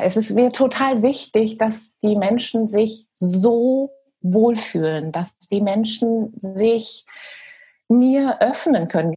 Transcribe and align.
es 0.00 0.16
ist 0.16 0.34
mir 0.34 0.52
total 0.52 1.02
wichtig, 1.02 1.58
dass 1.58 1.98
die 2.00 2.16
Menschen 2.16 2.68
sich 2.68 3.06
so 3.14 3.90
wohlfühlen, 4.20 5.12
dass 5.12 5.38
die 5.38 5.60
Menschen 5.60 6.32
sich 6.36 7.04
mir 7.88 8.40
öffnen 8.40 8.88
können. 8.88 9.14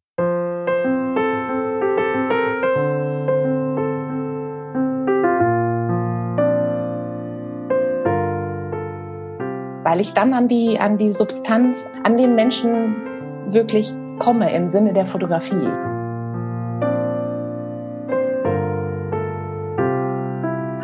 Weil 9.84 10.00
ich 10.00 10.14
dann 10.14 10.34
an 10.34 10.48
die, 10.48 10.80
an 10.80 10.98
die 10.98 11.12
Substanz, 11.12 11.92
an 12.04 12.18
den 12.18 12.36
Menschen 12.36 13.54
wirklich 13.54 13.94
komme 14.20 14.54
im 14.54 14.68
Sinne 14.68 14.94
der 14.94 15.06
Fotografie. 15.06 15.91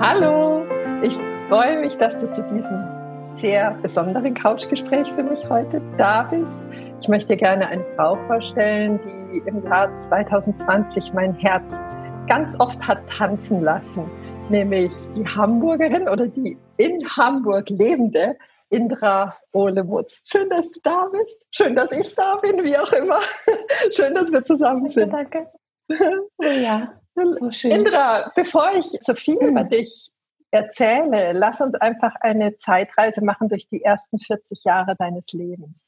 Hallo, 0.09 0.65
ich 1.03 1.17
freue 1.49 1.81
mich, 1.81 1.97
dass 1.97 2.17
du 2.17 2.31
zu 2.31 2.41
diesem 2.43 2.81
sehr 3.19 3.71
besonderen 3.81 4.33
Couchgespräch 4.33 5.11
für 5.11 5.21
mich 5.21 5.49
heute 5.49 5.81
da 5.97 6.23
bist. 6.23 6.57
Ich 7.01 7.09
möchte 7.09 7.33
dir 7.33 7.35
gerne 7.35 7.67
eine 7.67 7.83
Frau 7.97 8.15
vorstellen, 8.25 9.01
die 9.03 9.39
im 9.39 9.65
Jahr 9.65 9.93
2020 9.93 11.13
mein 11.13 11.33
Herz 11.33 11.77
ganz 12.25 12.57
oft 12.57 12.87
hat 12.87 12.99
tanzen 13.09 13.61
lassen, 13.61 14.09
nämlich 14.47 14.95
die 15.13 15.25
Hamburgerin 15.25 16.07
oder 16.07 16.29
die 16.29 16.57
in 16.77 16.99
Hamburg 17.17 17.69
lebende 17.69 18.37
Indra 18.69 19.27
Olewutz. 19.51 20.23
Schön, 20.25 20.49
dass 20.49 20.71
du 20.71 20.79
da 20.83 21.09
bist. 21.11 21.45
Schön, 21.51 21.75
dass 21.75 21.91
ich 21.91 22.15
da 22.15 22.37
bin, 22.37 22.63
wie 22.63 22.77
auch 22.77 22.93
immer. 22.93 23.19
Schön, 23.91 24.15
dass 24.15 24.31
wir 24.31 24.45
zusammen 24.45 24.87
sind. 24.87 25.11
Danke. 25.11 25.47
Oh 25.89 26.43
ja, 26.43 26.93
so 27.25 27.51
schön. 27.51 27.71
Indra, 27.71 28.31
bevor 28.35 28.71
ich 28.73 28.85
so 29.01 29.13
viel 29.13 29.35
über 29.35 29.61
hm. 29.61 29.69
dich 29.69 30.11
erzähle, 30.51 31.33
lass 31.33 31.61
uns 31.61 31.75
einfach 31.75 32.15
eine 32.21 32.57
Zeitreise 32.57 33.23
machen 33.23 33.49
durch 33.49 33.67
die 33.67 33.83
ersten 33.83 34.19
40 34.19 34.63
Jahre 34.63 34.95
deines 34.95 35.31
Lebens. 35.33 35.81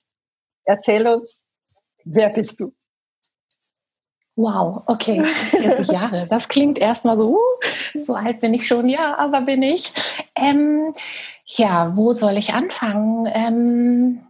Erzähl 0.65 1.07
uns, 1.07 1.45
wer 2.03 2.29
bist 2.29 2.59
du? 2.59 2.73
Wow, 4.35 4.83
okay, 4.87 5.23
40 5.23 5.87
Jahre. 5.89 6.25
Das 6.29 6.47
klingt 6.47 6.79
erstmal 6.79 7.17
so, 7.17 7.35
uh, 7.35 7.99
so 7.99 8.15
alt 8.15 8.39
bin 8.39 8.53
ich 8.53 8.67
schon, 8.67 8.87
ja, 8.87 9.17
aber 9.17 9.41
bin 9.41 9.61
ich. 9.61 9.91
Ähm, 10.35 10.95
ja, 11.43 11.95
wo 11.97 12.13
soll 12.13 12.37
ich 12.37 12.53
anfangen? 12.53 13.29
Ähm, 13.33 14.27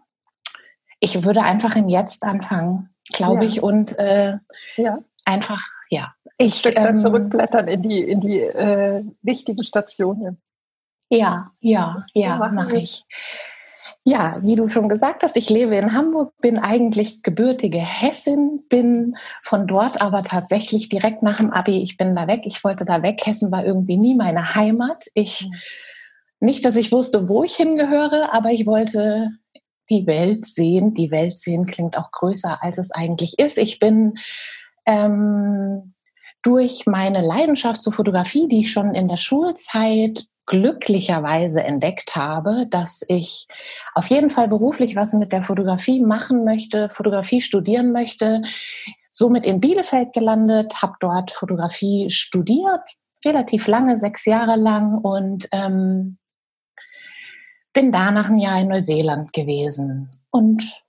ich 0.99 1.23
würde 1.23 1.43
einfach 1.43 1.75
im 1.75 1.89
Jetzt 1.89 2.23
anfangen, 2.23 2.89
glaube 3.13 3.43
ja. 3.43 3.49
ich, 3.49 3.61
und 3.61 3.99
äh, 3.99 4.37
ja. 4.77 4.99
einfach, 5.25 5.63
ja. 5.89 6.15
Ich, 6.41 6.55
Stück 6.55 6.77
ähm, 6.77 6.97
zurückblättern 6.97 7.67
in 7.67 7.81
die, 7.81 7.99
in 7.99 8.21
die 8.21 8.39
äh, 8.39 9.03
wichtigen 9.21 9.63
Stationen. 9.63 10.41
Ja, 11.09 11.51
ja, 11.59 11.99
ja, 12.13 12.37
mache 12.37 12.77
ich. 12.77 13.03
Ja, 14.05 14.31
wie 14.41 14.55
du 14.55 14.69
schon 14.69 14.87
gesagt 14.87 15.23
hast, 15.23 15.35
ich 15.35 15.49
lebe 15.49 15.75
in 15.75 15.93
Hamburg, 15.93 16.33
bin 16.39 16.57
eigentlich 16.57 17.21
gebürtige 17.23 17.79
Hessin, 17.79 18.63
bin 18.69 19.17
von 19.43 19.67
dort 19.67 20.01
aber 20.01 20.23
tatsächlich 20.23 20.87
direkt 20.87 21.23
nach 21.23 21.37
dem 21.37 21.51
Abi, 21.51 21.83
ich 21.83 21.97
bin 21.97 22.15
da 22.15 22.25
weg, 22.27 22.41
ich 22.45 22.63
wollte 22.63 22.85
da 22.85 23.03
weg. 23.03 23.19
Hessen 23.25 23.51
war 23.51 23.65
irgendwie 23.65 23.97
nie 23.97 24.15
meine 24.15 24.55
Heimat. 24.55 25.05
Ich, 25.15 25.45
mhm. 25.45 25.55
nicht, 26.39 26.63
dass 26.63 26.77
ich 26.77 26.93
wusste, 26.93 27.27
wo 27.27 27.43
ich 27.43 27.55
hingehöre, 27.55 28.33
aber 28.33 28.51
ich 28.51 28.65
wollte 28.65 29.31
die 29.89 30.07
Welt 30.07 30.45
sehen. 30.45 30.93
Die 30.93 31.11
Welt 31.11 31.37
sehen 31.37 31.65
klingt 31.65 31.97
auch 31.97 32.11
größer, 32.11 32.63
als 32.63 32.77
es 32.77 32.91
eigentlich 32.91 33.37
ist. 33.39 33.57
Ich 33.57 33.79
bin 33.79 34.13
ähm, 34.85 35.93
durch 36.41 36.85
meine 36.85 37.21
Leidenschaft 37.21 37.81
zur 37.81 37.93
Fotografie, 37.93 38.47
die 38.47 38.61
ich 38.61 38.71
schon 38.71 38.95
in 38.95 39.07
der 39.07 39.17
Schulzeit 39.17 40.25
glücklicherweise 40.45 41.63
entdeckt 41.63 42.15
habe, 42.15 42.65
dass 42.69 43.05
ich 43.07 43.47
auf 43.93 44.07
jeden 44.07 44.31
Fall 44.31 44.47
beruflich 44.47 44.95
was 44.95 45.13
mit 45.13 45.31
der 45.31 45.43
Fotografie 45.43 46.01
machen 46.01 46.43
möchte, 46.43 46.89
Fotografie 46.89 47.39
studieren 47.39 47.91
möchte. 47.91 48.41
Somit 49.11 49.45
in 49.45 49.59
Bielefeld 49.59 50.13
gelandet, 50.13 50.81
habe 50.81 50.95
dort 50.99 51.29
Fotografie 51.31 52.09
studiert, 52.09 52.81
relativ 53.23 53.67
lange, 53.67 53.99
sechs 53.99 54.25
Jahre 54.25 54.55
lang 54.55 54.97
und 54.97 55.47
ähm, 55.51 56.17
bin 57.73 57.91
danach 57.91 58.29
ein 58.29 58.39
Jahr 58.39 58.59
in 58.59 58.69
Neuseeland 58.69 59.33
gewesen. 59.33 60.09
Und 60.31 60.83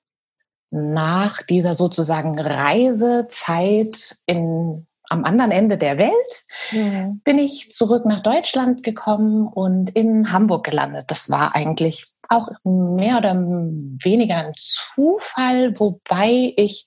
nach 0.71 1.43
dieser 1.43 1.75
sozusagen 1.75 2.39
Reisezeit 2.39 4.17
in 4.25 4.87
am 5.11 5.25
anderen 5.25 5.51
Ende 5.51 5.77
der 5.77 5.99
Welt, 5.99 6.47
mhm. 6.71 7.21
bin 7.25 7.39
ich 7.39 7.71
zurück 7.71 8.07
nach 8.07 8.23
Deutschland 8.23 8.83
gekommen 8.83 9.47
und 9.47 9.91
in 9.91 10.33
Hamburg 10.33 10.65
gelandet. 10.65 11.07
Das 11.09 11.31
war 11.31 11.55
eigentlich 11.55 12.05
auch 12.29 12.49
mehr 12.65 13.19
oder 13.19 13.35
weniger 13.35 14.37
ein 14.37 14.53
Zufall, 14.55 15.79
wobei 15.79 16.55
ich 16.57 16.87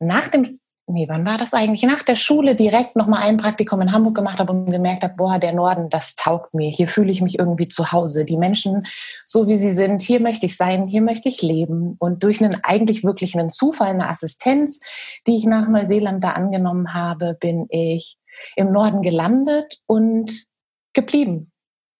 nach 0.00 0.28
dem 0.28 0.58
nee, 0.88 1.08
wann 1.08 1.24
war 1.24 1.38
das 1.38 1.52
eigentlich? 1.52 1.82
Nach 1.82 2.02
der 2.02 2.14
Schule 2.14 2.54
direkt 2.54 2.96
nochmal 2.96 3.22
ein 3.22 3.36
Praktikum 3.36 3.80
in 3.80 3.92
Hamburg 3.92 4.14
gemacht 4.14 4.38
habe 4.38 4.52
und 4.52 4.70
gemerkt 4.70 5.02
habe, 5.02 5.14
boah, 5.16 5.38
der 5.38 5.52
Norden, 5.52 5.90
das 5.90 6.14
taugt 6.14 6.54
mir. 6.54 6.70
Hier 6.70 6.88
fühle 6.88 7.10
ich 7.10 7.20
mich 7.20 7.38
irgendwie 7.38 7.68
zu 7.68 7.92
Hause. 7.92 8.24
Die 8.24 8.36
Menschen, 8.36 8.86
so 9.24 9.48
wie 9.48 9.56
sie 9.56 9.72
sind, 9.72 10.00
hier 10.00 10.20
möchte 10.20 10.46
ich 10.46 10.56
sein, 10.56 10.86
hier 10.86 11.02
möchte 11.02 11.28
ich 11.28 11.42
leben. 11.42 11.96
Und 11.98 12.22
durch 12.22 12.42
einen 12.42 12.62
eigentlich 12.62 13.02
wirklich 13.02 13.36
einen 13.36 13.50
Zufall, 13.50 13.88
eine 13.88 14.08
Assistenz, 14.08 14.80
die 15.26 15.36
ich 15.36 15.44
nach 15.44 15.68
Neuseeland 15.68 16.22
da 16.22 16.32
angenommen 16.32 16.94
habe, 16.94 17.34
bin 17.34 17.66
ich 17.70 18.18
im 18.54 18.70
Norden 18.70 19.02
gelandet 19.02 19.80
und 19.86 20.46
geblieben. 20.92 21.50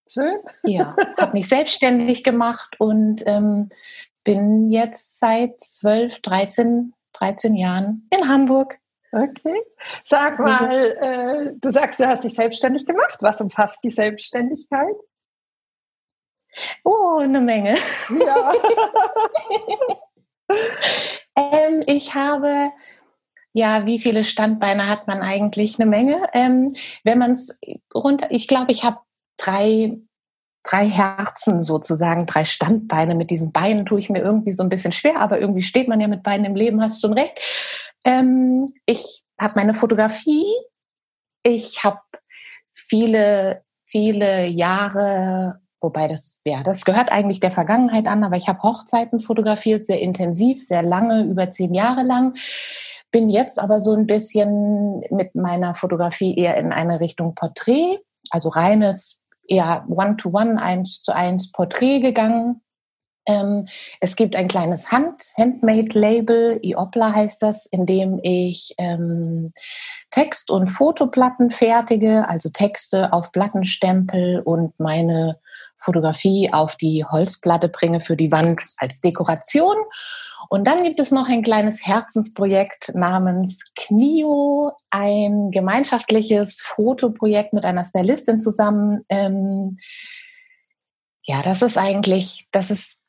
Schön. 0.09 0.37
Ja, 0.65 0.95
habe 1.19 1.33
mich 1.33 1.49
selbstständig 1.49 2.23
gemacht 2.23 2.77
und 2.79 3.25
ähm, 3.27 3.71
bin 4.23 4.71
jetzt 4.71 5.19
seit 5.19 5.61
12, 5.61 6.21
13 6.21 6.93
13 7.19 7.55
Jahren 7.55 8.09
in 8.15 8.29
Hamburg. 8.29 8.79
Okay. 9.13 9.63
Sag 10.05 10.39
mal, 10.39 10.73
äh, 10.73 11.53
du 11.59 11.71
sagst, 11.71 12.01
du 12.01 12.07
hast 12.07 12.25
dich 12.25 12.35
selbstständig 12.35 12.85
gemacht. 12.85 13.17
Was 13.21 13.41
umfasst 13.41 13.79
die 13.83 13.91
Selbstständigkeit? 13.91 14.95
Oh, 16.85 17.19
eine 17.19 17.41
Menge. 17.41 17.77
Ja. 18.11 18.53
ähm, 21.37 21.83
ich 21.87 22.15
habe, 22.15 22.71
ja, 23.53 23.87
wie 23.87 23.99
viele 23.99 24.25
Standbeine 24.25 24.89
hat 24.89 25.07
man 25.07 25.23
eigentlich? 25.23 25.79
Eine 25.79 25.89
Menge. 25.89 26.29
Ähm, 26.33 26.75
wenn 27.05 27.19
man 27.19 27.33
es 27.33 27.59
runter, 27.95 28.29
ich 28.31 28.49
glaube, 28.49 28.73
ich 28.73 28.85
habe 28.85 28.99
drei 29.37 29.99
drei 30.67 30.87
Herzen 30.89 31.61
sozusagen, 31.61 32.27
drei 32.27 32.45
Standbeine. 32.45 33.15
Mit 33.15 33.31
diesen 33.31 33.53
Beinen 33.53 33.87
tue 33.87 34.01
ich 34.01 34.11
mir 34.11 34.21
irgendwie 34.21 34.53
so 34.53 34.63
ein 34.63 34.69
bisschen 34.69 34.93
schwer, 34.93 35.21
aber 35.21 35.41
irgendwie 35.41 35.63
steht 35.63 35.89
man 35.89 36.01
ja 36.01 36.09
mit 36.09 36.23
Beinen 36.23 36.45
im 36.45 36.57
Leben, 36.57 36.83
hast 36.83 37.01
schon 37.01 37.13
recht. 37.13 37.39
Ähm, 38.05 38.67
ich 38.85 39.25
habe 39.41 39.55
meine 39.57 39.75
Fotografie, 39.75 40.47
ich 41.43 41.85
habe 41.85 42.01
viele, 42.75 43.63
viele 43.85 44.47
Jahre, 44.47 45.61
wobei 45.81 46.09
das, 46.09 46.41
ja, 46.45 46.63
das 46.63 46.85
gehört 46.85 47.11
eigentlich 47.11 47.41
der 47.41 47.53
Vergangenheit 47.53 48.07
an, 48.07 48.25
aber 48.25 48.37
ich 48.37 48.49
habe 48.49 48.63
Hochzeiten 48.63 49.21
fotografiert, 49.21 49.85
sehr 49.85 50.01
intensiv, 50.01 50.63
sehr 50.63 50.83
lange, 50.83 51.23
über 51.25 51.51
zehn 51.51 51.75
Jahre 51.75 52.03
lang. 52.03 52.37
Bin 53.13 53.31
jetzt 53.31 53.61
aber 53.61 53.81
so 53.81 53.95
ein 53.95 54.07
bisschen 54.07 55.01
mit 55.11 55.35
meiner 55.35 55.75
Fotografie 55.75 56.37
eher 56.37 56.57
in 56.57 56.73
eine 56.73 57.01
Richtung 57.01 57.35
Porträt, 57.35 57.99
also 58.31 58.49
reines 58.49 59.21
eher 59.49 59.85
One-to-One, 59.89 60.61
eins 60.61 61.03
zu 61.03 61.15
eins 61.15 61.53
Porträt 61.53 62.01
gegangen. 62.01 62.63
Ähm, 63.27 63.67
es 64.01 64.15
gibt 64.15 64.37
ein 64.37 64.47
kleines 64.47 64.93
Hand, 64.93 65.33
Handmade-Label, 65.37 66.61
Iopla 66.63 67.13
heißt 67.13 67.43
das, 67.43 67.67
in 67.67 67.85
dem 67.85 68.21
ich 68.23 68.75
ähm, 68.79 69.53
Text- 70.13 70.51
und 70.51 70.69
Fotoplatten 70.69 71.51
fertige, 71.51 72.29
also 72.29 72.51
Texte 72.51 73.13
auf 73.13 73.33
Plattenstempel 73.33 74.41
und 74.41 74.79
meine 74.79 75.41
Fotografie 75.77 76.53
auf 76.53 76.77
die 76.77 77.05
Holzplatte 77.05 77.69
bringe 77.69 78.01
für 78.01 78.17
die 78.17 78.31
Wand 78.31 78.63
als 78.79 79.01
Dekoration. 79.01 79.77
Und 80.49 80.67
dann 80.67 80.85
gibt 80.85 81.01
es 81.01 81.11
noch 81.11 81.29
ein 81.29 81.43
kleines 81.43 81.87
Herzensprojekt 81.87 82.95
namens 82.95 83.73
Knio, 83.75 84.73
ein 84.91 85.51
gemeinschaftliches 85.51 86.61
Fotoprojekt 86.63 87.53
mit 87.53 87.65
einer 87.65 87.85
Stylistin 87.85 88.39
zusammen. 88.39 89.05
Ähm, 89.09 89.79
ja, 91.25 91.43
das 91.43 91.63
ist 91.63 91.79
eigentlich, 91.79 92.47
das 92.53 92.71
ist, 92.71 93.03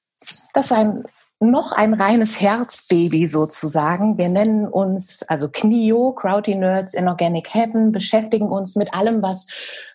das 0.53 0.65
ist 0.65 0.71
ein, 0.71 1.03
noch 1.39 1.71
ein 1.71 1.93
reines 1.93 2.41
Herzbaby 2.41 3.27
sozusagen. 3.27 4.17
Wir 4.17 4.29
nennen 4.29 4.67
uns, 4.67 5.21
also 5.23 5.49
Knio, 5.49 6.13
Crowdy 6.13 6.55
Nerds 6.55 6.95
in 6.95 7.07
Organic 7.07 7.53
Heaven, 7.53 7.91
beschäftigen 7.91 8.49
uns 8.49 8.75
mit 8.75 8.93
allem, 8.93 9.21
was 9.21 9.47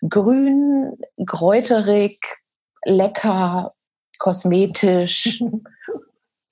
grün, 0.07 0.97
kräuterig, 1.25 2.19
lecker, 2.85 3.73
kosmetisch 4.19 5.43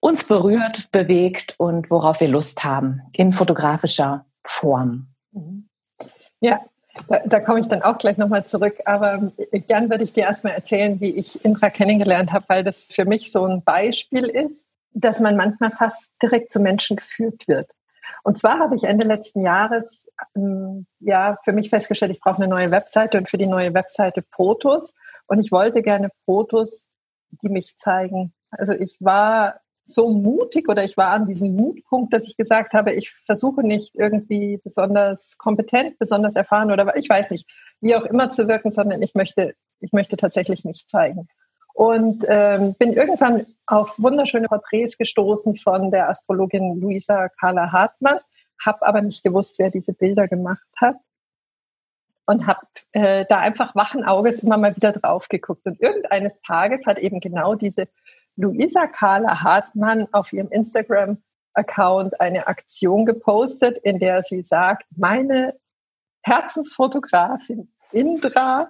uns 0.02 0.26
berührt, 0.26 0.92
bewegt 0.92 1.56
und 1.58 1.90
worauf 1.90 2.20
wir 2.20 2.28
Lust 2.28 2.66
haben 2.66 3.02
in 3.16 3.32
fotografischer 3.32 4.26
Form. 4.44 5.08
Ja, 6.42 6.60
Da, 7.08 7.20
da 7.26 7.40
komme 7.40 7.62
ich 7.62 7.68
dann 7.68 7.84
auch 7.84 7.98
gleich 7.98 8.18
nochmal 8.18 8.46
zurück. 8.46 8.80
Aber 8.86 9.32
gern 9.68 9.90
würde 9.90 10.04
ich 10.04 10.12
dir 10.12 10.24
erstmal 10.24 10.54
erzählen, 10.54 11.00
wie 11.00 11.12
ich 11.12 11.44
Indra 11.46 11.70
kennengelernt 11.70 12.34
habe, 12.34 12.46
weil 12.50 12.64
das 12.64 12.88
für 12.92 13.06
mich 13.06 13.32
so 13.32 13.46
ein 13.46 13.64
Beispiel 13.64 14.26
ist, 14.26 14.68
dass 14.94 15.22
man 15.22 15.38
manchmal 15.38 15.72
fast 15.72 16.10
direkt 16.22 16.52
zu 16.52 16.60
Menschen 16.60 16.98
geführt 16.98 17.48
wird. 17.48 17.70
Und 18.24 18.38
zwar 18.38 18.60
habe 18.60 18.76
ich 18.76 18.84
Ende 18.84 19.08
letzten 19.08 19.42
Jahres 19.42 20.10
ähm, 20.36 20.86
ja 21.00 21.38
für 21.44 21.54
mich 21.54 21.70
festgestellt, 21.70 22.12
ich 22.12 22.20
brauche 22.20 22.38
eine 22.38 22.50
neue 22.50 22.72
Webseite 22.72 23.18
und 23.18 23.30
für 23.30 23.38
die 23.38 23.48
neue 23.48 23.74
Webseite 23.74 24.22
Fotos. 24.30 24.94
Und 25.28 25.40
ich 25.40 25.52
wollte 25.52 25.82
gerne 25.82 26.10
Fotos, 26.26 26.88
die 27.42 27.50
mich 27.50 27.78
zeigen. 27.78 28.34
Also 28.50 28.74
ich 28.74 28.98
war 29.00 29.62
so 29.84 30.10
mutig 30.10 30.70
oder 30.70 30.84
ich 30.84 30.98
war 30.98 31.08
an 31.08 31.28
diesem 31.28 31.56
Mutpunkt, 31.56 32.14
dass 32.14 32.28
ich 32.28 32.38
gesagt 32.38 32.74
habe, 32.74 32.94
ich 32.94 33.12
versuche 33.12 33.62
nicht 33.62 33.96
irgendwie 33.96 34.60
besonders 34.64 35.38
kompetent, 35.38 35.98
besonders 36.00 36.36
erfahren 36.36 36.72
oder 36.72 36.96
ich 36.96 37.10
weiß 37.10 37.32
nicht, 37.32 37.50
wie 37.82 37.96
auch 37.96 38.06
immer 38.06 38.32
zu 38.32 38.48
wirken, 38.48 38.72
sondern 38.72 39.02
ich 39.02 39.16
möchte, 39.16 39.56
ich 39.80 39.92
möchte 39.92 40.18
tatsächlich 40.18 40.64
mich 40.64 40.88
zeigen. 40.88 41.28
Und 41.74 42.26
ähm, 42.28 42.76
bin 42.76 42.94
irgendwann 42.94 43.46
auf 43.66 43.96
wunderschöne 43.98 44.48
Porträts 44.48 44.98
gestoßen 44.98 45.56
von 45.56 45.90
der 45.90 46.10
Astrologin 46.10 46.80
Luisa 46.80 47.30
Carla 47.40 47.72
Hartmann, 47.72 48.20
habe 48.64 48.86
aber 48.86 49.02
nicht 49.02 49.24
gewusst, 49.24 49.58
wer 49.58 49.72
diese 49.72 49.94
Bilder 49.94 50.28
gemacht 50.28 50.68
hat 50.76 50.98
und 52.26 52.48
habe 52.48 52.66
äh, 52.92 53.26
da 53.28 53.40
einfach 53.40 53.76
wachen 53.76 54.04
Auges 54.04 54.40
immer 54.40 54.58
mal 54.58 54.76
wieder 54.76 54.92
drauf 54.92 55.28
geguckt. 55.28 55.66
Und 55.66 55.80
irgendeines 55.82 56.42
Tages 56.42 56.86
hat 56.86 56.98
eben 56.98 57.20
genau 57.20 57.56
diese 57.56 57.88
Luisa 58.42 58.88
Carla 58.88 59.44
Hartmann 59.44 60.08
auf 60.12 60.34
ihrem 60.34 60.50
Instagram-Account 60.50 62.20
eine 62.20 62.48
Aktion 62.48 63.06
gepostet, 63.06 63.78
in 63.80 64.00
der 64.00 64.24
sie 64.24 64.42
sagt, 64.42 64.86
meine 64.96 65.56
Herzensfotografin 66.24 67.72
Indra 67.92 68.70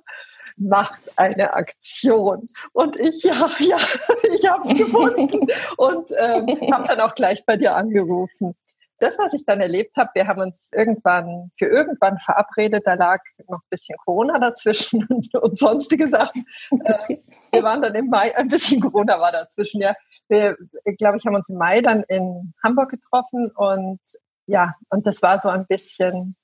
macht 0.58 1.00
eine 1.16 1.54
Aktion. 1.54 2.46
Und 2.74 2.98
ich, 2.98 3.24
ja, 3.24 3.50
ja, 3.60 3.78
ich 4.36 4.50
habe 4.50 4.68
es 4.68 4.76
gefunden 4.76 5.48
und 5.78 6.12
ähm, 6.18 6.72
habe 6.72 6.88
dann 6.88 7.00
auch 7.02 7.16
gleich 7.16 7.46
bei 7.46 7.58
dir 7.58 7.76
angerufen 7.76 8.56
das, 9.02 9.18
was 9.18 9.34
ich 9.34 9.46
dann 9.46 9.60
erlebt 9.62 9.98
habe, 9.98 10.12
wir 10.14 10.28
haben 10.28 10.42
uns 10.42 10.70
irgendwann 10.74 11.52
für 11.58 11.66
irgendwann 11.66 12.20
verabredet, 12.20 12.86
da 12.86 12.94
lag 12.94 13.20
noch 13.48 13.60
ein 13.60 13.70
bisschen 13.70 13.98
Corona 13.98 14.38
dazwischen 14.40 15.06
und, 15.10 15.34
und 15.36 15.58
sonstige 15.58 16.08
Sachen. 16.08 16.46
Äh, 16.86 17.18
wir 17.52 17.64
waren 17.64 17.82
dann 17.82 17.96
im 17.96 18.08
Mai, 18.08 18.36
ein 18.36 18.48
bisschen 18.48 18.80
Corona 18.80 19.20
war 19.20 19.32
dazwischen, 19.32 19.82
ja. 19.82 19.96
Wir, 20.28 20.56
glaube 20.98 21.18
ich, 21.18 21.26
haben 21.26 21.36
uns 21.36 21.50
im 21.50 21.58
Mai 21.58 21.82
dann 21.82 22.04
in 22.04 22.54
Hamburg 22.64 22.92
getroffen 22.92 23.52
und 23.56 24.00
ja, 24.46 24.76
und 24.90 25.08
das 25.08 25.22
war 25.22 25.40
so 25.40 25.50
ein 25.50 25.66
bisschen, 25.66 26.36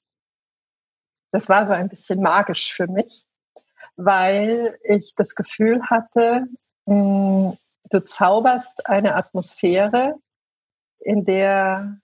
das 1.32 1.50
war 1.50 1.68
so 1.68 1.74
ein 1.74 1.90
bisschen 1.90 2.22
magisch 2.22 2.74
für 2.74 2.88
mich, 2.88 3.24
weil 3.96 4.78
ich 4.84 5.14
das 5.16 5.36
Gefühl 5.36 5.84
hatte, 5.90 6.48
mh, 6.86 7.52
hm, 7.52 7.58
du 7.90 8.04
zauberst 8.04 8.88
eine 8.88 9.16
Atmosphäre, 9.16 10.16
in 11.00 11.24
der 11.24 12.00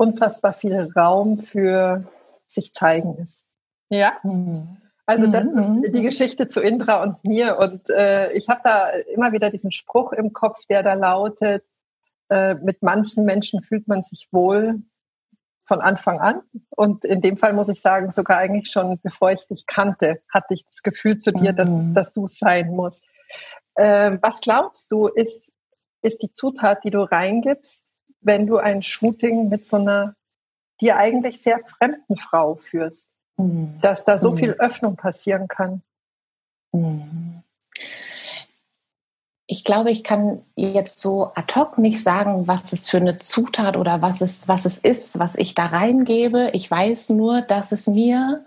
unfassbar 0.00 0.54
viel 0.54 0.90
Raum 0.96 1.38
für 1.38 2.04
sich 2.46 2.72
zeigen 2.72 3.18
ist. 3.18 3.44
Ja. 3.90 4.14
Mhm. 4.22 4.78
Also 5.04 5.26
das 5.26 5.44
ist 5.44 5.68
mhm. 5.68 5.92
die 5.92 6.02
Geschichte 6.02 6.48
zu 6.48 6.60
Indra 6.60 7.02
und 7.02 7.22
mir. 7.22 7.58
Und 7.58 7.90
äh, 7.90 8.32
ich 8.32 8.48
habe 8.48 8.60
da 8.64 8.88
immer 9.14 9.32
wieder 9.32 9.50
diesen 9.50 9.72
Spruch 9.72 10.12
im 10.12 10.32
Kopf, 10.32 10.64
der 10.70 10.82
da 10.82 10.94
lautet, 10.94 11.64
äh, 12.30 12.54
mit 12.54 12.82
manchen 12.82 13.26
Menschen 13.26 13.60
fühlt 13.60 13.88
man 13.88 14.02
sich 14.02 14.28
wohl 14.30 14.80
von 15.66 15.82
Anfang 15.82 16.18
an. 16.18 16.40
Und 16.70 17.04
in 17.04 17.20
dem 17.20 17.36
Fall 17.36 17.52
muss 17.52 17.68
ich 17.68 17.80
sagen, 17.80 18.10
sogar 18.10 18.38
eigentlich 18.38 18.70
schon 18.70 18.98
bevor 19.02 19.32
ich 19.32 19.46
dich 19.48 19.66
kannte, 19.66 20.22
hatte 20.32 20.54
ich 20.54 20.64
das 20.64 20.82
Gefühl 20.82 21.18
zu 21.18 21.32
dir, 21.32 21.52
dass, 21.52 21.68
mhm. 21.68 21.92
dass 21.92 22.12
du 22.14 22.24
es 22.24 22.38
sein 22.38 22.70
musst. 22.70 23.04
Äh, 23.74 24.16
was 24.22 24.40
glaubst 24.40 24.90
du, 24.92 25.08
ist, 25.08 25.52
ist 26.00 26.22
die 26.22 26.32
Zutat, 26.32 26.84
die 26.84 26.90
du 26.90 27.00
reingibst, 27.00 27.89
wenn 28.20 28.46
du 28.46 28.58
ein 28.58 28.82
Shooting 28.82 29.48
mit 29.48 29.66
so 29.66 29.76
einer 29.76 30.14
dir 30.80 30.96
eigentlich 30.96 31.42
sehr 31.42 31.60
fremden 31.60 32.16
Frau 32.16 32.56
führst, 32.56 33.10
mhm. 33.36 33.78
dass 33.80 34.04
da 34.04 34.18
so 34.18 34.32
mhm. 34.32 34.36
viel 34.36 34.50
Öffnung 34.52 34.96
passieren 34.96 35.48
kann. 35.48 35.82
Mhm. 36.72 37.42
Ich 39.46 39.64
glaube, 39.64 39.90
ich 39.90 40.04
kann 40.04 40.44
jetzt 40.54 41.00
so 41.00 41.32
ad 41.34 41.54
hoc 41.56 41.76
nicht 41.76 42.00
sagen, 42.02 42.46
was 42.46 42.72
es 42.72 42.88
für 42.88 42.98
eine 42.98 43.18
Zutat 43.18 43.76
oder 43.76 44.00
was 44.00 44.20
es, 44.20 44.46
was 44.46 44.64
es 44.64 44.78
ist, 44.78 45.18
was 45.18 45.34
ich 45.34 45.54
da 45.54 45.66
reingebe. 45.66 46.50
Ich 46.52 46.70
weiß 46.70 47.10
nur, 47.10 47.42
dass 47.42 47.72
es 47.72 47.88
mir, 47.88 48.44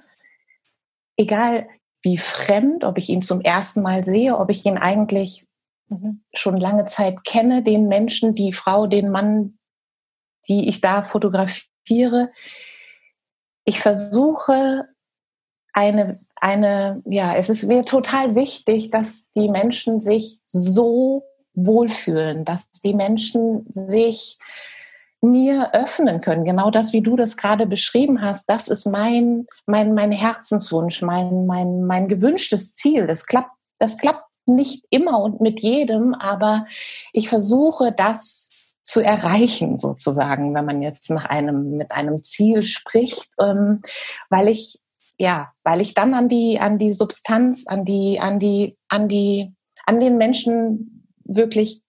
egal 1.18 1.68
wie 2.04 2.18
fremd, 2.18 2.86
ob 2.86 2.98
ich 2.98 3.10
ihn 3.10 3.22
zum 3.22 3.42
ersten 3.42 3.82
Mal 3.82 4.06
sehe, 4.06 4.38
ob 4.38 4.50
ich 4.50 4.66
ihn 4.66 4.78
eigentlich 4.78 5.46
mhm. 5.90 6.24
schon 6.34 6.56
lange 6.56 6.86
Zeit 6.86 7.26
kenne, 7.26 7.64
den 7.64 7.90
Menschen, 7.90 8.34
die 8.34 8.54
Frau, 8.54 8.88
den 8.88 9.10
Mann, 9.10 9.58
die 10.48 10.68
ich 10.68 10.82
da 10.82 11.04
fotografiere. 11.04 12.32
Ich 13.66 13.80
versuche 13.80 14.86
eine, 15.74 16.20
eine, 16.36 17.02
ja, 17.06 17.36
es 17.36 17.50
ist 17.50 17.66
mir 17.66 17.86
total 17.86 18.36
wichtig, 18.36 18.92
dass 18.92 19.32
die 19.32 19.50
Menschen 19.50 20.00
sich 20.00 20.40
so 20.48 21.24
wohlfühlen, 21.56 22.46
dass 22.46 22.72
die 22.72 22.94
Menschen 22.94 23.66
sich 23.70 24.38
mir 25.22 25.74
öffnen 25.74 26.20
können. 26.20 26.44
Genau 26.44 26.70
das, 26.70 26.92
wie 26.92 27.02
du 27.02 27.16
das 27.16 27.38
gerade 27.38 27.66
beschrieben 27.66 28.22
hast, 28.22 28.50
das 28.50 28.68
ist 28.68 28.86
mein, 28.86 29.48
mein, 29.66 29.94
mein 29.94 30.12
Herzenswunsch, 30.12 31.02
mein, 31.02 31.46
mein, 31.46 31.86
mein 31.86 32.10
gewünschtes 32.10 32.74
Ziel. 32.74 33.08
Das 33.08 33.26
klappt, 33.26 33.52
das 33.80 33.98
klappt 33.98 34.26
nicht 34.46 34.86
immer 34.90 35.22
und 35.22 35.40
mit 35.40 35.62
jedem, 35.62 36.14
aber 36.14 36.66
ich 37.14 37.30
versuche 37.30 37.94
das 37.94 38.53
zu 38.84 39.02
erreichen, 39.02 39.78
sozusagen, 39.78 40.54
wenn 40.54 40.66
man 40.66 40.82
jetzt 40.82 41.10
nach 41.10 41.26
einem, 41.26 41.78
mit 41.78 41.92
einem 41.92 42.24
Ziel 42.24 42.64
spricht, 42.64 43.30
ähm, 43.40 43.82
weil 44.30 44.50
ich, 44.50 44.80
ja, 45.18 45.52
weil 45.64 45.82
ich 45.82 45.94
dann 45.94 46.14
an 46.14 46.30
die, 46.30 46.60
an 46.60 46.78
die 46.78 46.94
Substanz, 46.94 47.66
an 47.68 47.86
die, 47.86 48.20
an 48.20 48.40
die, 48.40 48.78
an 48.90 49.08
die, 49.08 49.54
an 49.86 50.00
den 50.00 50.18
Menschen 50.18 51.08
wirklich 51.24 51.82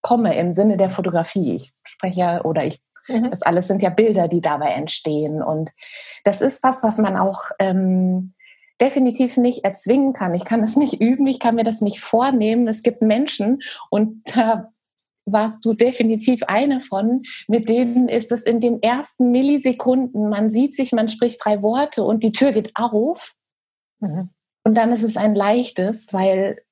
komme 0.00 0.34
im 0.36 0.52
Sinne 0.52 0.76
der 0.76 0.90
Fotografie. 0.90 1.56
Ich 1.56 1.72
spreche 1.84 2.20
ja 2.20 2.44
oder 2.44 2.64
ich, 2.64 2.80
mhm. 3.08 3.30
das 3.30 3.42
alles 3.42 3.68
sind 3.68 3.82
ja 3.82 3.90
Bilder, 3.90 4.26
die 4.26 4.40
dabei 4.40 4.70
entstehen. 4.70 5.42
Und 5.42 5.70
das 6.24 6.40
ist 6.40 6.62
was, 6.62 6.82
was 6.82 6.98
man 6.98 7.16
auch 7.16 7.44
ähm, 7.58 8.32
definitiv 8.80 9.36
nicht 9.36 9.64
erzwingen 9.64 10.12
kann. 10.12 10.34
Ich 10.34 10.44
kann 10.44 10.62
es 10.62 10.76
nicht 10.76 10.94
üben, 11.00 11.26
ich 11.26 11.38
kann 11.38 11.54
mir 11.54 11.64
das 11.64 11.80
nicht 11.80 12.00
vornehmen. 12.00 12.66
Es 12.66 12.82
gibt 12.82 13.02
Menschen 13.02 13.62
und 13.90 14.22
da 14.34 14.71
warst 15.24 15.64
du 15.64 15.74
definitiv 15.74 16.42
eine 16.44 16.80
von, 16.80 17.22
mit 17.48 17.68
denen 17.68 18.08
ist 18.08 18.32
es 18.32 18.42
in 18.42 18.60
den 18.60 18.82
ersten 18.82 19.30
Millisekunden, 19.30 20.28
man 20.28 20.50
sieht 20.50 20.74
sich, 20.74 20.92
man 20.92 21.08
spricht 21.08 21.44
drei 21.44 21.62
Worte 21.62 22.04
und 22.04 22.22
die 22.22 22.32
Tür 22.32 22.52
geht 22.52 22.72
auf. 22.74 23.34
Mhm. 24.00 24.30
Und 24.64 24.76
dann 24.76 24.92
ist 24.92 25.02
es 25.02 25.16
ein 25.16 25.34
leichtes, 25.34 26.12
weil, 26.12 26.62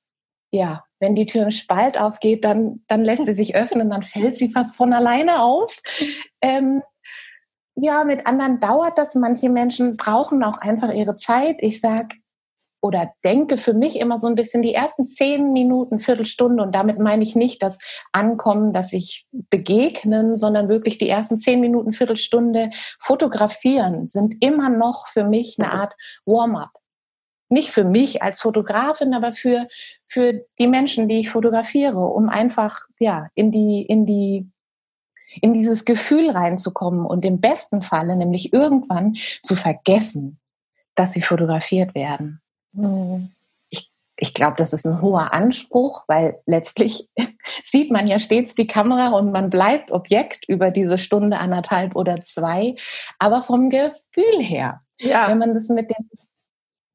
ja, 0.53 0.85
wenn 1.01 1.15
die 1.15 1.27
Tür 1.27 1.45
im 1.45 1.51
Spalt 1.51 1.99
aufgeht, 1.99 2.45
dann, 2.45 2.85
dann 2.87 3.05
lässt 3.05 3.27
sie 3.27 3.33
sich 3.33 3.55
öffnen, 3.55 3.91
dann 3.91 4.03
fällt 4.03 4.37
sie 4.37 4.53
fast 4.53 4.77
von 4.77 4.93
alleine 4.93 5.43
auf. 5.43 5.81
Ähm, 6.43 6.83
ja, 7.77 8.05
mit 8.05 8.27
anderen 8.27 8.61
dauert 8.61 8.99
das. 8.99 9.15
Manche 9.15 9.49
Menschen 9.49 9.97
brauchen 9.97 10.43
auch 10.45 10.59
einfach 10.59 10.93
ihre 10.93 11.17
Zeit. 11.17 11.57
Ich 11.61 11.81
sag 11.81 12.15
oder 12.81 13.13
denke 13.25 13.57
für 13.57 13.75
mich 13.75 13.99
immer 13.99 14.19
so 14.19 14.27
ein 14.27 14.35
bisschen 14.35 14.63
die 14.63 14.75
ersten 14.75 15.07
zehn 15.07 15.53
Minuten, 15.53 16.01
Viertelstunde 16.01 16.63
und 16.63 16.75
damit 16.75 16.99
meine 16.99 17.23
ich 17.23 17.37
nicht 17.37 17.63
das 17.63 17.79
Ankommen, 18.13 18.73
dass 18.73 18.93
ich 18.93 19.27
begegnen, 19.51 20.35
sondern 20.35 20.69
wirklich 20.69 20.99
die 20.99 21.09
ersten 21.09 21.39
zehn 21.39 21.61
Minuten, 21.61 21.93
Viertelstunde 21.93 22.71
fotografieren 22.99 24.07
sind 24.07 24.37
immer 24.41 24.71
noch 24.71 25.09
für 25.09 25.25
mich 25.25 25.57
eine 25.59 25.73
Art 25.73 25.95
Warm-up. 26.25 26.71
Nicht 27.49 27.71
für 27.71 27.85
mich 27.85 28.23
als 28.23 28.41
Fotografin, 28.41 29.13
aber 29.13 29.33
für, 29.33 29.67
für 30.07 30.45
die 30.59 30.69
Menschen, 30.69 31.09
die 31.09 31.21
ich 31.21 31.31
fotografiere, 31.31 31.99
um 31.99 32.29
einfach, 32.29 32.83
ja, 33.01 33.29
in 33.35 33.51
die, 33.51 33.83
in 33.83 34.07
die, 34.07 34.49
in 35.41 35.53
dieses 35.53 35.85
Gefühl 35.85 36.31
reinzukommen 36.31 37.05
und 37.05 37.25
im 37.25 37.41
besten 37.41 37.83
Falle 37.83 38.17
nämlich 38.17 38.53
irgendwann 38.53 39.17
zu 39.43 39.57
vergessen, 39.57 40.39
dass 40.95 41.13
sie 41.13 41.23
fotografiert 41.23 41.95
werden. 41.95 42.41
Ich, 43.71 43.91
ich 44.17 44.35
glaube, 44.35 44.57
das 44.57 44.73
ist 44.73 44.87
ein 44.87 45.01
hoher 45.01 45.33
Anspruch, 45.33 46.05
weil 46.07 46.41
letztlich 46.47 47.09
sieht 47.63 47.91
man 47.91 48.09
ja 48.09 48.19
stets 48.19 48.55
die 48.55 48.67
Kamera 48.67 49.09
und 49.09 49.33
man 49.33 49.51
bleibt 49.51 49.93
Objekt 49.93 50.49
über 50.49 50.71
diese 50.71 50.99
Stunde, 50.99 51.39
anderthalb 51.39 51.97
oder 51.97 52.21
zwei. 52.21 52.77
Aber 53.19 53.43
vom 53.43 53.71
Gefühl 53.71 54.41
her, 54.41 54.81
ja. 54.99 55.29
wenn 55.29 55.39
man 55.39 55.55
das 55.55 55.69
mit 55.69 55.91
dem, 55.91 56.11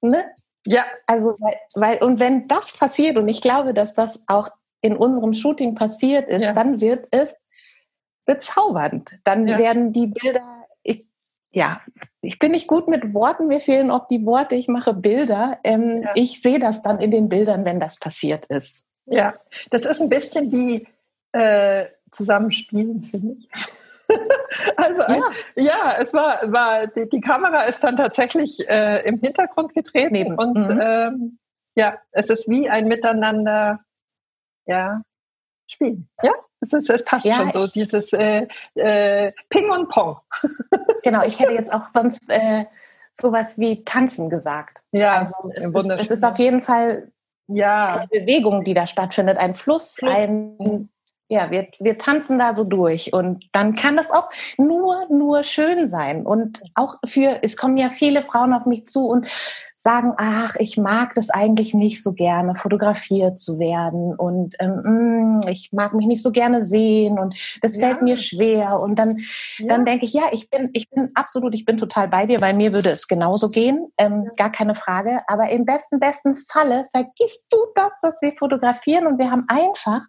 ne? 0.02 0.26
Ja. 0.66 0.84
Also, 1.06 1.36
weil, 1.40 1.56
weil, 1.76 2.04
und 2.04 2.20
wenn 2.20 2.48
das 2.48 2.78
passiert, 2.78 3.18
und 3.18 3.28
ich 3.28 3.42
glaube, 3.42 3.74
dass 3.74 3.94
das 3.94 4.24
auch 4.28 4.50
in 4.82 4.96
unserem 4.96 5.34
Shooting 5.34 5.76
passiert 5.76 6.28
ist, 6.28 6.44
ja. 6.44 6.54
dann 6.54 6.82
wird 6.82 7.08
es 7.12 7.38
bezaubernd. 8.26 9.20
Dann 9.24 9.48
ja. 9.48 9.58
werden 9.58 9.94
die 9.94 10.08
Bilder 10.08 10.65
ja, 11.56 11.82
ich 12.20 12.38
bin 12.38 12.52
nicht 12.52 12.68
gut 12.68 12.90
mit 12.90 13.14
Worten, 13.14 13.48
mir 13.48 13.62
fehlen 13.62 13.90
auch 13.90 14.10
die 14.10 14.26
Worte, 14.26 14.56
ich 14.56 14.68
mache 14.68 14.94
Bilder. 14.94 15.58
Ähm, 15.64 16.02
ja. 16.04 16.12
Ich 16.14 16.42
sehe 16.42 16.60
das 16.60 16.84
dann 16.84 17.00
in 17.00 17.12
den 17.12 17.30
Bildern, 17.30 17.64
wenn 17.64 17.80
das 17.80 17.98
passiert 17.98 18.46
ist. 18.48 18.86
Ja, 19.06 19.36
das 19.72 19.86
ist 19.86 20.02
ein 20.02 20.10
bisschen 20.10 20.52
wie 20.52 20.86
äh, 21.32 21.86
Zusammenspielen, 22.12 23.04
finde 23.06 23.36
ich. 23.40 23.50
also 24.76 25.04
ein, 25.04 25.22
ja. 25.56 25.64
ja. 25.64 25.96
es 25.98 26.14
war, 26.14 26.52
war 26.52 26.88
die, 26.88 27.08
die, 27.08 27.22
Kamera 27.22 27.62
ist 27.64 27.82
dann 27.84 27.96
tatsächlich 27.96 28.68
äh, 28.68 29.08
im 29.08 29.20
Hintergrund 29.22 29.74
getreten 29.74 30.14
Neben. 30.14 30.36
und 30.38 30.58
mhm. 30.58 30.80
ähm, 30.82 31.40
ja, 31.76 31.98
es 32.12 32.30
ist 32.30 32.50
wie 32.50 32.70
ein 32.70 32.88
Miteinander, 32.88 33.80
ja, 34.66 35.02
spielen. 35.68 36.10
Ja, 36.22 36.32
es, 36.62 36.74
ist, 36.74 36.90
es 36.90 37.04
passt 37.04 37.26
ja, 37.26 37.36
schon 37.36 37.52
so, 37.52 37.68
dieses 37.68 38.14
äh, 38.14 38.48
äh, 38.76 39.32
Ping 39.50 39.70
und 39.72 39.90
Pong. 39.90 40.18
genau, 41.04 41.24
ich 41.24 41.40
hätte 41.40 41.54
jetzt 41.54 41.74
auch 41.74 41.88
sonst 41.94 42.20
äh, 42.28 42.66
sowas 43.14 43.58
wie 43.58 43.84
Tanzen 43.84 44.30
gesagt. 44.30 44.82
Ja, 44.92 45.18
also 45.18 45.36
es, 45.54 45.66
ist, 45.66 45.90
es 45.92 46.12
ist 46.12 46.24
auf 46.24 46.40
jeden 46.40 46.62
Fall 46.62 47.12
ja. 47.48 47.96
eine 47.96 48.08
Bewegung, 48.08 48.64
die 48.64 48.74
da 48.74 48.88
stattfindet, 48.88 49.38
ein 49.38 49.56
Fluss, 49.56 49.96
Fluss. 50.00 50.14
ein 50.14 50.90
ja, 51.28 51.50
wir, 51.50 51.68
wir 51.80 51.98
tanzen 51.98 52.38
da 52.38 52.54
so 52.54 52.64
durch 52.64 53.12
und 53.12 53.46
dann 53.52 53.76
kann 53.76 53.98
das 53.98 54.12
auch 54.12 54.30
nur, 54.58 55.08
nur 55.10 55.44
schön 55.44 55.88
sein. 55.88 56.26
Und 56.26 56.62
auch 56.76 56.98
für, 57.04 57.40
es 57.42 57.58
kommen 57.58 57.78
ja 57.78 57.90
viele 57.90 58.24
Frauen 58.24 58.54
auf 58.54 58.66
mich 58.66 58.86
zu 58.86 59.08
und 59.08 59.28
sagen, 59.78 60.14
ach, 60.18 60.56
ich 60.58 60.78
mag 60.78 61.14
das 61.16 61.30
eigentlich 61.30 61.74
nicht 61.74 62.02
so 62.02 62.14
gerne, 62.14 62.56
fotografiert 62.56 63.38
zu 63.38 63.60
werden 63.60 64.16
und 64.16 64.56
ähm, 64.60 65.42
mm, 65.42 65.48
ich 65.48 65.72
mag 65.74 65.94
mich 65.94 66.08
nicht 66.08 66.24
so 66.24 66.32
gerne 66.32 66.64
sehen 66.64 67.20
und 67.20 67.36
das 67.62 67.78
fällt 67.78 68.02
mir 68.02 68.18
schwer. 68.18 68.80
Und 68.80 68.98
dann, 68.98 69.20
ja. 69.58 69.68
dann 69.68 69.86
denke 69.86 70.06
ich, 70.06 70.14
ja, 70.14 70.24
ich 70.32 70.50
bin, 70.50 70.70
ich 70.74 70.90
bin 70.90 71.12
absolut, 71.14 71.54
ich 71.54 71.66
bin 71.66 71.78
total 71.78 72.08
bei 72.08 72.26
dir, 72.26 72.42
weil 72.42 72.56
mir 72.56 72.74
würde 72.74 72.90
es 72.90 73.08
genauso 73.08 73.50
gehen, 73.50 73.88
ähm, 73.98 74.24
ja. 74.26 74.32
gar 74.38 74.52
keine 74.52 74.76
Frage. 74.76 75.22
Aber 75.28 75.50
im 75.50 75.66
besten, 75.66 76.00
besten 76.00 76.36
Falle 76.36 76.88
vergisst 76.92 77.52
du 77.52 77.58
das, 77.76 77.94
dass 78.02 78.22
wir 78.22 78.34
fotografieren 78.38 79.08
und 79.08 79.20
wir 79.20 79.30
haben 79.30 79.46
einfach 79.48 80.02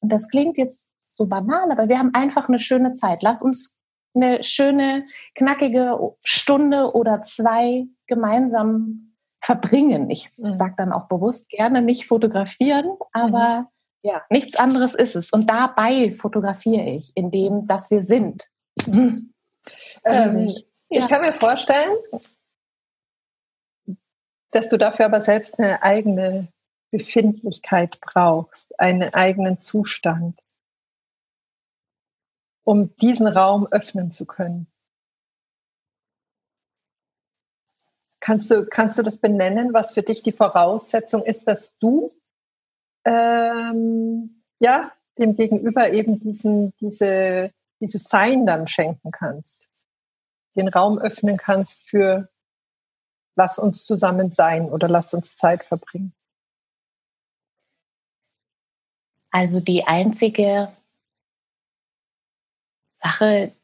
und 0.00 0.12
das 0.12 0.28
klingt 0.28 0.56
jetzt 0.56 0.90
so 1.02 1.26
banal, 1.26 1.70
aber 1.70 1.88
wir 1.88 1.98
haben 1.98 2.14
einfach 2.14 2.48
eine 2.48 2.58
schöne 2.58 2.92
Zeit. 2.92 3.22
Lass 3.22 3.42
uns 3.42 3.76
eine 4.14 4.42
schöne, 4.42 5.06
knackige 5.34 5.98
Stunde 6.24 6.94
oder 6.94 7.22
zwei 7.22 7.86
gemeinsam 8.08 9.14
verbringen. 9.40 10.10
Ich 10.10 10.28
mhm. 10.38 10.58
sage 10.58 10.74
dann 10.76 10.92
auch 10.92 11.06
bewusst 11.08 11.48
gerne 11.48 11.82
nicht 11.82 12.06
fotografieren, 12.06 12.96
aber 13.12 13.60
mhm. 13.60 13.66
ja, 14.02 14.22
nichts 14.30 14.56
anderes 14.56 14.94
ist 14.94 15.16
es. 15.16 15.30
Und 15.30 15.48
dabei 15.48 16.16
fotografiere 16.18 16.84
ich, 16.84 17.12
indem 17.14 17.66
dass 17.66 17.90
wir 17.90 18.02
sind. 18.02 18.48
Mhm. 18.86 19.32
Ähm, 20.04 20.46
ich 20.46 20.64
ja. 20.88 21.06
kann 21.08 21.20
mir 21.20 21.32
vorstellen, 21.32 21.94
dass 24.50 24.68
du 24.68 24.78
dafür 24.78 25.04
aber 25.04 25.20
selbst 25.20 25.58
eine 25.58 25.82
eigene 25.82 26.48
Befindlichkeit 26.90 28.00
brauchst, 28.00 28.78
einen 28.80 29.12
eigenen 29.12 29.60
Zustand, 29.60 30.40
um 32.64 32.96
diesen 32.96 33.26
Raum 33.26 33.66
öffnen 33.66 34.10
zu 34.10 34.24
können. 34.24 34.68
Kannst 38.28 38.50
du, 38.50 38.66
kannst 38.66 38.98
du 38.98 39.02
das 39.02 39.16
benennen, 39.16 39.72
was 39.72 39.94
für 39.94 40.02
dich 40.02 40.22
die 40.22 40.32
Voraussetzung 40.32 41.24
ist, 41.24 41.48
dass 41.48 41.78
du 41.78 42.14
ähm, 43.06 44.42
ja, 44.58 44.92
dem 45.16 45.34
Gegenüber 45.34 45.90
eben 45.94 46.20
diesen, 46.20 46.74
diese, 46.76 47.54
dieses 47.80 48.04
Sein 48.04 48.44
dann 48.44 48.66
schenken 48.66 49.12
kannst? 49.12 49.70
Den 50.56 50.68
Raum 50.68 50.98
öffnen 50.98 51.38
kannst 51.38 51.88
für 51.88 52.28
lass 53.34 53.58
uns 53.58 53.86
zusammen 53.86 54.30
sein 54.30 54.68
oder 54.68 54.88
lass 54.88 55.14
uns 55.14 55.34
Zeit 55.34 55.64
verbringen. 55.64 56.12
Also 59.30 59.60
die 59.60 59.84
einzige 59.84 60.70
Sache, 62.92 63.54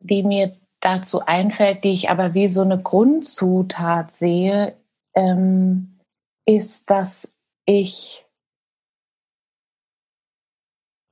die 0.00 0.22
mir 0.22 0.59
dazu 0.80 1.24
einfällt, 1.24 1.84
die 1.84 1.92
ich 1.92 2.10
aber 2.10 2.34
wie 2.34 2.48
so 2.48 2.62
eine 2.62 2.80
Grundzutat 2.80 4.10
sehe, 4.10 4.76
ähm, 5.14 5.98
ist, 6.46 6.90
dass 6.90 7.36
ich 7.66 8.26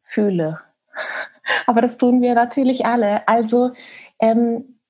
fühle. 0.02 0.60
Aber 1.66 1.80
das 1.80 1.98
tun 1.98 2.20
wir 2.20 2.34
natürlich 2.34 2.86
alle. 2.86 3.26
Also 3.28 3.72
ähm, 4.20 4.80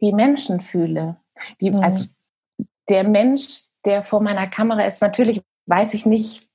die 0.00 0.12
Menschen 0.12 0.60
fühle. 0.60 1.16
Die, 1.60 1.70
mhm. 1.70 1.78
Also 1.78 2.10
der 2.88 3.04
Mensch, 3.04 3.64
der 3.84 4.02
vor 4.02 4.20
meiner 4.20 4.48
Kamera 4.48 4.82
ist, 4.82 5.02
natürlich 5.02 5.42
weiß 5.66 5.94
ich 5.94 6.06
nicht, 6.06 6.48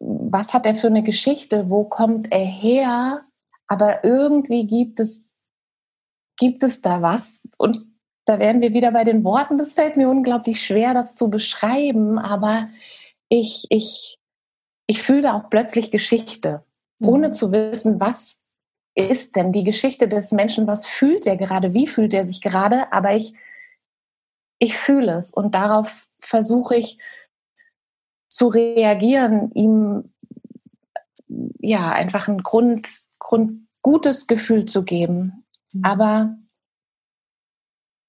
was 0.00 0.54
hat 0.54 0.66
er 0.66 0.76
für 0.76 0.88
eine 0.88 1.02
Geschichte, 1.02 1.70
wo 1.70 1.84
kommt 1.84 2.32
er 2.32 2.44
her, 2.44 3.24
aber 3.66 4.04
irgendwie 4.04 4.66
gibt 4.66 5.00
es, 5.00 5.33
gibt 6.36 6.62
es 6.62 6.80
da 6.80 7.02
was 7.02 7.48
und 7.58 7.86
da 8.26 8.38
wären 8.38 8.60
wir 8.60 8.72
wieder 8.72 8.90
bei 8.90 9.04
den 9.04 9.22
Worten. 9.22 9.58
Das 9.58 9.74
fällt 9.74 9.96
mir 9.96 10.08
unglaublich 10.08 10.64
schwer, 10.64 10.94
das 10.94 11.14
zu 11.14 11.28
beschreiben, 11.30 12.18
aber 12.18 12.68
ich, 13.28 13.66
ich, 13.68 14.18
ich 14.86 15.02
fühle 15.02 15.34
auch 15.34 15.50
plötzlich 15.50 15.90
Geschichte, 15.90 16.64
ohne 17.00 17.28
mhm. 17.28 17.32
zu 17.32 17.52
wissen, 17.52 18.00
was 18.00 18.44
ist 18.94 19.36
denn 19.36 19.52
die 19.52 19.64
Geschichte 19.64 20.08
des 20.08 20.32
Menschen, 20.32 20.66
was 20.66 20.86
fühlt 20.86 21.26
er 21.26 21.36
gerade, 21.36 21.74
wie 21.74 21.86
fühlt 21.86 22.14
er 22.14 22.24
sich 22.24 22.40
gerade, 22.40 22.92
aber 22.92 23.14
ich, 23.14 23.34
ich 24.58 24.76
fühle 24.76 25.14
es 25.14 25.30
und 25.30 25.54
darauf 25.54 26.06
versuche 26.20 26.76
ich 26.76 26.98
zu 28.28 28.48
reagieren, 28.48 29.50
ihm 29.52 30.12
ja 31.58 31.90
einfach 31.90 32.28
ein 32.28 32.42
Grund, 32.42 32.88
Grund 33.18 33.66
gutes 33.82 34.26
Gefühl 34.26 34.64
zu 34.64 34.84
geben. 34.84 35.43
Mhm. 35.74 35.84
Aber 35.84 36.38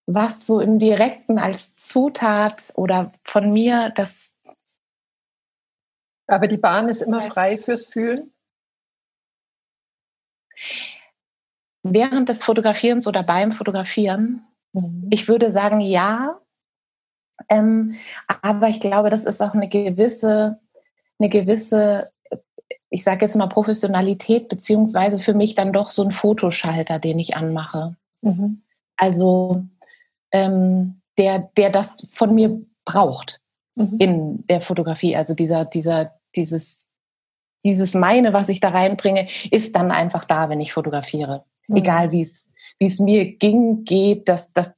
was 0.07 0.45
so 0.45 0.59
im 0.59 0.79
Direkten 0.79 1.39
als 1.39 1.75
Zutat 1.75 2.71
oder 2.75 3.11
von 3.23 3.51
mir, 3.51 3.91
das. 3.95 4.39
Aber 6.27 6.47
die 6.47 6.57
Bahn 6.57 6.89
ist 6.89 7.01
immer 7.01 7.23
frei 7.23 7.57
fürs 7.57 7.87
Fühlen? 7.87 8.31
Während 11.83 12.29
des 12.29 12.43
Fotografierens 12.43 13.07
oder 13.07 13.23
beim 13.23 13.51
Fotografieren, 13.51 14.47
mhm. 14.73 15.07
ich 15.11 15.27
würde 15.27 15.51
sagen, 15.51 15.81
ja, 15.81 16.41
ähm, 17.49 17.95
aber 18.27 18.69
ich 18.69 18.79
glaube, 18.79 19.09
das 19.09 19.25
ist 19.25 19.41
auch 19.41 19.53
eine 19.53 19.69
gewisse, 19.69 20.59
eine 21.19 21.29
gewisse, 21.29 22.11
ich 22.95 23.03
sage 23.03 23.25
jetzt 23.25 23.35
mal 23.35 23.47
Professionalität, 23.47 24.47
beziehungsweise 24.47 25.19
für 25.19 25.33
mich 25.33 25.53
dann 25.53 25.73
doch 25.73 25.89
so 25.89 26.01
ein 26.01 26.11
Fotoschalter, 26.11 26.97
den 26.97 27.19
ich 27.19 27.35
anmache. 27.35 27.97
Mhm. 28.21 28.61
Also 28.95 29.65
ähm, 30.31 31.01
der, 31.17 31.49
der 31.57 31.71
das 31.71 31.97
von 32.13 32.33
mir 32.33 32.61
braucht 32.85 33.41
mhm. 33.75 33.97
in 33.99 34.47
der 34.47 34.61
Fotografie. 34.61 35.13
Also 35.13 35.33
dieser, 35.33 35.65
dieser, 35.65 36.13
dieses, 36.37 36.87
dieses 37.65 37.95
meine, 37.95 38.31
was 38.31 38.47
ich 38.47 38.61
da 38.61 38.69
reinbringe, 38.69 39.27
ist 39.51 39.75
dann 39.75 39.91
einfach 39.91 40.23
da, 40.23 40.47
wenn 40.47 40.61
ich 40.61 40.71
fotografiere. 40.71 41.43
Mhm. 41.67 41.75
Egal 41.75 42.11
wie 42.11 42.21
es, 42.21 42.49
wie 42.79 42.85
es 42.85 42.99
mir 42.99 43.25
ging, 43.35 43.83
geht, 43.83 44.29
das, 44.29 44.53
das, 44.53 44.77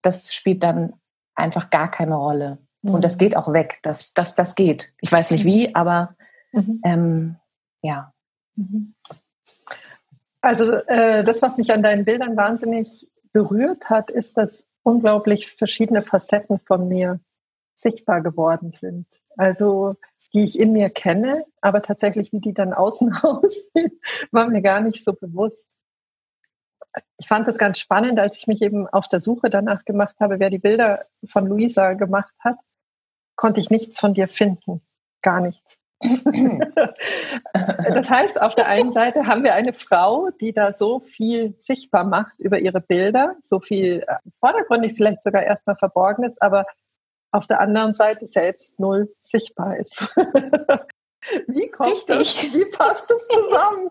das 0.00 0.32
spielt 0.32 0.62
dann 0.62 0.94
einfach 1.34 1.68
gar 1.68 1.90
keine 1.90 2.16
Rolle. 2.16 2.56
Mhm. 2.80 2.94
Und 2.94 3.04
das 3.04 3.18
geht 3.18 3.36
auch 3.36 3.52
weg. 3.52 3.78
Das, 3.82 4.14
das, 4.14 4.34
das 4.34 4.54
geht. 4.54 4.94
Ich 5.02 5.12
weiß 5.12 5.32
nicht 5.32 5.44
wie, 5.44 5.74
aber 5.74 6.16
mhm. 6.52 6.80
ähm, 6.84 7.36
ja. 7.82 8.12
Mhm. 8.56 8.94
Also 10.40 10.72
äh, 10.72 11.22
das, 11.24 11.42
was 11.42 11.58
mich 11.58 11.72
an 11.72 11.82
deinen 11.82 12.04
Bildern 12.04 12.36
wahnsinnig 12.36 13.08
berührt 13.32 13.90
hat, 13.90 14.10
ist, 14.10 14.36
dass 14.36 14.66
unglaublich 14.82 15.52
verschiedene 15.52 16.02
Facetten 16.02 16.60
von 16.64 16.88
mir 16.88 17.20
sichtbar 17.74 18.22
geworden 18.22 18.72
sind. 18.72 19.06
Also 19.36 19.96
die 20.32 20.44
ich 20.44 20.58
in 20.58 20.72
mir 20.72 20.90
kenne, 20.90 21.44
aber 21.60 21.82
tatsächlich, 21.82 22.32
wie 22.32 22.40
die 22.40 22.54
dann 22.54 22.72
außen 22.72 23.12
aussehen, 23.22 24.00
war 24.30 24.48
mir 24.48 24.62
gar 24.62 24.80
nicht 24.80 25.02
so 25.04 25.12
bewusst 25.12 25.66
ich 27.18 27.28
fand 27.28 27.46
es 27.48 27.58
ganz 27.58 27.78
spannend, 27.78 28.18
als 28.18 28.36
ich 28.36 28.46
mich 28.46 28.62
eben 28.62 28.88
auf 28.88 29.08
der 29.08 29.20
Suche 29.20 29.50
danach 29.50 29.84
gemacht 29.84 30.16
habe, 30.20 30.40
wer 30.40 30.50
die 30.50 30.58
Bilder 30.58 31.06
von 31.24 31.46
Luisa 31.46 31.92
gemacht 31.94 32.34
hat, 32.40 32.56
konnte 33.36 33.60
ich 33.60 33.70
nichts 33.70 33.98
von 33.98 34.14
dir 34.14 34.28
finden. 34.28 34.82
Gar 35.22 35.40
nichts. 35.40 35.76
das 37.94 38.08
heißt, 38.08 38.40
auf 38.40 38.54
der 38.54 38.68
einen 38.68 38.90
Seite 38.92 39.26
haben 39.26 39.44
wir 39.44 39.52
eine 39.54 39.74
Frau, 39.74 40.30
die 40.40 40.52
da 40.52 40.72
so 40.72 41.00
viel 41.00 41.54
sichtbar 41.58 42.04
macht 42.04 42.38
über 42.38 42.58
ihre 42.58 42.80
Bilder, 42.80 43.36
so 43.42 43.60
viel 43.60 44.04
äh, 44.06 44.16
vordergründig 44.38 44.94
vielleicht 44.94 45.22
sogar 45.22 45.42
erstmal 45.42 45.76
verborgen 45.76 46.24
ist, 46.24 46.40
aber 46.40 46.64
auf 47.32 47.46
der 47.46 47.60
anderen 47.60 47.94
Seite 47.94 48.24
selbst 48.26 48.80
null 48.80 49.14
sichtbar 49.18 49.76
ist. 49.78 50.00
Wie 51.46 51.68
kommt 51.68 52.08
Richtig. 52.08 52.34
das? 52.34 52.54
Wie 52.54 52.64
passt 52.70 53.10
das 53.10 53.28
zusammen? 53.28 53.90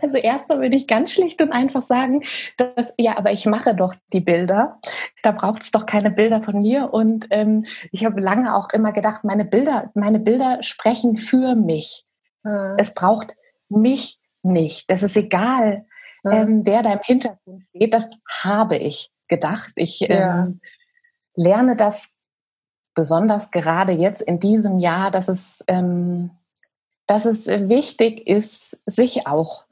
Also 0.00 0.16
erstmal 0.16 0.60
würde 0.60 0.76
ich 0.76 0.86
ganz 0.86 1.12
schlicht 1.12 1.42
und 1.42 1.52
einfach 1.52 1.82
sagen, 1.82 2.22
dass, 2.56 2.94
ja, 2.98 3.16
aber 3.16 3.32
ich 3.32 3.46
mache 3.46 3.74
doch 3.74 3.94
die 4.12 4.20
Bilder. 4.20 4.78
Da 5.22 5.32
braucht 5.32 5.62
es 5.62 5.70
doch 5.70 5.86
keine 5.86 6.10
Bilder 6.10 6.42
von 6.42 6.60
mir. 6.60 6.92
Und 6.92 7.26
ähm, 7.30 7.66
ich 7.90 8.04
habe 8.04 8.20
lange 8.20 8.54
auch 8.54 8.70
immer 8.70 8.92
gedacht, 8.92 9.24
meine 9.24 9.44
Bilder, 9.44 9.90
meine 9.94 10.20
Bilder 10.20 10.62
sprechen 10.62 11.16
für 11.16 11.54
mich. 11.54 12.04
Mhm. 12.44 12.76
Es 12.78 12.94
braucht 12.94 13.34
mich 13.68 14.18
nicht. 14.42 14.90
Das 14.90 15.02
ist 15.02 15.16
egal, 15.16 15.86
mhm. 16.22 16.32
ähm, 16.32 16.60
wer 16.64 16.82
da 16.82 16.92
im 16.92 17.00
Hintergrund 17.02 17.64
steht. 17.70 17.92
Das 17.92 18.10
habe 18.42 18.76
ich 18.76 19.10
gedacht. 19.28 19.72
Ich 19.76 20.00
ja. 20.00 20.44
ähm, 20.44 20.60
lerne 21.34 21.76
das 21.76 22.14
besonders 22.94 23.50
gerade 23.52 23.92
jetzt 23.92 24.22
in 24.22 24.40
diesem 24.40 24.78
Jahr, 24.78 25.10
dass 25.10 25.28
es, 25.28 25.62
ähm, 25.68 26.30
dass 27.08 27.24
es 27.24 27.48
wichtig 27.48 28.28
ist, 28.28 28.82
sich 28.88 29.26
auch 29.26 29.64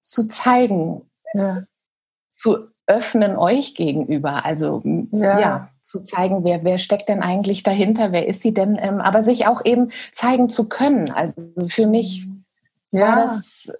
zu 0.00 0.26
zeigen, 0.26 1.02
ja. 1.34 1.64
zu 2.32 2.66
öffnen 2.86 3.36
euch 3.36 3.76
gegenüber. 3.76 4.44
Also 4.44 4.82
ja, 5.12 5.38
ja 5.38 5.70
zu 5.82 6.02
zeigen, 6.02 6.44
wer, 6.44 6.64
wer 6.64 6.78
steckt 6.78 7.08
denn 7.08 7.22
eigentlich 7.22 7.62
dahinter, 7.62 8.12
wer 8.12 8.26
ist 8.26 8.42
sie 8.42 8.52
denn, 8.52 8.78
ähm, 8.80 9.00
aber 9.00 9.22
sich 9.22 9.46
auch 9.46 9.64
eben 9.64 9.90
zeigen 10.12 10.48
zu 10.48 10.68
können. 10.68 11.10
Also 11.10 11.52
für 11.68 11.86
mich 11.86 12.26
ja. 12.90 13.08
war 13.08 13.16
das, 13.16 13.72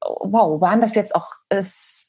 wow, 0.00 0.60
waren 0.60 0.80
das 0.80 0.94
jetzt 0.94 1.14
auch 1.14 1.32
äh, 1.48 1.62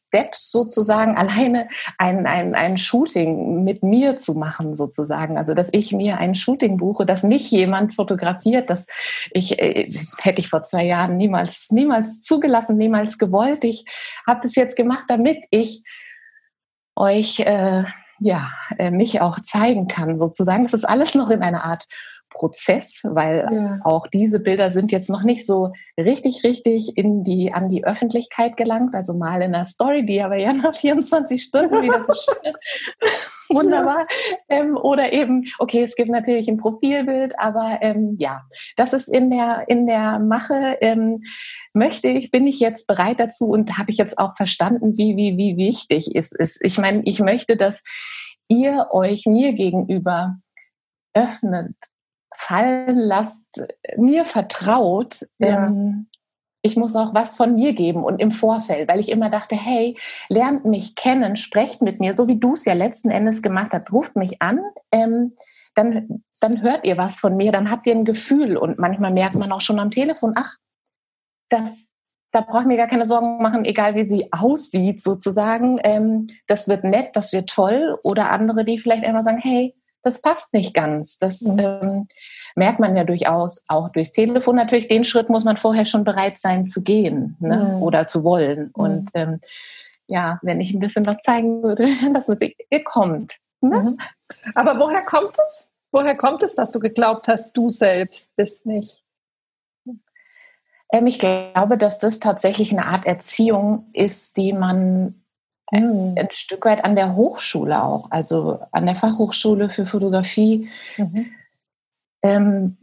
Steps 0.08 0.52
sozusagen, 0.52 1.16
alleine 1.18 1.68
ein, 1.98 2.26
ein, 2.26 2.56
ein 2.56 2.78
Shooting 2.78 3.64
mit 3.64 3.84
mir 3.84 4.18
zu 4.18 4.34
machen 4.36 4.76
sozusagen. 4.76 5.38
Also, 5.38 5.54
dass 5.54 5.70
ich 5.74 5.92
mir 5.92 6.18
ein 6.18 6.36
Shooting 6.36 6.78
buche, 6.78 7.06
dass 7.06 7.24
mich 7.24 7.52
jemand 7.52 7.96
fotografiert, 7.96 8.70
das 8.70 8.88
ich, 9.32 9.60
äh, 9.60 9.90
hätte 10.22 10.42
ich 10.42 10.50
vor 10.50 10.64
zwei 10.64 10.86
Jahren 10.86 11.18
niemals, 11.18 11.68
niemals 11.72 12.22
zugelassen, 12.22 12.78
niemals 12.78 13.18
gewollt. 13.18 13.64
Ich 13.64 13.86
habe 14.26 14.40
das 14.44 14.56
jetzt 14.56 14.76
gemacht, 14.76 15.06
damit 15.08 15.46
ich 15.52 15.84
euch, 16.96 17.40
äh, 17.40 17.84
ja, 18.20 18.52
äh, 18.80 18.90
mich 18.90 19.22
auch 19.22 19.40
zeigen 19.42 19.88
kann 19.88 20.18
sozusagen. 20.18 20.64
Das 20.64 20.74
ist 20.74 20.86
alles 20.86 21.14
noch 21.14 21.30
in 21.30 21.44
einer 21.44 21.64
Art 21.64 21.86
Prozess, 22.30 23.02
weil 23.10 23.48
ja. 23.52 23.80
auch 23.84 24.08
diese 24.08 24.40
Bilder 24.40 24.72
sind 24.72 24.92
jetzt 24.92 25.10
noch 25.10 25.24
nicht 25.24 25.46
so 25.46 25.74
richtig, 25.98 26.44
richtig 26.44 26.98
in 26.98 27.24
die, 27.24 27.54
an 27.54 27.70
die 27.70 27.86
Öffentlichkeit 27.86 28.58
gelangt. 28.58 28.94
Also 28.94 29.14
mal 29.14 29.42
in 29.42 29.56
einer 29.56 29.66
Story, 29.66 30.06
die 30.06 30.22
aber 30.22 30.38
ja 30.38 30.54
nach 30.54 30.76
24 30.76 31.42
Stunden 31.42 31.82
wieder 31.82 32.04
verschwindet. 32.04 32.58
Wunderbar. 33.50 34.06
Ähm, 34.50 34.76
oder 34.76 35.14
eben, 35.14 35.46
okay, 35.60 35.82
es 35.82 35.96
gibt 35.96 36.10
natürlich 36.10 36.50
ein 36.50 36.58
Profilbild, 36.58 37.40
aber 37.40 37.80
ähm, 37.82 38.18
ja, 38.20 38.44
das 38.76 38.94
ist 38.94 39.08
in 39.08 39.30
der, 39.30 39.64
in 39.68 39.86
der 39.86 40.20
Mache. 40.20 40.78
Ähm, 40.82 41.24
möchte 41.74 42.08
ich, 42.08 42.32
bin 42.32 42.46
ich 42.48 42.60
jetzt 42.60 42.88
bereit 42.88 43.20
dazu 43.20 43.46
und 43.46 43.78
habe 43.78 43.92
ich 43.92 43.98
jetzt 43.98 44.18
auch 44.18 44.36
verstanden, 44.36 44.98
wie, 44.98 45.16
wie, 45.16 45.38
wie 45.38 45.58
wichtig 45.58 46.12
es 46.16 46.32
ist. 46.32 46.60
Ich 46.62 46.78
meine, 46.78 47.04
ich 47.06 47.20
möchte, 47.20 47.56
dass 47.56 47.84
ihr 48.48 48.88
euch 48.92 49.26
mir 49.26 49.54
gegenüber 49.54 50.38
öffnet 51.14 51.76
fallen 52.38 52.98
lasst, 52.98 53.68
mir 53.98 54.24
vertraut, 54.24 55.26
ja. 55.40 55.68
ähm, 55.68 56.08
ich 56.62 56.76
muss 56.76 56.96
auch 56.96 57.14
was 57.14 57.36
von 57.36 57.56
mir 57.56 57.74
geben 57.74 58.04
und 58.04 58.20
im 58.20 58.32
Vorfeld, 58.32 58.88
weil 58.90 59.00
ich 59.00 59.10
immer 59.10 59.30
dachte, 59.30 59.56
hey, 59.56 59.98
lernt 60.28 60.66
mich 60.66 60.96
kennen, 60.96 61.36
sprecht 61.36 61.82
mit 61.82 62.00
mir, 62.00 62.14
so 62.14 62.28
wie 62.28 62.40
du 62.40 62.54
es 62.54 62.66
ja 62.66 62.74
letzten 62.74 63.10
Endes 63.10 63.42
gemacht 63.42 63.72
hast, 63.74 63.92
ruft 63.92 64.16
mich 64.16 64.42
an, 64.42 64.60
ähm, 64.92 65.36
dann, 65.76 66.24
dann 66.42 66.62
hört 66.62 66.86
ihr 66.86 66.98
was 66.98 67.20
von 67.20 67.38
mir, 67.38 67.52
dann 67.52 67.72
habt 67.72 67.88
ihr 67.88 67.94
ein 67.94 68.06
Gefühl 68.06 68.58
und 68.58 68.80
manchmal 68.80 69.12
merkt 69.12 69.36
man 69.36 69.52
auch 69.52 69.62
schon 69.62 69.80
am 69.80 69.92
Telefon, 69.92 70.34
ach, 70.36 70.56
das, 71.50 71.92
da 72.32 72.42
brauche 72.42 72.62
ich 72.62 72.68
mir 72.68 72.78
gar 72.78 72.88
keine 72.88 73.06
Sorgen 73.06 73.42
machen, 73.42 73.64
egal 73.66 73.96
wie 73.96 74.06
sie 74.06 74.32
aussieht 74.32 75.02
sozusagen, 75.02 75.80
ähm, 75.84 76.28
das 76.48 76.68
wird 76.68 76.84
nett, 76.84 77.16
das 77.16 77.34
wird 77.34 77.50
toll 77.50 77.98
oder 78.04 78.32
andere, 78.32 78.66
die 78.66 78.80
vielleicht 78.80 79.06
einmal 79.06 79.24
sagen, 79.24 79.40
hey, 79.40 79.76
das 80.08 80.22
passt 80.22 80.54
nicht 80.54 80.74
ganz. 80.74 81.18
Das 81.18 81.42
mhm. 81.42 81.60
ähm, 81.60 82.08
merkt 82.56 82.80
man 82.80 82.96
ja 82.96 83.04
durchaus 83.04 83.64
auch 83.68 83.90
durchs 83.90 84.14
Telefon. 84.14 84.56
Natürlich, 84.56 84.88
den 84.88 85.04
Schritt 85.04 85.30
muss 85.30 85.44
man 85.44 85.58
vorher 85.58 85.86
schon 85.86 86.04
bereit 86.04 86.40
sein 86.40 86.66
zu 86.66 86.82
gehen 86.82 87.36
ne? 87.40 87.74
mhm. 87.76 87.84
oder 87.84 88.06
zu 88.06 88.24
wollen. 88.24 88.72
Und 88.72 89.10
ähm, 89.14 89.42
ja, 90.08 90.40
wenn 90.42 90.62
ich 90.62 90.74
ein 90.74 90.80
bisschen 90.80 91.06
was 91.06 91.22
zeigen 91.22 91.62
würde, 91.62 91.88
dass 92.14 92.28
man 92.30 92.40
ihr 92.42 92.84
kommt. 92.84 93.36
Ne? 93.62 93.82
Mhm. 93.82 93.98
Aber 94.56 94.80
woher 94.80 95.04
kommt 95.04 95.34
es? 95.34 95.68
Woher 95.92 96.16
kommt 96.16 96.44
es, 96.44 96.56
dass 96.56 96.72
du 96.72 96.80
geglaubt 96.80 97.28
hast, 97.28 97.54
du 97.54 97.70
selbst 97.70 98.36
bist 98.36 98.66
nicht? 98.66 99.04
Ähm, 100.92 101.08
ich 101.08 101.20
glaube, 101.20 101.78
dass 101.78 102.00
das 102.00 102.20
tatsächlich 102.20 102.72
eine 102.72 102.86
Art 102.86 103.06
Erziehung 103.06 103.90
ist, 103.94 104.38
die 104.38 104.54
man 104.54 105.24
mhm. 105.72 106.16
ein 106.18 106.30
Stück 106.32 106.66
weit 106.66 106.84
an 106.84 106.96
der 106.96 107.16
Hochschule 107.16 107.84
auch, 107.84 108.12
also 108.12 108.60
an 108.72 108.86
der 108.86 108.96
Fachhochschule 108.96 109.70
für 109.70 109.86
Fotografie. 109.86 110.70
Mhm. 110.98 111.26
Ähm, 112.24 112.78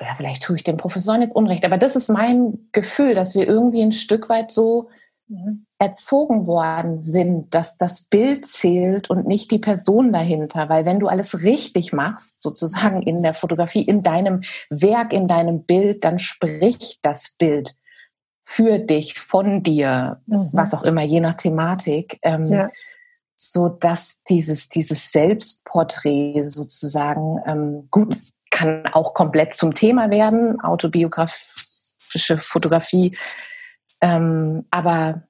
ja, 0.00 0.14
vielleicht 0.16 0.42
tue 0.42 0.56
ich 0.56 0.64
den 0.64 0.76
Professoren 0.76 1.22
jetzt 1.22 1.34
Unrecht, 1.34 1.64
aber 1.64 1.78
das 1.78 1.96
ist 1.96 2.08
mein 2.08 2.68
Gefühl, 2.72 3.14
dass 3.14 3.34
wir 3.34 3.46
irgendwie 3.46 3.82
ein 3.82 3.92
Stück 3.92 4.28
weit 4.28 4.50
so 4.50 4.90
mhm. 5.28 5.66
erzogen 5.78 6.46
worden 6.46 7.00
sind, 7.00 7.54
dass 7.54 7.76
das 7.78 8.04
Bild 8.04 8.46
zählt 8.46 9.08
und 9.08 9.26
nicht 9.26 9.50
die 9.50 9.58
Person 9.58 10.12
dahinter. 10.12 10.68
Weil 10.68 10.84
wenn 10.84 11.00
du 11.00 11.08
alles 11.08 11.42
richtig 11.42 11.92
machst, 11.92 12.42
sozusagen 12.42 13.02
in 13.02 13.22
der 13.22 13.34
Fotografie, 13.34 13.82
in 13.82 14.02
deinem 14.02 14.42
Werk, 14.68 15.12
in 15.12 15.28
deinem 15.28 15.64
Bild, 15.64 16.04
dann 16.04 16.18
spricht 16.18 16.98
das 17.02 17.34
Bild 17.38 17.74
für 18.48 18.78
dich, 18.78 19.18
von 19.18 19.64
dir, 19.64 20.22
mhm. 20.26 20.50
was 20.52 20.72
auch 20.72 20.84
immer, 20.84 21.02
je 21.02 21.18
nach 21.18 21.36
Thematik. 21.36 22.20
Ähm, 22.22 22.46
ja. 22.46 22.70
so 23.34 23.68
dass 23.68 24.22
dieses, 24.22 24.68
dieses 24.68 25.10
Selbstporträt 25.10 26.44
sozusagen 26.44 27.40
ähm, 27.44 27.88
gut 27.90 28.14
kann 28.50 28.86
auch 28.86 29.14
komplett 29.14 29.54
zum 29.54 29.74
Thema 29.74 30.10
werden, 30.10 30.60
autobiografische 30.60 32.38
Fotografie. 32.38 33.18
Ähm, 34.00 34.64
aber 34.70 35.24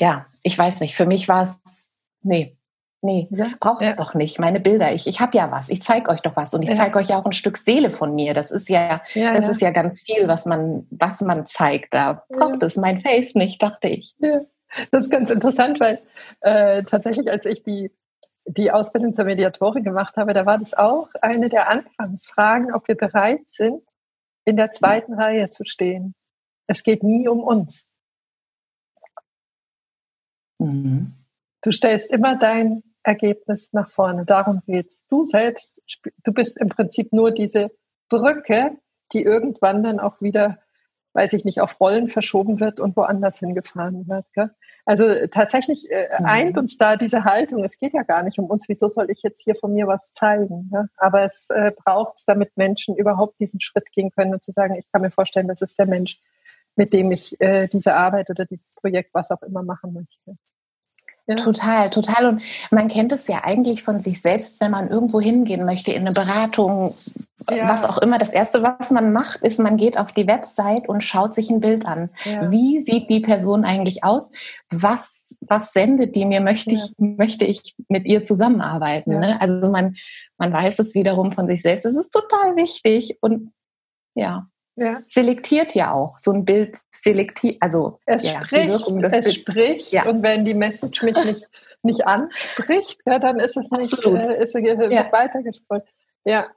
ja, 0.00 0.26
ich 0.42 0.56
weiß 0.56 0.80
nicht, 0.80 0.96
für 0.96 1.06
mich 1.06 1.28
war 1.28 1.44
es, 1.44 1.90
nee, 2.22 2.56
Nee, 3.04 3.28
ja. 3.32 3.48
braucht 3.60 3.82
es 3.82 3.90
ja. 3.90 3.96
doch 3.96 4.14
nicht. 4.14 4.38
Meine 4.38 4.60
Bilder, 4.60 4.94
ich, 4.94 5.06
ich 5.06 5.20
habe 5.20 5.36
ja 5.36 5.50
was, 5.50 5.68
ich 5.68 5.82
zeige 5.82 6.08
euch 6.08 6.22
doch 6.22 6.36
was 6.36 6.54
und 6.54 6.62
ich 6.62 6.70
ja. 6.70 6.74
zeige 6.74 6.98
euch 6.98 7.10
ja 7.10 7.18
auch 7.18 7.26
ein 7.26 7.32
Stück 7.32 7.58
Seele 7.58 7.90
von 7.90 8.14
mir. 8.14 8.32
Das 8.32 8.50
ist 8.50 8.70
ja, 8.70 9.02
das 9.14 9.50
ist 9.50 9.60
ja 9.60 9.72
ganz 9.72 10.00
viel, 10.00 10.26
was 10.26 10.46
man, 10.46 10.86
was 10.90 11.20
man 11.20 11.44
zeigt. 11.44 11.92
Da 11.92 12.24
braucht 12.30 12.62
es 12.62 12.78
mein 12.78 13.00
Face 13.02 13.34
nicht, 13.34 13.62
dachte 13.62 13.88
ich. 13.88 14.14
Das 14.90 15.04
ist 15.04 15.10
ganz 15.10 15.30
interessant, 15.30 15.80
weil 15.80 15.98
äh, 16.40 16.82
tatsächlich, 16.84 17.30
als 17.30 17.44
ich 17.44 17.62
die, 17.62 17.92
die 18.46 18.72
Ausbildung 18.72 19.12
zur 19.12 19.26
Mediatorin 19.26 19.84
gemacht 19.84 20.16
habe, 20.16 20.32
da 20.32 20.46
war 20.46 20.56
das 20.56 20.72
auch 20.72 21.10
eine 21.20 21.50
der 21.50 21.68
Anfangsfragen, 21.68 22.72
ob 22.72 22.88
wir 22.88 22.96
bereit 22.96 23.42
sind, 23.48 23.82
in 24.46 24.56
der 24.56 24.70
zweiten 24.70 25.12
Reihe 25.12 25.50
zu 25.50 25.66
stehen. 25.66 26.14
Es 26.66 26.82
geht 26.82 27.02
nie 27.02 27.28
um 27.28 27.40
uns. 27.40 27.84
Mhm. 30.58 31.12
Du 31.62 31.70
stellst 31.70 32.10
immer 32.10 32.36
dein 32.36 32.82
Ergebnis 33.04 33.68
nach 33.72 33.90
vorne. 33.90 34.24
Darum 34.24 34.62
geht's. 34.66 35.04
Du 35.08 35.24
selbst, 35.24 35.80
du 36.24 36.32
bist 36.32 36.56
im 36.58 36.68
Prinzip 36.68 37.12
nur 37.12 37.30
diese 37.30 37.70
Brücke, 38.08 38.72
die 39.12 39.22
irgendwann 39.22 39.82
dann 39.82 40.00
auch 40.00 40.20
wieder, 40.20 40.58
weiß 41.12 41.34
ich 41.34 41.44
nicht, 41.44 41.60
auf 41.60 41.78
Rollen 41.80 42.08
verschoben 42.08 42.60
wird 42.60 42.80
und 42.80 42.96
woanders 42.96 43.38
hingefahren 43.38 44.08
wird. 44.08 44.24
Gell? 44.32 44.50
Also 44.86 45.04
tatsächlich 45.30 45.90
äh, 45.90 46.08
mhm. 46.18 46.26
eint 46.26 46.58
uns 46.58 46.76
da 46.76 46.96
diese 46.96 47.24
Haltung. 47.24 47.62
Es 47.62 47.78
geht 47.78 47.92
ja 47.92 48.02
gar 48.02 48.22
nicht 48.22 48.38
um 48.38 48.46
uns. 48.46 48.68
Wieso 48.68 48.88
soll 48.88 49.10
ich 49.10 49.22
jetzt 49.22 49.44
hier 49.44 49.54
von 49.54 49.72
mir 49.72 49.86
was 49.86 50.10
zeigen? 50.12 50.70
Gell? 50.72 50.88
Aber 50.96 51.22
es 51.22 51.50
äh, 51.50 51.72
braucht 51.76 52.16
es, 52.16 52.24
damit 52.24 52.56
Menschen 52.56 52.96
überhaupt 52.96 53.38
diesen 53.38 53.60
Schritt 53.60 53.92
gehen 53.92 54.10
können 54.10 54.32
und 54.32 54.42
zu 54.42 54.52
sagen, 54.52 54.74
ich 54.76 54.90
kann 54.90 55.02
mir 55.02 55.10
vorstellen, 55.10 55.48
das 55.48 55.62
ist 55.62 55.78
der 55.78 55.86
Mensch, 55.86 56.20
mit 56.76 56.92
dem 56.92 57.12
ich 57.12 57.40
äh, 57.40 57.68
diese 57.68 57.94
Arbeit 57.94 58.30
oder 58.30 58.46
dieses 58.46 58.72
Projekt, 58.72 59.10
was 59.12 59.30
auch 59.30 59.42
immer 59.42 59.62
machen 59.62 59.92
möchte. 59.92 60.38
Ja. 61.26 61.36
Total, 61.36 61.88
total. 61.88 62.26
Und 62.26 62.42
man 62.70 62.88
kennt 62.88 63.10
es 63.10 63.26
ja 63.28 63.44
eigentlich 63.44 63.82
von 63.82 63.98
sich 63.98 64.20
selbst, 64.20 64.60
wenn 64.60 64.70
man 64.70 64.90
irgendwo 64.90 65.22
hingehen 65.22 65.64
möchte, 65.64 65.90
in 65.90 66.02
eine 66.02 66.12
Beratung, 66.12 66.92
ja. 67.50 67.66
was 67.68 67.86
auch 67.86 67.96
immer. 67.98 68.18
Das 68.18 68.32
Erste, 68.32 68.62
was 68.62 68.90
man 68.90 69.12
macht, 69.12 69.40
ist, 69.40 69.58
man 69.58 69.78
geht 69.78 69.96
auf 69.96 70.12
die 70.12 70.26
Website 70.26 70.86
und 70.86 71.02
schaut 71.02 71.32
sich 71.32 71.48
ein 71.48 71.60
Bild 71.60 71.86
an. 71.86 72.10
Ja. 72.24 72.50
Wie 72.50 72.78
sieht 72.78 73.08
die 73.08 73.20
Person 73.20 73.64
eigentlich 73.64 74.04
aus? 74.04 74.30
Was, 74.70 75.38
was 75.40 75.72
sendet 75.72 76.14
die 76.14 76.26
mir? 76.26 76.42
Möchte 76.42 76.74
ich, 76.74 76.92
möchte 76.98 77.46
ich 77.46 77.74
mit 77.88 78.04
ihr 78.04 78.22
zusammenarbeiten? 78.22 79.18
Ne? 79.18 79.40
Also 79.40 79.70
man, 79.70 79.96
man 80.36 80.52
weiß 80.52 80.78
es 80.80 80.94
wiederum 80.94 81.32
von 81.32 81.46
sich 81.46 81.62
selbst. 81.62 81.86
Es 81.86 81.96
ist 81.96 82.10
total 82.10 82.54
wichtig 82.56 83.16
und 83.22 83.52
ja 84.14 84.46
ja. 84.76 85.02
selektiert 85.06 85.74
ja 85.74 85.92
auch. 85.92 86.18
So 86.18 86.32
ein 86.32 86.44
Bild 86.44 86.76
selektiert, 86.90 87.56
also 87.60 87.98
es 88.06 88.24
ja, 88.24 88.44
spricht, 88.44 88.68
Wirkung, 88.68 89.02
es 89.02 89.12
Bild, 89.12 89.34
spricht 89.34 89.92
ja. 89.92 90.06
und 90.06 90.22
wenn 90.22 90.44
die 90.44 90.54
Message 90.54 91.02
mich 91.02 91.16
nicht, 91.24 91.48
nicht 91.82 92.06
anspricht, 92.06 92.98
ja, 93.06 93.18
dann 93.18 93.38
ist 93.38 93.56
es 93.56 93.70
nicht, 93.70 93.92
äh, 94.04 94.42
ist, 94.42 94.54
wird 94.54 94.92
ja. 94.92 95.10
weitergescrollt. 95.12 95.84
Ja. 96.24 96.48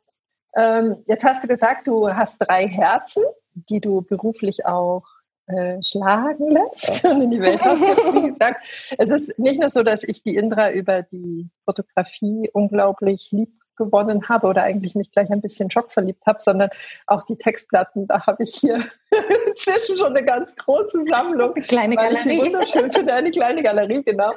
Ähm, 0.56 1.04
jetzt 1.08 1.24
hast 1.24 1.44
du 1.44 1.48
gesagt, 1.48 1.88
du 1.88 2.10
hast 2.10 2.38
drei 2.40 2.68
Herzen. 2.68 3.24
die 3.70 3.82
du 3.82 4.02
beruflich 4.02 4.66
auch 4.66 5.04
äh, 5.48 5.82
schlagen 5.82 6.52
lässt 6.52 7.06
und 7.06 7.22
in 7.22 7.32
die 7.32 7.42
Welt 7.42 7.62
gesagt, 8.34 8.66
es 8.98 9.12
ist 9.12 9.40
nicht 9.40 9.60
nur 9.60 9.70
so, 9.70 9.84
dass 9.84 10.04
ich 10.04 10.22
die 10.22 10.36
Indra 10.36 10.72
über 10.72 11.04
die 11.04 11.50
Fotografie 11.66 12.50
unglaublich 12.54 13.32
lieb 13.32 13.57
gewonnen 13.78 14.28
habe 14.28 14.48
oder 14.48 14.64
eigentlich 14.64 14.96
mich 14.96 15.12
gleich 15.12 15.30
ein 15.30 15.42
bisschen 15.42 15.72
schockverliebt 15.72 16.26
habe, 16.26 16.40
sondern 16.42 16.70
auch 17.06 17.24
die 17.24 17.36
Textplatten, 17.36 18.08
da 18.08 18.26
habe 18.26 18.44
ich 18.44 18.56
hier 18.56 18.84
inzwischen 19.48 19.98
schon 19.98 20.16
eine 20.16 20.26
ganz 20.26 20.56
große 20.56 21.04
Sammlung. 21.08 21.54
Eine 21.56 21.66
kleine 21.66 21.96
weil 21.96 22.14
Galerie. 22.14 22.18
Ich 22.18 22.24
sie 22.24 22.40
wunderschön 22.40 22.92
finde, 22.92 23.14
eine 23.14 23.32
kleine 23.32 23.64
Galerie, 23.64 24.04
genau. 24.04 24.32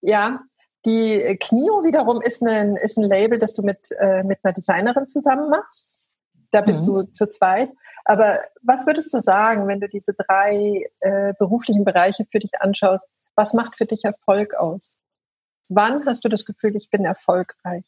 Ja, 0.00 0.40
die 0.84 1.38
Knio 1.40 1.84
wiederum 1.84 2.20
ist 2.20 2.42
ein, 2.42 2.76
ist 2.76 2.98
ein 2.98 3.04
Label, 3.04 3.38
das 3.38 3.54
du 3.54 3.62
mit, 3.62 3.90
äh, 3.98 4.24
mit 4.24 4.38
einer 4.42 4.52
Designerin 4.52 5.06
zusammen 5.06 5.48
machst. 5.48 6.02
Da 6.50 6.60
bist 6.60 6.82
mhm. 6.82 6.86
du 6.86 7.02
zu 7.12 7.28
zweit. 7.28 7.70
Aber 8.04 8.40
was 8.62 8.86
würdest 8.86 9.14
du 9.14 9.20
sagen, 9.20 9.68
wenn 9.68 9.80
du 9.80 9.88
diese 9.88 10.12
drei 10.12 10.84
äh, 11.00 11.34
beruflichen 11.38 11.84
Bereiche 11.84 12.26
für 12.30 12.40
dich 12.40 12.60
anschaust? 12.60 13.08
Was 13.36 13.54
macht 13.54 13.76
für 13.76 13.86
dich 13.86 14.04
Erfolg 14.04 14.54
aus? 14.54 14.98
Wann 15.74 16.04
hast 16.06 16.24
du 16.24 16.28
das 16.28 16.44
Gefühl, 16.44 16.76
ich 16.76 16.90
bin 16.90 17.04
erfolgreich? 17.04 17.84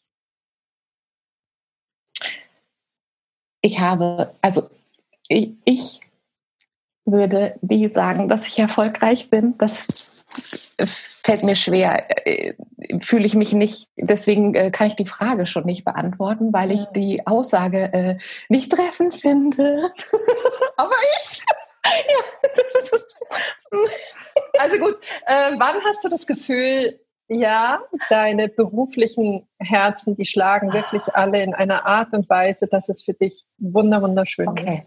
Ich 3.61 3.81
habe, 3.81 4.35
also 4.43 4.71
ich, 5.29 5.55
ich 5.65 6.01
würde 7.05 7.57
die 7.61 7.89
sagen, 7.89 8.29
dass 8.29 8.47
ich 8.47 8.59
erfolgreich 8.59 9.31
bin. 9.31 9.57
Das 9.59 10.25
fällt 11.25 11.43
mir 11.43 11.57
schwer. 11.57 12.07
Äh, 12.27 12.55
fühle 13.01 13.27
ich 13.27 13.35
mich 13.35 13.53
nicht, 13.53 13.89
deswegen 13.97 14.55
äh, 14.55 14.71
kann 14.71 14.89
ich 14.89 14.97
die 14.97 15.07
Frage 15.07 15.47
schon 15.47 15.65
nicht 15.65 15.85
beantworten, 15.85 16.53
weil 16.53 16.71
ich 16.71 16.85
die 16.87 17.27
Aussage 17.27 17.93
äh, 17.93 18.19
nicht 18.49 18.71
treffend 18.73 19.15
finde. 19.15 19.91
Aber 20.77 20.95
ich. 21.21 21.43
also 24.59 24.79
gut, 24.79 24.99
äh, 25.27 25.53
wann 25.59 25.83
hast 25.85 26.03
du 26.05 26.09
das 26.09 26.27
Gefühl, 26.27 26.99
ja, 27.29 27.81
deine 28.11 28.49
beruflichen 28.49 29.47
Herzen, 29.59 30.17
die 30.17 30.25
schlagen 30.25 30.73
wirklich 30.73 31.03
alle 31.15 31.43
in 31.43 31.55
einer 31.55 31.87
Art 31.87 32.13
und 32.13 32.29
Weise, 32.29 32.67
dass 32.67 32.89
es 32.89 33.03
für 33.03 33.15
dich 33.15 33.45
wunderschön 33.59 34.49
okay. 34.49 34.69
ist? 34.69 34.81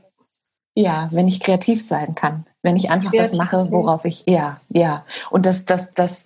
Ja, 0.76 1.10
wenn 1.12 1.28
ich 1.28 1.39
kreativ 1.39 1.84
sein 1.84 2.13
kann, 2.13 2.45
wenn 2.62 2.76
ich 2.76 2.91
einfach 2.91 3.12
kreativ. 3.12 3.32
das 3.32 3.38
mache, 3.38 3.71
worauf 3.71 4.06
ich, 4.06 4.23
ja, 4.28 4.62
ja. 4.69 5.06
Und 5.32 5.47
das, 5.47 5.65
das, 5.65 5.95
das 5.95 6.26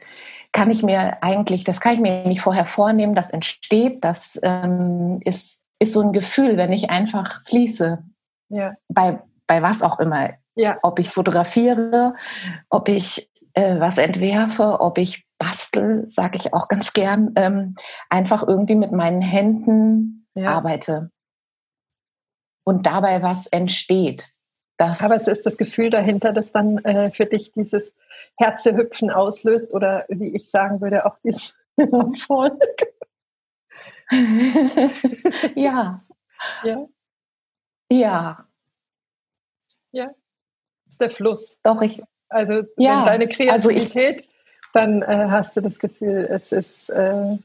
kann 0.51 0.69
ich 0.69 0.83
mir 0.83 1.23
eigentlich, 1.23 1.63
das 1.63 1.79
kann 1.79 1.93
ich 1.93 1.99
mir 2.01 2.27
nicht 2.27 2.41
vorher 2.41 2.65
vornehmen, 2.65 3.15
das 3.15 3.29
entsteht, 3.29 4.03
das 4.03 4.37
ähm, 4.43 5.21
ist, 5.23 5.65
ist 5.79 5.93
so 5.93 6.01
ein 6.01 6.11
Gefühl, 6.11 6.57
wenn 6.57 6.73
ich 6.73 6.89
einfach 6.89 7.45
fließe. 7.45 8.03
Ja. 8.49 8.73
Bei, 8.89 9.21
bei 9.47 9.61
was 9.61 9.81
auch 9.81 9.99
immer. 9.99 10.31
Ja. 10.55 10.77
Ob 10.81 10.99
ich 10.99 11.09
fotografiere, 11.09 12.15
ob 12.69 12.89
ich 12.89 13.30
äh, 13.53 13.79
was 13.79 13.97
entwerfe, 13.97 14.79
ob 14.79 14.97
ich 14.97 15.25
bastel, 15.37 16.07
sage 16.07 16.37
ich 16.37 16.53
auch 16.53 16.67
ganz 16.67 16.93
gern, 16.93 17.33
ähm, 17.35 17.75
einfach 18.09 18.47
irgendwie 18.47 18.75
mit 18.75 18.91
meinen 18.91 19.21
Händen 19.21 20.27
ja. 20.35 20.51
arbeite. 20.51 21.11
Und 22.63 22.85
dabei 22.85 23.23
was 23.23 23.47
entsteht. 23.47 24.31
Das 24.77 25.03
Aber 25.03 25.15
es 25.15 25.27
ist 25.27 25.45
das 25.45 25.57
Gefühl 25.57 25.89
dahinter, 25.89 26.33
das 26.33 26.51
dann 26.51 26.77
äh, 26.79 27.11
für 27.11 27.25
dich 27.25 27.51
dieses 27.51 27.93
Herzehüpfen 28.37 29.11
auslöst 29.11 29.73
oder 29.73 30.05
wie 30.09 30.35
ich 30.35 30.49
sagen 30.49 30.81
würde, 30.81 31.05
auch 31.05 31.17
dieses 31.23 31.55
Erfolg. 31.77 32.59
ja. 35.55 36.03
Ja. 36.63 36.87
Ja. 37.91 38.47
Ja. 39.91 40.05
Das 40.05 40.93
ist 40.93 41.01
der 41.01 41.11
Fluss. 41.11 41.57
Doch, 41.63 41.81
ich. 41.81 42.01
Also 42.31 42.63
ja, 42.77 43.05
deine 43.05 43.27
Kreativität, 43.27 43.51
also 43.53 43.69
ich, 43.69 44.29
dann 44.73 45.01
äh, 45.01 45.27
hast 45.29 45.55
du 45.55 45.61
das 45.61 45.79
Gefühl, 45.79 46.27
es 46.29 46.51
ist, 46.51 46.89
äh, 46.89 47.37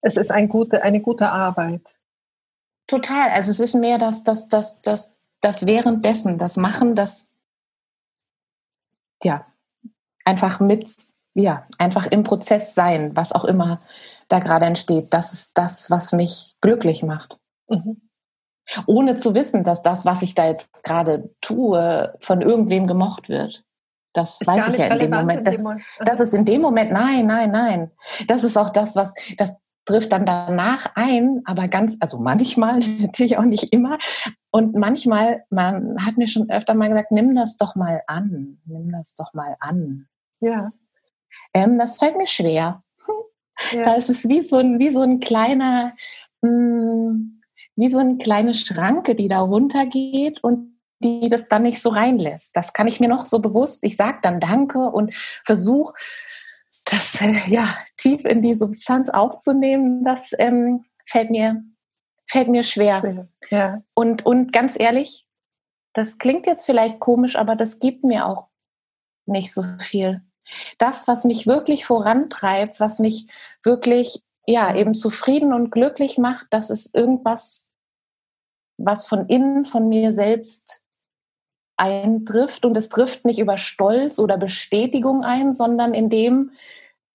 es 0.00 0.16
ist 0.16 0.30
ein 0.30 0.48
gute, 0.48 0.82
eine 0.82 1.00
gute 1.00 1.30
Arbeit. 1.30 1.82
Total. 2.86 3.30
Also 3.30 3.50
es 3.50 3.60
ist 3.60 3.74
mehr 3.74 3.98
das, 3.98 4.24
das, 4.24 4.48
das, 4.48 4.82
das 4.82 5.14
das 5.44 5.66
währenddessen, 5.66 6.38
das 6.38 6.56
Machen, 6.56 6.96
das 6.96 7.34
ja 9.22 9.44
einfach 10.24 10.58
mit, 10.58 10.90
ja, 11.34 11.66
einfach 11.76 12.06
im 12.06 12.24
Prozess 12.24 12.74
sein, 12.74 13.14
was 13.14 13.32
auch 13.32 13.44
immer 13.44 13.82
da 14.28 14.38
gerade 14.38 14.64
entsteht, 14.64 15.12
das 15.12 15.34
ist 15.34 15.58
das, 15.58 15.90
was 15.90 16.12
mich 16.12 16.54
glücklich 16.62 17.02
macht. 17.02 17.38
Mhm. 17.68 18.00
Ohne 18.86 19.16
zu 19.16 19.34
wissen, 19.34 19.64
dass 19.64 19.82
das, 19.82 20.06
was 20.06 20.22
ich 20.22 20.34
da 20.34 20.46
jetzt 20.46 20.82
gerade 20.82 21.28
tue, 21.42 22.14
von 22.20 22.40
irgendwem 22.40 22.86
gemocht 22.86 23.28
wird. 23.28 23.64
Das 24.14 24.40
ist 24.40 24.46
weiß 24.46 24.68
ich 24.68 24.78
ja 24.78 24.86
in 24.86 24.98
dem 24.98 25.10
Moment. 25.10 25.46
Das, 25.46 25.62
das 26.04 26.20
ist 26.20 26.32
in 26.34 26.44
dem 26.44 26.62
Moment, 26.62 26.92
nein, 26.92 27.26
nein, 27.26 27.50
nein. 27.50 27.90
Das 28.28 28.44
ist 28.44 28.56
auch 28.56 28.70
das, 28.70 28.96
was, 28.96 29.12
das, 29.36 29.54
trifft 29.84 30.12
dann 30.12 30.24
danach 30.24 30.92
ein, 30.94 31.42
aber 31.44 31.68
ganz, 31.68 31.96
also 32.00 32.18
manchmal, 32.18 32.78
natürlich 33.00 33.38
auch 33.38 33.44
nicht 33.44 33.72
immer. 33.72 33.98
Und 34.50 34.74
manchmal, 34.74 35.44
man 35.50 35.96
hat 36.04 36.16
mir 36.16 36.28
schon 36.28 36.50
öfter 36.50 36.74
mal 36.74 36.88
gesagt, 36.88 37.10
nimm 37.10 37.34
das 37.34 37.56
doch 37.56 37.74
mal 37.74 38.02
an, 38.06 38.58
nimm 38.64 38.90
das 38.92 39.14
doch 39.14 39.34
mal 39.34 39.56
an. 39.60 40.06
Ja. 40.40 40.72
Ähm, 41.52 41.78
das 41.78 41.96
fällt 41.96 42.16
mir 42.16 42.26
schwer. 42.26 42.82
Ja. 43.72 43.82
Da 43.82 43.94
ist 43.94 44.10
es 44.10 44.28
wie 44.28 44.40
so 44.40 44.56
ein, 44.56 44.78
wie 44.78 44.90
so 44.90 45.02
ein 45.02 45.20
kleiner, 45.20 45.94
mh, 46.40 46.48
hm, 46.48 47.42
wie 47.76 47.88
so 47.88 47.98
eine 47.98 48.18
kleine 48.18 48.54
Schranke, 48.54 49.14
die 49.14 49.28
da 49.28 49.40
runtergeht 49.40 50.42
und 50.42 50.73
die 51.04 51.28
das 51.28 51.46
dann 51.48 51.62
nicht 51.62 51.80
so 51.80 51.90
reinlässt. 51.90 52.56
Das 52.56 52.72
kann 52.72 52.88
ich 52.88 52.98
mir 52.98 53.08
noch 53.08 53.26
so 53.26 53.38
bewusst. 53.38 53.84
Ich 53.84 53.96
sage 53.96 54.18
dann 54.22 54.40
Danke 54.40 54.78
und 54.78 55.14
versuche 55.44 55.92
das 56.84 57.20
äh, 57.20 57.48
ja 57.48 57.76
tief 57.96 58.24
in 58.24 58.42
die 58.42 58.54
Substanz 58.54 59.08
aufzunehmen, 59.08 60.04
das 60.04 60.30
ähm, 60.38 60.84
fällt 61.06 61.30
mir 61.30 61.62
fällt 62.26 62.48
mir 62.48 62.64
schwer. 62.64 63.28
Ja. 63.50 63.82
Und 63.94 64.24
und 64.24 64.52
ganz 64.52 64.78
ehrlich, 64.78 65.26
das 65.92 66.18
klingt 66.18 66.46
jetzt 66.46 66.66
vielleicht 66.66 67.00
komisch, 67.00 67.36
aber 67.36 67.56
das 67.56 67.78
gibt 67.78 68.04
mir 68.04 68.26
auch 68.26 68.48
nicht 69.26 69.52
so 69.52 69.64
viel. 69.80 70.22
Das, 70.78 71.08
was 71.08 71.24
mich 71.24 71.46
wirklich 71.46 71.86
vorantreibt, 71.86 72.80
was 72.80 72.98
mich 72.98 73.28
wirklich 73.62 74.22
ja 74.46 74.74
eben 74.74 74.92
zufrieden 74.92 75.54
und 75.54 75.70
glücklich 75.70 76.18
macht, 76.18 76.46
das 76.50 76.68
ist 76.68 76.94
irgendwas, 76.94 77.74
was 78.76 79.06
von 79.06 79.26
innen 79.28 79.64
von 79.64 79.88
mir 79.88 80.12
selbst 80.12 80.83
eintrifft 81.76 82.64
und 82.64 82.76
es 82.76 82.88
trifft 82.88 83.24
nicht 83.24 83.38
über 83.38 83.56
Stolz 83.56 84.18
oder 84.18 84.36
Bestätigung 84.36 85.24
ein, 85.24 85.52
sondern 85.52 85.94
indem, 85.94 86.52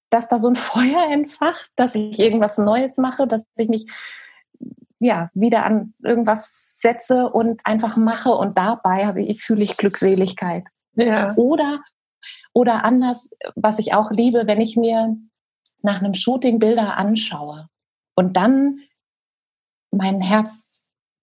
dass 0.09 0.27
da 0.27 0.39
so 0.39 0.49
ein 0.49 0.55
Feuer 0.57 1.09
entfacht, 1.11 1.71
dass 1.75 1.95
ich 1.95 2.19
irgendwas 2.19 2.57
Neues 2.57 2.97
mache, 2.97 3.27
dass 3.27 3.45
ich 3.57 3.69
mich 3.69 3.91
ja 4.99 5.29
wieder 5.33 5.65
an 5.65 5.93
irgendwas 6.03 6.79
setze 6.79 7.29
und 7.29 7.61
einfach 7.65 7.95
mache 7.95 8.31
und 8.31 8.57
dabei 8.57 9.05
habe 9.05 9.21
ich 9.21 9.41
fühle 9.41 9.63
ich 9.63 9.77
Glückseligkeit. 9.77 10.65
Ja. 10.95 11.33
Oder 11.35 11.79
oder 12.53 12.83
anders, 12.83 13.31
was 13.55 13.79
ich 13.79 13.93
auch 13.93 14.11
liebe, 14.11 14.47
wenn 14.47 14.59
ich 14.59 14.75
mir 14.75 15.15
nach 15.81 15.99
einem 15.99 16.13
Shooting 16.13 16.59
Bilder 16.59 16.97
anschaue 16.97 17.69
und 18.15 18.35
dann 18.35 18.81
mein 19.91 20.19
Herz 20.19 20.63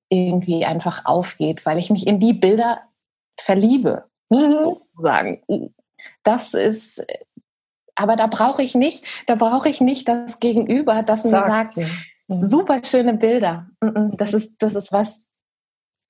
irgendwie 0.08 0.64
einfach 0.64 1.04
aufgeht, 1.04 1.66
weil 1.66 1.78
ich 1.78 1.90
mich 1.90 2.06
in 2.06 2.20
die 2.20 2.32
Bilder 2.32 2.80
verliebe, 3.40 4.04
mhm. 4.30 4.56
sozusagen. 4.56 5.42
Das 6.22 6.54
ist, 6.54 7.04
aber 7.94 8.16
da 8.16 8.26
brauche 8.26 8.62
ich 8.62 8.74
nicht, 8.74 9.04
da 9.26 9.34
brauche 9.34 9.68
ich 9.68 9.80
nicht 9.80 10.08
das 10.08 10.40
Gegenüber, 10.40 11.02
das 11.02 11.24
mir 11.24 11.30
sagt, 11.30 11.76
ja. 11.76 11.86
mhm. 12.28 12.42
super 12.42 12.80
schöne 12.84 13.14
Bilder. 13.14 13.68
Mhm, 13.80 14.16
das 14.16 14.34
ist, 14.34 14.62
das 14.62 14.74
ist 14.74 14.92
was, 14.92 15.30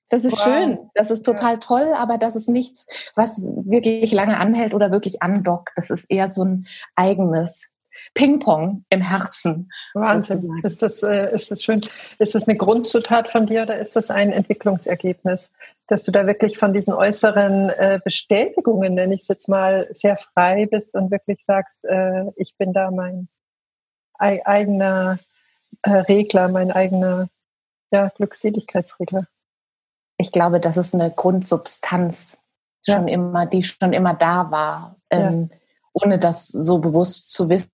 das 0.09 0.23
ist 0.23 0.33
wow. 0.33 0.43
schön, 0.43 0.89
das 0.93 1.11
ist 1.11 1.23
total 1.23 1.53
ja. 1.53 1.59
toll, 1.59 1.93
aber 1.93 2.17
das 2.17 2.35
ist 2.35 2.49
nichts, 2.49 2.87
was 3.15 3.41
wirklich 3.41 4.11
lange 4.11 4.37
anhält 4.37 4.73
oder 4.73 4.91
wirklich 4.91 5.21
andockt. 5.21 5.71
Das 5.75 5.89
ist 5.89 6.09
eher 6.09 6.29
so 6.29 6.43
ein 6.43 6.67
eigenes. 6.95 7.73
Ping-Pong 8.13 8.85
im 8.89 9.01
Herzen. 9.01 9.71
Wahnsinn. 9.93 10.61
Ist 10.63 10.81
das, 10.81 11.03
äh, 11.03 11.33
ist 11.33 11.51
das 11.51 11.63
schön? 11.63 11.81
Ist 12.19 12.35
das 12.35 12.47
eine 12.47 12.57
Grundzutat 12.57 13.29
von 13.29 13.45
dir 13.45 13.63
oder 13.63 13.79
ist 13.79 13.95
das 13.95 14.09
ein 14.09 14.31
Entwicklungsergebnis, 14.31 15.51
dass 15.87 16.03
du 16.03 16.11
da 16.11 16.25
wirklich 16.27 16.57
von 16.57 16.73
diesen 16.73 16.93
äußeren 16.93 17.69
äh, 17.69 17.99
Bestätigungen, 18.03 18.95
nenne 18.95 19.15
ich 19.15 19.21
es 19.21 19.27
jetzt 19.27 19.47
mal, 19.49 19.87
sehr 19.91 20.17
frei 20.17 20.67
bist 20.69 20.95
und 20.95 21.11
wirklich 21.11 21.43
sagst, 21.43 21.83
äh, 21.85 22.25
ich 22.35 22.55
bin 22.57 22.73
da 22.73 22.91
mein 22.91 23.27
eigener 24.17 25.19
äh, 25.83 25.91
Regler, 25.91 26.47
mein 26.49 26.71
eigener 26.71 27.29
ja, 27.91 28.09
Glückseligkeitsregler? 28.09 29.27
Ich 30.17 30.31
glaube, 30.31 30.59
das 30.59 30.77
ist 30.77 30.95
eine 30.95 31.11
Grundsubstanz 31.11 32.37
schon 32.83 33.07
ja. 33.07 33.13
immer, 33.13 33.45
die 33.45 33.63
schon 33.63 33.93
immer 33.93 34.15
da 34.15 34.49
war. 34.49 34.95
Ähm, 35.09 35.49
ja 35.51 35.57
ohne 35.97 36.19
das 36.19 36.47
so 36.47 36.77
bewusst 36.77 37.29
zu 37.31 37.49
wissen 37.49 37.71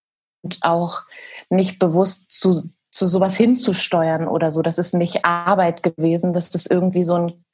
auch 0.61 1.01
nicht 1.49 1.79
bewusst 1.79 2.31
zu, 2.31 2.69
zu 2.91 3.07
sowas 3.07 3.35
hinzusteuern 3.35 4.27
oder 4.27 4.51
so. 4.51 4.61
Das 4.61 4.77
ist 4.77 4.93
nicht 4.93 5.25
Arbeit 5.25 5.83
gewesen, 5.83 6.33
das 6.33 6.53
ist 6.53 6.69
irgendwie 6.69 7.03
so 7.03 7.15
ein, 7.15 7.45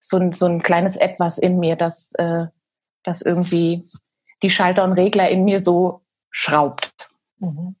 so 0.00 0.16
ein, 0.18 0.32
so 0.32 0.46
ein 0.46 0.62
kleines 0.62 0.96
Etwas 0.96 1.38
in 1.38 1.58
mir, 1.58 1.76
das, 1.76 2.12
äh, 2.14 2.46
das 3.02 3.22
irgendwie 3.22 3.86
die 4.42 4.50
Schalter 4.50 4.84
und 4.84 4.92
Regler 4.92 5.28
in 5.28 5.44
mir 5.44 5.60
so 5.60 6.02
schraubt. 6.30 6.92
Mhm. 7.38 7.76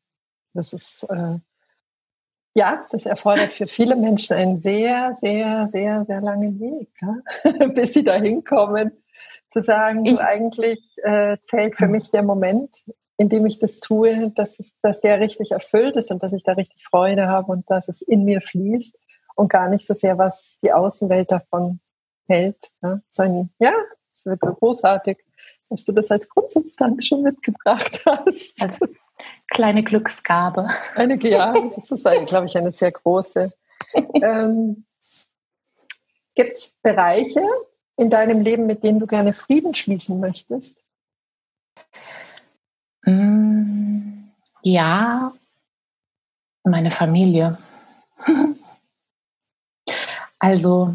Das 0.54 0.72
ist, 0.72 1.04
äh, 1.04 1.38
ja, 2.54 2.86
das 2.90 3.04
erfordert 3.04 3.52
für 3.52 3.66
viele 3.66 3.96
Menschen 3.96 4.34
einen 4.34 4.56
sehr, 4.56 5.14
sehr, 5.20 5.68
sehr, 5.68 6.04
sehr 6.04 6.20
langen 6.22 6.58
Weg, 6.58 6.88
ja? 7.02 7.66
bis 7.74 7.92
sie 7.92 8.02
da 8.02 8.14
hinkommen, 8.14 8.92
zu 9.50 9.62
sagen, 9.62 10.06
ich, 10.06 10.18
eigentlich 10.20 10.80
äh, 11.02 11.36
zählt 11.42 11.76
für 11.76 11.86
mich 11.86 12.10
der 12.10 12.22
Moment, 12.22 12.82
in 13.18 13.28
dem 13.28 13.46
ich 13.46 13.58
das 13.58 13.80
tue, 13.80 14.30
dass, 14.32 14.58
es, 14.60 14.72
dass 14.82 15.00
der 15.00 15.20
richtig 15.20 15.52
erfüllt 15.52 15.96
ist 15.96 16.10
und 16.10 16.22
dass 16.22 16.32
ich 16.32 16.42
da 16.42 16.52
richtig 16.52 16.84
Freude 16.84 17.28
habe 17.28 17.52
und 17.52 17.70
dass 17.70 17.88
es 17.88 18.02
in 18.02 18.24
mir 18.24 18.40
fließt 18.40 18.96
und 19.36 19.48
gar 19.48 19.68
nicht 19.68 19.86
so 19.86 19.94
sehr, 19.94 20.18
was 20.18 20.58
die 20.62 20.72
Außenwelt 20.72 21.30
davon 21.32 21.80
hält. 22.26 22.70
Ja, 22.82 23.00
Sein, 23.10 23.50
ja 23.58 23.72
ist 24.12 24.26
wirklich 24.26 24.56
großartig, 24.56 25.18
dass 25.68 25.84
du 25.84 25.92
das 25.92 26.10
als 26.10 26.28
Grundsubstanz 26.28 27.06
schon 27.06 27.22
mitgebracht 27.22 28.02
hast. 28.06 28.62
Als 28.62 28.80
kleine 29.48 29.82
Glücksgabe. 29.82 30.68
Eine, 30.94 31.16
ja, 31.22 31.54
das 31.74 31.90
ist, 31.90 32.04
glaube 32.26 32.46
ich, 32.46 32.56
eine 32.56 32.70
sehr 32.70 32.92
große. 32.92 33.52
ähm, 34.14 34.86
Gibt 36.34 36.58
es 36.58 36.76
Bereiche 36.82 37.42
in 37.96 38.10
deinem 38.10 38.40
Leben, 38.42 38.66
mit 38.66 38.84
denen 38.84 39.00
du 39.00 39.06
gerne 39.06 39.32
Frieden 39.32 39.74
schließen 39.74 40.20
möchtest? 40.20 40.76
Mm, 43.06 44.30
ja, 44.62 45.32
meine 46.64 46.90
Familie. 46.90 47.58
Also, 50.38 50.94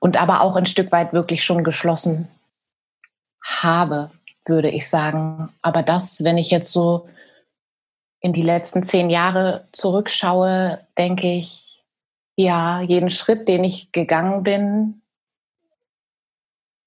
und 0.00 0.16
aber 0.16 0.40
auch 0.40 0.56
ein 0.56 0.64
Stück 0.66 0.90
weit 0.90 1.12
wirklich 1.12 1.44
schon 1.44 1.62
geschlossen 1.64 2.28
habe, 3.44 4.10
würde 4.46 4.70
ich 4.70 4.88
sagen. 4.88 5.52
Aber 5.60 5.82
das, 5.82 6.24
wenn 6.24 6.38
ich 6.38 6.50
jetzt 6.50 6.72
so 6.72 7.08
in 8.20 8.32
die 8.32 8.42
letzten 8.42 8.82
zehn 8.82 9.10
Jahre 9.10 9.68
zurückschaue, 9.72 10.84
denke 10.96 11.30
ich, 11.30 11.84
ja, 12.36 12.80
jeden 12.80 13.10
Schritt, 13.10 13.48
den 13.48 13.64
ich 13.64 13.92
gegangen 13.92 14.42
bin, 14.42 15.02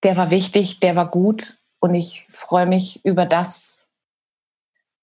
der 0.04 0.18
war 0.18 0.32
wichtig, 0.32 0.80
der 0.80 0.96
war 0.96 1.10
gut 1.10 1.56
und 1.80 1.96
ich 1.96 2.28
freue 2.30 2.66
mich 2.66 3.04
über 3.06 3.26
das, 3.26 3.79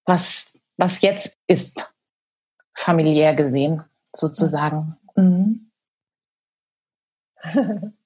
was, 0.06 0.52
was 0.76 1.02
jetzt 1.02 1.36
ist, 1.46 1.92
familiär 2.74 3.34
gesehen, 3.34 3.82
sozusagen. 4.12 4.96
Mhm. 5.16 5.70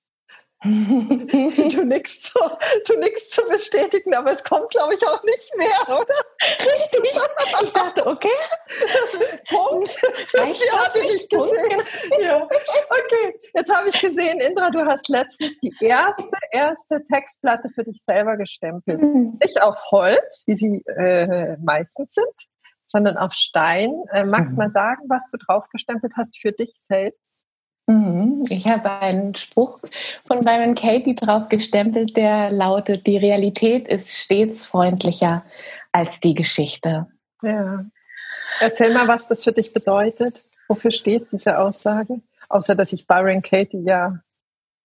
du 0.62 1.84
nichts 1.84 2.20
zu, 2.20 2.38
du 2.86 3.00
zu 3.30 3.42
bestätigen, 3.46 4.14
aber 4.14 4.32
es 4.32 4.44
kommt, 4.44 4.68
glaube 4.68 4.94
ich, 4.94 5.06
auch 5.06 5.22
nicht 5.24 5.56
mehr, 5.56 5.88
oder? 5.88 6.14
Richtig. 6.42 7.18
Ich 7.62 7.72
dachte, 7.72 8.06
okay. 8.06 8.28
Punkt. 9.48 9.96
Reicht 10.34 10.62
Sie 10.62 10.70
hatte 10.70 11.00
nicht 11.00 11.30
gesehen. 11.30 11.82
Ja. 12.20 12.42
Okay, 12.42 13.40
jetzt 13.54 13.74
habe 13.74 13.88
ich 13.88 13.98
gesehen, 14.00 14.40
Indra, 14.40 14.68
du 14.68 14.84
hast 14.84 15.08
letztens 15.08 15.58
die 15.60 15.72
erste, 15.80 16.28
erste 16.52 17.02
Textplatte 17.04 17.68
für 17.70 17.84
dich 17.84 18.02
selber 18.02 18.36
gestempelt. 18.36 19.00
Mhm. 19.00 19.38
Nicht 19.42 19.62
auf 19.62 19.82
Holz, 19.90 20.44
wie 20.46 20.56
sie 20.56 20.82
äh, 20.86 21.56
meistens 21.62 22.14
sind, 22.14 22.26
sondern 22.86 23.16
auf 23.16 23.32
Stein. 23.32 23.90
Äh, 24.12 24.24
magst 24.24 24.52
du 24.52 24.56
mhm. 24.56 24.58
mal 24.58 24.70
sagen, 24.70 25.02
was 25.08 25.30
du 25.30 25.38
drauf 25.38 25.68
gestempelt 25.70 26.12
hast 26.16 26.38
für 26.38 26.52
dich 26.52 26.72
selbst? 26.76 27.34
Mhm. 27.86 28.44
Ich 28.48 28.68
habe 28.68 28.90
einen 28.90 29.34
Spruch 29.34 29.80
von 30.26 30.40
Byron 30.40 30.74
Katie 30.74 31.16
drauf 31.16 31.48
gestempelt, 31.48 32.16
der 32.16 32.50
lautet, 32.50 33.06
die 33.06 33.16
Realität 33.16 33.88
ist 33.88 34.16
stets 34.16 34.64
freundlicher 34.64 35.44
als 35.90 36.20
die 36.20 36.34
Geschichte. 36.34 37.08
Ja. 37.42 37.84
Erzähl 38.60 38.92
mal, 38.92 39.08
was 39.08 39.28
das 39.28 39.42
für 39.44 39.52
dich 39.52 39.72
bedeutet. 39.72 40.42
Wofür 40.68 40.90
steht 40.90 41.32
diese 41.32 41.58
Aussage? 41.58 42.20
Außer, 42.48 42.74
dass 42.74 42.92
ich 42.92 43.06
Byron 43.06 43.42
Katie 43.42 43.82
ja 43.82 44.20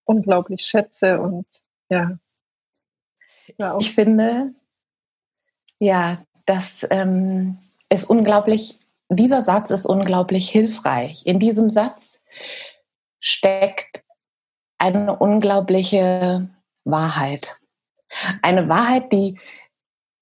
unglaublich 0.06 0.62
schätze 0.62 1.20
und 1.20 1.46
ja. 1.90 2.18
ja 3.58 3.76
ich 3.78 3.92
finde, 3.92 4.54
ja, 5.78 6.18
dass 6.46 6.86
ähm, 6.90 7.58
es 7.88 8.04
unglaublich, 8.04 8.78
dieser 9.08 9.42
Satz 9.42 9.70
ist 9.70 9.86
unglaublich 9.86 10.48
hilfreich. 10.48 11.26
In 11.26 11.38
diesem 11.38 11.70
Satz 11.70 12.24
steckt 13.20 14.04
eine 14.78 15.16
unglaubliche 15.16 16.48
Wahrheit. 16.84 17.56
Eine 18.42 18.68
Wahrheit, 18.68 19.12
die 19.12 19.38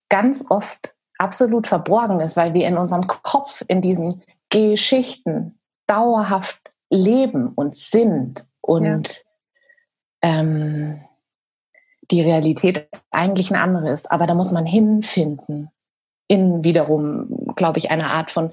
ganz 0.08 0.46
oft 0.50 0.94
absolut 1.18 1.66
verborgen 1.66 2.20
ist, 2.20 2.36
weil 2.36 2.54
wir 2.54 2.66
in 2.66 2.78
unserem 2.78 3.06
Kopf 3.06 3.62
in 3.68 3.82
diesen 3.82 4.22
Geschichten 4.48 5.58
dauerhaft 5.86 6.72
leben 6.90 7.48
und 7.48 7.76
sind 7.76 8.46
und. 8.60 9.24
Ähm, 10.24 11.00
die 12.10 12.22
Realität 12.22 12.88
eigentlich 13.10 13.52
eine 13.52 13.60
andere 13.60 13.90
ist. 13.90 14.10
Aber 14.10 14.26
da 14.26 14.34
muss 14.34 14.52
man 14.52 14.64
hinfinden 14.64 15.70
in 16.26 16.64
wiederum, 16.64 17.52
glaube 17.54 17.78
ich, 17.78 17.90
eine 17.90 18.06
Art 18.06 18.30
von 18.30 18.52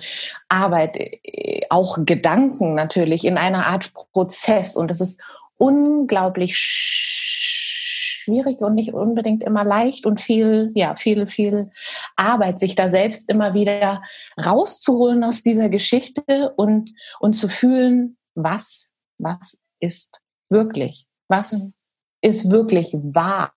Arbeit, 0.49 0.97
äh, 0.97 1.61
auch 1.69 1.99
Gedanken 2.05 2.75
natürlich, 2.75 3.23
in 3.23 3.37
einer 3.37 3.67
Art 3.67 3.93
Prozess. 3.93 4.75
Und 4.75 4.91
das 4.91 4.99
ist 4.99 5.21
unglaublich 5.57 6.57
schwierig 6.57 8.59
und 8.59 8.75
nicht 8.75 8.93
unbedingt 8.93 9.41
immer 9.41 9.63
leicht 9.63 10.05
und 10.05 10.19
viel, 10.19 10.71
ja, 10.75 10.97
viel, 10.97 11.27
viel 11.27 11.71
Arbeit, 12.17 12.59
sich 12.59 12.75
da 12.75 12.89
selbst 12.89 13.29
immer 13.29 13.53
wieder 13.53 14.03
rauszuholen 14.37 15.23
aus 15.23 15.41
dieser 15.41 15.69
Geschichte 15.69 16.51
und, 16.57 16.91
und 17.21 17.33
zu 17.33 17.47
fühlen, 17.47 18.17
was, 18.35 18.91
was 19.17 19.61
ist 19.79 20.21
wirklich? 20.49 21.07
Was 21.31 21.51
mhm. 21.53 21.73
ist 22.21 22.51
wirklich 22.51 22.93
wahr? 22.93 23.53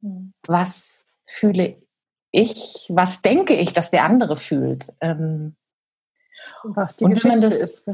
Mhm. 0.00 0.32
Was 0.46 1.18
fühle 1.26 1.82
ich, 2.30 2.86
was 2.88 3.22
denke 3.22 3.54
ich, 3.54 3.72
dass 3.72 3.90
der 3.90 4.04
andere 4.04 4.36
fühlt. 4.36 4.92
Ähm, 5.00 5.56
was 6.62 6.96
die 6.96 7.04
Geschichte 7.04 7.40
das, 7.40 7.60
ist. 7.60 7.86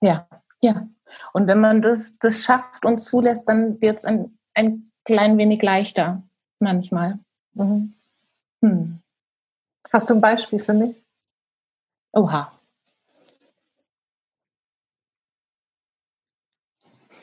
Ja, 0.00 0.28
ja. 0.60 0.88
Und 1.32 1.46
wenn 1.46 1.60
man 1.60 1.82
das, 1.82 2.18
das 2.18 2.42
schafft 2.42 2.84
und 2.84 2.98
zulässt, 2.98 3.46
dann 3.46 3.80
wird 3.80 3.98
es 3.98 4.04
ein, 4.04 4.38
ein 4.54 4.90
klein 5.04 5.36
wenig 5.38 5.62
leichter 5.62 6.22
manchmal. 6.58 7.18
Mhm. 7.54 7.94
Hm. 8.62 9.02
Hast 9.92 10.08
du 10.08 10.14
ein 10.14 10.20
Beispiel 10.20 10.60
für 10.60 10.74
mich? 10.74 11.02
Oha. 12.12 12.52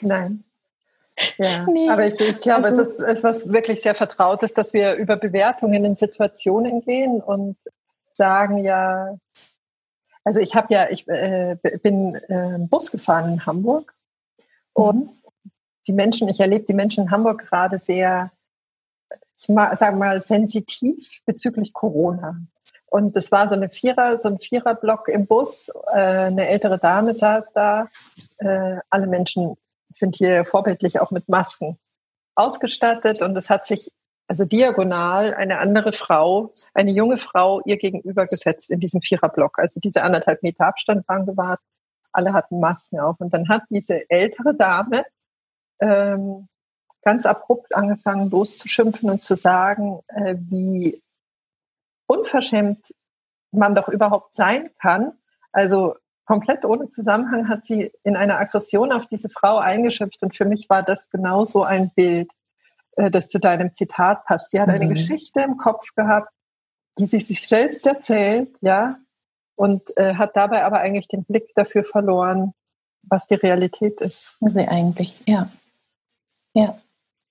Nein. 0.01 0.43
Ja, 1.38 1.65
nee. 1.71 1.89
aber 1.89 2.08
ich, 2.08 2.19
ich 2.19 2.41
glaube, 2.41 2.65
also, 2.65 2.82
es 2.82 2.99
ist, 2.99 2.99
ist 2.99 3.23
was 3.23 3.51
wirklich 3.51 3.82
sehr 3.82 3.95
Vertrautes, 3.95 4.53
dass 4.53 4.73
wir 4.73 4.95
über 4.95 5.17
Bewertungen 5.17 5.86
in 5.86 5.95
Situationen 5.95 6.82
gehen 6.82 7.21
und 7.21 7.58
sagen 8.13 8.63
ja, 8.63 9.17
also 10.23 10.39
ich 10.39 10.56
habe 10.56 10.73
ja, 10.73 10.89
ich 10.89 11.08
äh, 11.08 11.56
bin 11.82 12.15
äh, 12.15 12.58
Bus 12.60 12.91
gefahren 12.91 13.32
in 13.32 13.45
Hamburg 13.45 13.93
und 14.73 15.06
mhm. 15.06 15.10
die 15.88 15.93
Menschen, 15.93 16.27
ich 16.27 16.39
erlebe 16.39 16.65
die 16.65 16.73
Menschen 16.73 17.06
in 17.06 17.12
Hamburg 17.12 17.47
gerade 17.47 17.80
sehr, 17.80 18.32
ich 19.10 19.45
sage 19.45 19.95
mal, 19.95 20.19
sensitiv 20.19 21.21
bezüglich 21.25 21.71
Corona. 21.73 22.41
Und 22.89 23.15
das 23.15 23.32
war 23.32 23.47
so 23.47 23.56
eine 23.56 23.69
Vierer, 23.69 24.17
so 24.17 24.30
ein 24.30 24.39
Viererblock 24.39 25.10
im 25.10 25.27
Bus. 25.27 25.69
Äh, 25.93 25.99
eine 25.99 26.47
ältere 26.47 26.77
Dame 26.77 27.13
saß 27.13 27.53
da. 27.53 27.86
Äh, 28.38 28.77
alle 28.89 29.08
Menschen 29.08 29.56
sind 29.97 30.15
hier 30.15 30.45
vorbildlich 30.45 30.99
auch 30.99 31.12
mit 31.12 31.27
Masken 31.29 31.77
ausgestattet 32.36 33.21
und 33.21 33.36
es 33.36 33.49
hat 33.49 33.65
sich 33.65 33.91
also 34.27 34.43
diagonal 34.43 35.33
eine 35.33 35.60
andere 35.60 35.93
Frau, 35.93 36.53
eine 36.73 36.91
junge 36.91 37.17
Frau 37.17 37.62
ihr 37.65 37.77
gegenüber 37.77 38.25
gesetzt 38.25 38.69
in 38.69 38.79
diesem 38.79 39.01
Viererblock. 39.01 39.57
Also 39.57 39.79
diese 39.79 40.03
anderthalb 40.03 40.43
Meter 40.43 40.67
Abstand 40.67 41.07
waren 41.07 41.25
gewahrt. 41.25 41.62
Alle 42.12 42.33
hatten 42.33 42.60
Masken 42.60 42.99
auf. 42.99 43.15
Und 43.19 43.33
dann 43.33 43.47
hat 43.47 43.63
diese 43.69 44.10
ältere 44.10 44.53
Dame 44.53 45.05
ähm, 45.79 46.49
ganz 47.03 47.25
abrupt 47.25 47.73
angefangen 47.73 48.29
loszuschimpfen 48.29 49.10
und 49.10 49.23
zu 49.23 49.38
sagen, 49.38 50.01
äh, 50.07 50.36
wie 50.38 51.01
unverschämt 52.07 52.93
man 53.51 53.75
doch 53.75 53.88
überhaupt 53.88 54.36
sein 54.36 54.69
kann. 54.81 55.13
Also 55.53 55.95
komplett 56.27 56.65
ohne 56.65 56.89
Zusammenhang 56.89 57.47
hat 57.47 57.65
sie 57.65 57.91
in 58.03 58.15
einer 58.15 58.37
Aggression 58.37 58.91
auf 58.91 59.07
diese 59.07 59.29
Frau 59.29 59.57
eingeschöpft. 59.57 60.21
Und 60.21 60.35
für 60.35 60.45
mich 60.45 60.69
war 60.69 60.83
das 60.83 61.09
genauso 61.09 61.63
ein 61.63 61.89
Bild, 61.95 62.29
äh, 62.97 63.09
das 63.09 63.29
zu 63.29 63.39
deinem 63.39 63.73
Zitat 63.73 64.25
passt. 64.25 64.51
Sie 64.51 64.59
hat 64.59 64.69
eine 64.69 64.85
mhm. 64.85 64.89
Geschichte 64.89 65.41
im 65.41 65.57
Kopf 65.57 65.95
gehabt, 65.95 66.31
die 66.99 67.05
sie 67.05 67.19
sich 67.19 67.47
selbst 67.47 67.87
erzählt, 67.87 68.57
ja, 68.61 68.97
und 69.55 69.95
äh, 69.97 70.15
hat 70.15 70.35
dabei 70.35 70.65
aber 70.65 70.79
eigentlich 70.79 71.07
den 71.07 71.23
Blick 71.23 71.55
dafür 71.55 71.83
verloren, 71.83 72.53
was 73.03 73.25
die 73.25 73.35
Realität 73.35 74.01
ist. 74.01 74.37
Sie 74.41 74.67
eigentlich, 74.67 75.21
ja. 75.25 75.49
Ja. 76.53 76.77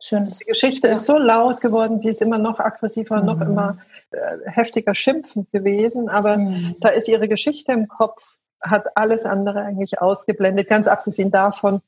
Schönes. 0.01 0.39
Die 0.39 0.45
Geschichte 0.45 0.89
ja. 0.89 0.93
ist 0.93 1.07
so 1.07 1.19
laut 1.19 1.61
geworden, 1.61 1.99
sie 1.99 2.11
ist 2.11 2.23
immer 2.23 2.39
noch 2.39 2.61
aggressiver, 2.61 3.21
mhm. 3.21 3.27
noch 3.27 3.41
immer 3.41 3.79
äh, 4.11 4.51
heftiger 4.51 4.95
schimpfend 4.95 5.51
gewesen, 5.51 6.09
aber 6.09 6.37
mhm. 6.37 6.77
da 6.81 6.91
ist 6.91 7.09
ihre 7.09 7.29
Geschichte 7.29 7.73
im 7.73 7.89
Kopf, 7.89 8.39
hat 8.61 8.87
alles 8.97 9.25
andere 9.25 9.61
eigentlich 9.61 10.01
ausgeblendet, 10.01 10.69
ganz 10.69 10.89
abgesehen 10.89 11.31
davon, 11.31 11.83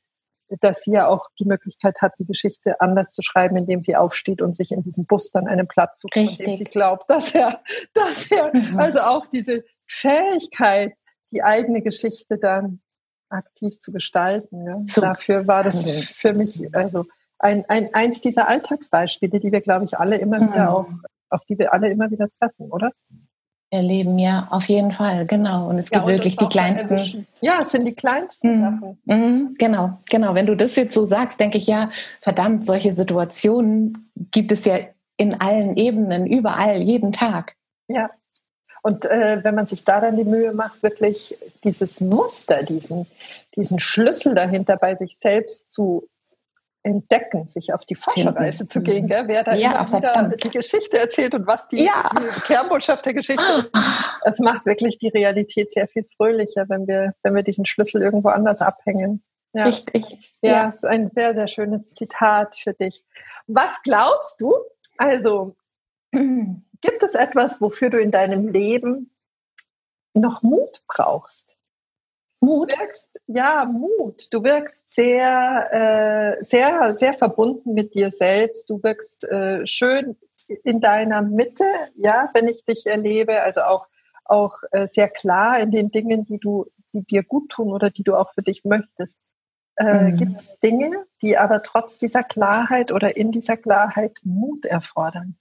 dass 0.61 0.81
sie 0.81 0.93
ja 0.93 1.07
auch 1.07 1.27
die 1.39 1.45
Möglichkeit 1.45 2.01
hat, 2.01 2.13
die 2.17 2.25
Geschichte 2.25 2.81
anders 2.81 3.11
zu 3.11 3.21
schreiben, 3.21 3.55
indem 3.55 3.81
sie 3.81 3.95
aufsteht 3.95 4.41
und 4.41 4.55
sich 4.55 4.71
in 4.71 4.81
diesem 4.81 5.05
Bus 5.05 5.31
dann 5.31 5.47
einen 5.47 5.67
Platz 5.67 6.01
sucht, 6.01 6.15
Richtig. 6.15 6.45
dem 6.45 6.53
sie 6.53 6.63
glaubt, 6.63 7.09
dass 7.09 7.35
er, 7.35 7.61
dass 7.93 8.31
er, 8.31 8.55
mhm. 8.55 8.79
also 8.79 8.99
auch 8.99 9.27
diese 9.27 9.63
Fähigkeit, 9.85 10.93
die 11.31 11.43
eigene 11.43 11.81
Geschichte 11.81 12.37
dann 12.37 12.81
aktiv 13.29 13.77
zu 13.77 13.91
gestalten. 13.91 14.65
Ja. 14.65 15.01
Dafür 15.01 15.47
war 15.47 15.63
das 15.63 15.83
für 15.83 16.33
mich 16.33 16.75
also 16.75 17.05
ein, 17.37 17.63
ein, 17.67 17.93
eins 17.93 18.21
dieser 18.21 18.47
Alltagsbeispiele, 18.47 19.39
die 19.39 19.51
wir, 19.51 19.61
glaube 19.61 19.85
ich, 19.85 19.97
alle 19.97 20.17
immer 20.17 20.39
mhm. 20.39 20.49
wieder 20.49 20.73
auch, 20.73 20.89
auf 21.29 21.45
die 21.45 21.59
wir 21.59 21.73
alle 21.73 21.89
immer 21.89 22.09
wieder 22.09 22.27
treffen, 22.39 22.71
oder? 22.71 22.91
Erleben, 23.71 24.17
ja, 24.17 24.47
auf 24.49 24.65
jeden 24.65 24.91
Fall, 24.91 25.25
genau. 25.25 25.69
Und 25.69 25.77
es 25.77 25.91
gibt 25.91 26.03
ja, 26.03 26.11
wirklich 26.11 26.35
die 26.35 26.47
kleinsten. 26.47 27.27
Ja, 27.41 27.59
es 27.61 27.71
sind 27.71 27.85
die 27.85 27.93
kleinsten 27.93 28.57
mhm. 28.57 28.61
Sachen. 28.61 28.97
Mhm, 29.05 29.55
genau, 29.57 29.99
genau. 30.09 30.33
Wenn 30.33 30.47
du 30.47 30.55
das 30.55 30.75
jetzt 30.75 30.93
so 30.93 31.05
sagst, 31.05 31.39
denke 31.39 31.57
ich, 31.57 31.67
ja, 31.67 31.91
verdammt, 32.21 32.65
solche 32.65 32.91
Situationen 32.91 34.11
gibt 34.31 34.51
es 34.51 34.65
ja 34.65 34.79
in 35.17 35.39
allen 35.39 35.77
Ebenen, 35.77 36.25
überall, 36.25 36.81
jeden 36.81 37.11
Tag. 37.11 37.55
Ja. 37.87 38.09
Und 38.81 39.05
äh, 39.05 39.43
wenn 39.43 39.55
man 39.55 39.65
sich 39.65 39.83
da 39.83 39.99
dann 39.99 40.15
die 40.15 40.23
Mühe 40.23 40.53
macht, 40.53 40.81
wirklich 40.81 41.35
dieses 41.63 41.99
Muster, 41.99 42.63
diesen, 42.63 43.05
diesen 43.55 43.79
Schlüssel 43.79 44.35
dahinter 44.35 44.77
bei 44.77 44.95
sich 44.95 45.17
selbst 45.17 45.71
zu 45.71 46.07
entdecken, 46.83 47.47
sich 47.47 47.73
auf 47.73 47.85
die 47.85 47.95
Forscherreise 47.95 48.67
zu 48.67 48.81
gehen, 48.81 49.07
gell? 49.07 49.27
wer 49.27 49.43
da 49.43 49.53
ja, 49.53 49.83
immer 49.83 49.97
wieder 49.97 50.37
die 50.37 50.49
Geschichte 50.49 50.97
erzählt 50.97 51.35
und 51.35 51.45
was 51.45 51.67
die, 51.67 51.83
ja. 51.83 52.09
die, 52.13 52.41
Kernbotschaft 52.41 53.05
der 53.05 53.13
Geschichte 53.13 53.43
ist. 53.57 53.71
Das 54.23 54.39
macht 54.39 54.65
wirklich 54.65 54.97
die 54.97 55.09
Realität 55.09 55.71
sehr 55.71 55.87
viel 55.87 56.05
fröhlicher, 56.15 56.65
wenn 56.69 56.87
wir, 56.87 57.13
wenn 57.23 57.35
wir 57.35 57.43
diesen 57.43 57.65
Schlüssel 57.65 58.01
irgendwo 58.01 58.29
anders 58.29 58.61
abhängen. 58.61 59.23
Ja. 59.53 59.63
Richtig. 59.63 60.05
Ja, 60.41 60.51
ja, 60.51 60.67
ist 60.69 60.85
ein 60.85 61.07
sehr, 61.07 61.33
sehr 61.33 61.47
schönes 61.47 61.91
Zitat 61.91 62.55
für 62.57 62.73
dich. 62.73 63.03
Was 63.47 63.81
glaubst 63.83 64.39
du? 64.41 64.53
Also, 64.97 65.55
gibt 66.11 67.03
es 67.03 67.15
etwas, 67.15 67.59
wofür 67.59 67.89
du 67.89 67.99
in 67.99 68.11
deinem 68.11 68.47
Leben 68.47 69.11
noch 70.13 70.43
Mut 70.43 70.83
brauchst? 70.87 71.58
Mut? 72.39 72.71
Du 72.71 72.79
wirkst, 72.79 73.21
ja, 73.27 73.65
Mut. 73.65 74.27
Du 74.31 74.43
wirkst 74.43 74.91
sehr, 74.93 76.37
äh, 76.39 76.43
sehr, 76.43 76.95
sehr 76.95 77.13
verbunden 77.13 77.73
mit 77.73 77.93
dir 77.93 78.11
selbst. 78.11 78.69
Du 78.69 78.81
wirkst 78.81 79.25
äh, 79.25 79.65
schön 79.65 80.15
in 80.63 80.79
deiner 80.79 81.21
Mitte, 81.21 81.65
ja, 81.95 82.29
wenn 82.33 82.47
ich 82.47 82.65
dich 82.65 82.85
erlebe. 82.85 83.41
Also 83.41 83.61
auch, 83.61 83.87
auch 84.25 84.57
äh, 84.71 84.87
sehr 84.87 85.09
klar 85.09 85.59
in 85.59 85.71
den 85.71 85.91
Dingen, 85.91 86.25
die 86.25 86.39
du, 86.39 86.65
die 86.93 87.03
dir 87.03 87.23
gut 87.23 87.49
tun 87.49 87.71
oder 87.71 87.89
die 87.89 88.03
du 88.03 88.15
auch 88.15 88.33
für 88.33 88.41
dich 88.41 88.63
möchtest. 88.63 89.17
Äh, 89.75 90.11
mhm. 90.11 90.17
Gibt 90.17 90.35
es 90.37 90.59
Dinge, 90.59 91.05
die 91.21 91.37
aber 91.37 91.63
trotz 91.63 91.97
dieser 91.97 92.23
Klarheit 92.23 92.91
oder 92.91 93.15
in 93.15 93.31
dieser 93.31 93.57
Klarheit 93.57 94.17
Mut 94.23 94.65
erfordern? 94.65 95.37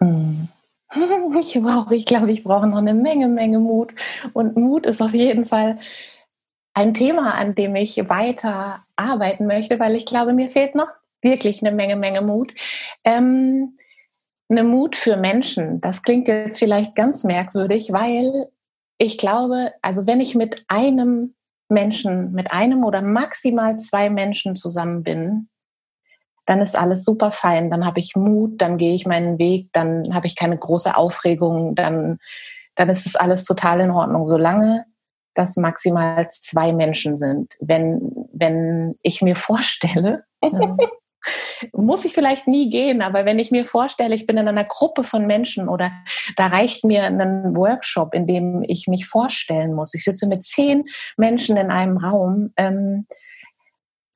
Mhm. 0.00 0.48
Ich 1.40 1.58
brauche, 1.60 1.94
ich 1.94 2.06
glaube, 2.06 2.30
ich 2.30 2.44
brauche 2.44 2.66
noch 2.66 2.78
eine 2.78 2.94
Menge, 2.94 3.28
Menge 3.28 3.58
Mut. 3.58 3.92
Und 4.32 4.56
Mut 4.56 4.86
ist 4.86 5.00
auf 5.00 5.12
jeden 5.12 5.46
Fall 5.46 5.78
ein 6.74 6.94
Thema, 6.94 7.34
an 7.34 7.54
dem 7.54 7.76
ich 7.76 8.08
weiter 8.08 8.84
arbeiten 8.96 9.46
möchte, 9.46 9.78
weil 9.78 9.96
ich 9.96 10.06
glaube, 10.06 10.32
mir 10.32 10.50
fehlt 10.50 10.74
noch 10.74 10.88
wirklich 11.20 11.62
eine 11.62 11.74
Menge, 11.74 11.96
Menge 11.96 12.22
Mut. 12.22 12.52
Ähm, 13.04 13.78
eine 14.48 14.64
Mut 14.64 14.96
für 14.96 15.16
Menschen. 15.16 15.80
Das 15.80 16.02
klingt 16.02 16.28
jetzt 16.28 16.58
vielleicht 16.58 16.94
ganz 16.94 17.24
merkwürdig, 17.24 17.92
weil 17.92 18.48
ich 18.98 19.18
glaube, 19.18 19.72
also 19.82 20.06
wenn 20.06 20.20
ich 20.20 20.34
mit 20.34 20.64
einem 20.68 21.34
Menschen, 21.68 22.32
mit 22.32 22.52
einem 22.52 22.84
oder 22.84 23.02
maximal 23.02 23.78
zwei 23.78 24.10
Menschen 24.10 24.56
zusammen 24.56 25.02
bin, 25.02 25.48
dann 26.46 26.60
ist 26.60 26.76
alles 26.76 27.04
super 27.04 27.32
fein, 27.32 27.70
dann 27.70 27.86
habe 27.86 28.00
ich 28.00 28.16
Mut, 28.16 28.60
dann 28.60 28.76
gehe 28.76 28.94
ich 28.94 29.06
meinen 29.06 29.38
Weg, 29.38 29.68
dann 29.72 30.14
habe 30.14 30.26
ich 30.26 30.36
keine 30.36 30.58
große 30.58 30.96
Aufregung, 30.96 31.74
dann, 31.74 32.18
dann 32.74 32.88
ist 32.88 33.06
es 33.06 33.16
alles 33.16 33.44
total 33.44 33.80
in 33.80 33.90
Ordnung, 33.90 34.26
solange 34.26 34.84
das 35.34 35.56
maximal 35.56 36.28
zwei 36.30 36.72
Menschen 36.72 37.16
sind. 37.16 37.54
Wenn, 37.60 38.28
wenn 38.32 38.96
ich 39.02 39.22
mir 39.22 39.36
vorstelle, 39.36 40.24
ja. 40.42 40.76
muss 41.72 42.04
ich 42.04 42.12
vielleicht 42.12 42.48
nie 42.48 42.70
gehen, 42.70 43.02
aber 43.02 43.24
wenn 43.24 43.38
ich 43.38 43.50
mir 43.52 43.64
vorstelle, 43.64 44.14
ich 44.14 44.26
bin 44.26 44.36
in 44.36 44.48
einer 44.48 44.64
Gruppe 44.64 45.04
von 45.04 45.26
Menschen 45.26 45.68
oder 45.68 45.92
da 46.36 46.48
reicht 46.48 46.84
mir 46.84 47.04
ein 47.04 47.56
Workshop, 47.56 48.14
in 48.14 48.26
dem 48.26 48.64
ich 48.66 48.88
mich 48.88 49.06
vorstellen 49.06 49.74
muss. 49.74 49.94
Ich 49.94 50.04
sitze 50.04 50.26
mit 50.26 50.42
zehn 50.42 50.84
Menschen 51.16 51.56
in 51.56 51.70
einem 51.70 51.98
Raum. 51.98 52.52
Ähm, 52.56 53.06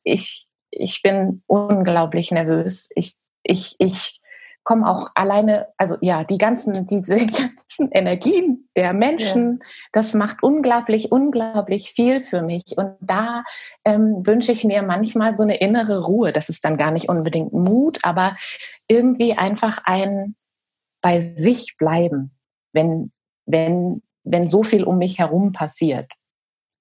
ich, 0.02 0.45
ich 0.78 1.02
bin 1.02 1.42
unglaublich 1.46 2.30
nervös. 2.30 2.90
Ich, 2.94 3.14
ich, 3.42 3.76
ich 3.78 4.20
komme 4.64 4.88
auch 4.88 5.08
alleine, 5.14 5.68
also 5.76 5.96
ja, 6.00 6.24
die 6.24 6.38
ganzen, 6.38 6.86
diese 6.86 7.16
ganzen 7.26 7.90
Energien 7.92 8.68
der 8.76 8.92
Menschen, 8.92 9.60
ja. 9.60 9.68
das 9.92 10.14
macht 10.14 10.42
unglaublich, 10.42 11.12
unglaublich 11.12 11.92
viel 11.92 12.22
für 12.22 12.42
mich. 12.42 12.76
Und 12.76 12.96
da 13.00 13.44
ähm, 13.84 14.26
wünsche 14.26 14.52
ich 14.52 14.64
mir 14.64 14.82
manchmal 14.82 15.36
so 15.36 15.44
eine 15.44 15.56
innere 15.56 16.04
Ruhe. 16.04 16.32
Das 16.32 16.48
ist 16.48 16.64
dann 16.64 16.76
gar 16.76 16.90
nicht 16.90 17.08
unbedingt 17.08 17.52
Mut, 17.52 18.00
aber 18.02 18.36
irgendwie 18.88 19.34
einfach 19.34 19.82
ein 19.84 20.34
bei 21.00 21.20
sich 21.20 21.76
bleiben, 21.78 22.32
wenn, 22.72 23.12
wenn, 23.46 24.02
wenn 24.24 24.46
so 24.46 24.64
viel 24.64 24.82
um 24.82 24.98
mich 24.98 25.18
herum 25.18 25.52
passiert 25.52 26.10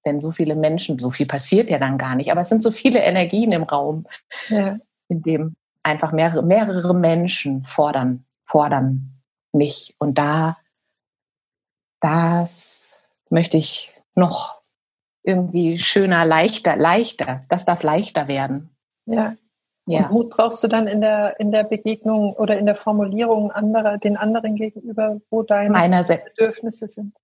wenn 0.06 0.20
so 0.20 0.30
viele 0.30 0.54
Menschen, 0.54 0.98
so 0.98 1.10
viel 1.10 1.26
passiert 1.26 1.68
ja 1.68 1.78
dann 1.78 1.98
gar 1.98 2.14
nicht, 2.14 2.30
aber 2.30 2.40
es 2.40 2.48
sind 2.48 2.62
so 2.62 2.70
viele 2.70 3.00
Energien 3.00 3.52
im 3.52 3.64
Raum, 3.64 4.06
ja. 4.48 4.78
in 5.08 5.20
dem 5.22 5.56
einfach 5.82 6.12
mehrere, 6.12 6.42
mehrere 6.42 6.94
Menschen 6.94 7.66
fordern, 7.66 8.24
fordern 8.44 9.20
mich. 9.52 9.94
Und 9.98 10.16
da, 10.16 10.56
das 12.00 13.02
möchte 13.28 13.58
ich 13.58 13.92
noch 14.14 14.60
irgendwie 15.22 15.78
schöner, 15.78 16.24
leichter, 16.24 16.76
leichter. 16.76 17.44
Das 17.48 17.64
darf 17.66 17.82
leichter 17.82 18.28
werden. 18.28 18.70
Ja. 19.06 19.36
Ja. 19.88 20.06
Und 20.06 20.12
Mut 20.12 20.30
brauchst 20.30 20.64
du 20.64 20.68
dann 20.68 20.88
in 20.88 21.00
der, 21.00 21.38
in 21.38 21.52
der 21.52 21.62
Begegnung 21.62 22.32
oder 22.34 22.58
in 22.58 22.66
der 22.66 22.74
Formulierung 22.74 23.52
anderer, 23.52 23.98
den 23.98 24.16
anderen 24.16 24.56
gegenüber, 24.56 25.20
wo 25.30 25.44
deine 25.44 25.70
Meiner 25.70 26.02
Bedürfnisse 26.02 26.88
sind. 26.88 27.14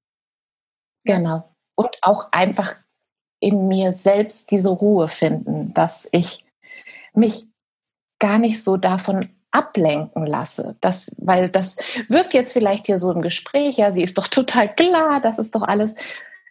Genau 1.05 1.52
und 1.85 1.97
auch 2.03 2.29
einfach 2.33 2.77
in 3.41 3.69
mir 3.69 3.93
selbst 3.93 4.51
diese 4.51 4.71
Ruhe 4.71 5.09
finden, 5.09 5.75
dass 5.75 6.09
ich 6.13 6.45
mich 7.15 7.47
gar 8.19 8.39
nicht 8.39 8.63
so 8.63 8.77
davon 8.77 9.31
ablenken 9.51 10.27
lasse. 10.27 10.77
Das, 10.81 11.17
weil 11.21 11.49
das 11.49 11.77
wirkt 12.09 12.35
jetzt 12.35 12.53
vielleicht 12.53 12.87
hier 12.87 12.99
so 12.99 13.11
im 13.11 13.21
Gespräch, 13.21 13.77
ja, 13.77 13.93
sie 13.93 14.03
ist 14.03 14.17
doch 14.17 14.29
total 14.29 14.73
klar, 14.75 15.21
das 15.21 15.39
ist 15.39 15.55
doch 15.55 15.63
alles, 15.63 15.95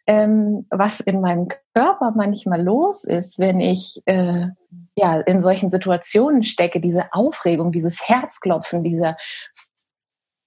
ähm, 0.05 0.67
was 0.69 0.99
in 0.99 1.21
meinem 1.21 1.47
Körper 1.73 2.11
manchmal 2.15 2.61
los 2.61 3.03
ist, 3.03 3.39
wenn 3.39 3.59
ich 3.59 4.01
äh, 4.05 4.47
ja 4.95 5.19
in 5.21 5.39
solchen 5.39 5.69
Situationen 5.69 6.43
stecke, 6.43 6.79
diese 6.79 7.11
Aufregung, 7.13 7.71
dieses 7.71 8.07
Herzklopfen, 8.07 8.83
dieser 8.83 9.17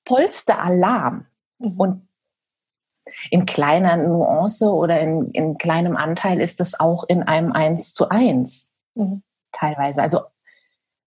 vollste 0.07 0.59
Alarm. 0.59 1.27
Mhm. 1.59 1.81
Und 1.81 2.09
in 3.31 3.47
kleiner 3.47 3.97
Nuance 3.97 4.71
oder 4.71 5.01
in, 5.01 5.31
in 5.33 5.59
kleinem 5.59 5.97
Anteil 5.97 6.41
ist 6.41 6.61
es 6.61 6.79
auch 6.79 7.05
in 7.09 7.23
einem 7.23 7.53
Eins 7.53 7.93
zu 7.93 8.09
eins 8.09 8.73
mhm. 8.95 9.23
teilweise. 9.53 10.03
Also 10.03 10.21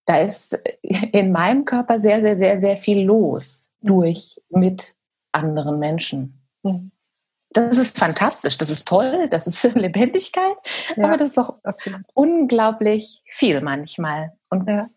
da 0.06 0.22
ist 0.22 0.54
in 0.82 1.32
meinem 1.32 1.66
Körper 1.66 2.00
sehr, 2.00 2.22
sehr, 2.22 2.38
sehr, 2.38 2.60
sehr 2.60 2.78
viel 2.78 3.06
los 3.06 3.70
durch 3.82 4.42
mit 4.50 4.96
anderen 5.32 5.80
Menschen. 5.80 6.42
Mhm. 6.64 6.92
Das 7.52 7.78
ist 7.78 7.98
fantastisch, 7.98 8.58
das 8.58 8.70
ist 8.70 8.88
toll, 8.88 9.30
das 9.30 9.48
ist 9.48 9.64
Lebendigkeit, 9.76 10.58
ja, 10.96 11.06
aber 11.06 11.18
das 11.18 11.30
ist 11.30 11.38
auch 11.38 11.56
absolut. 11.64 12.02
unglaublich 12.14 13.24
viel 13.26 13.62
manchmal. 13.62 14.34
Und 14.50 14.68
ja. 14.68 14.90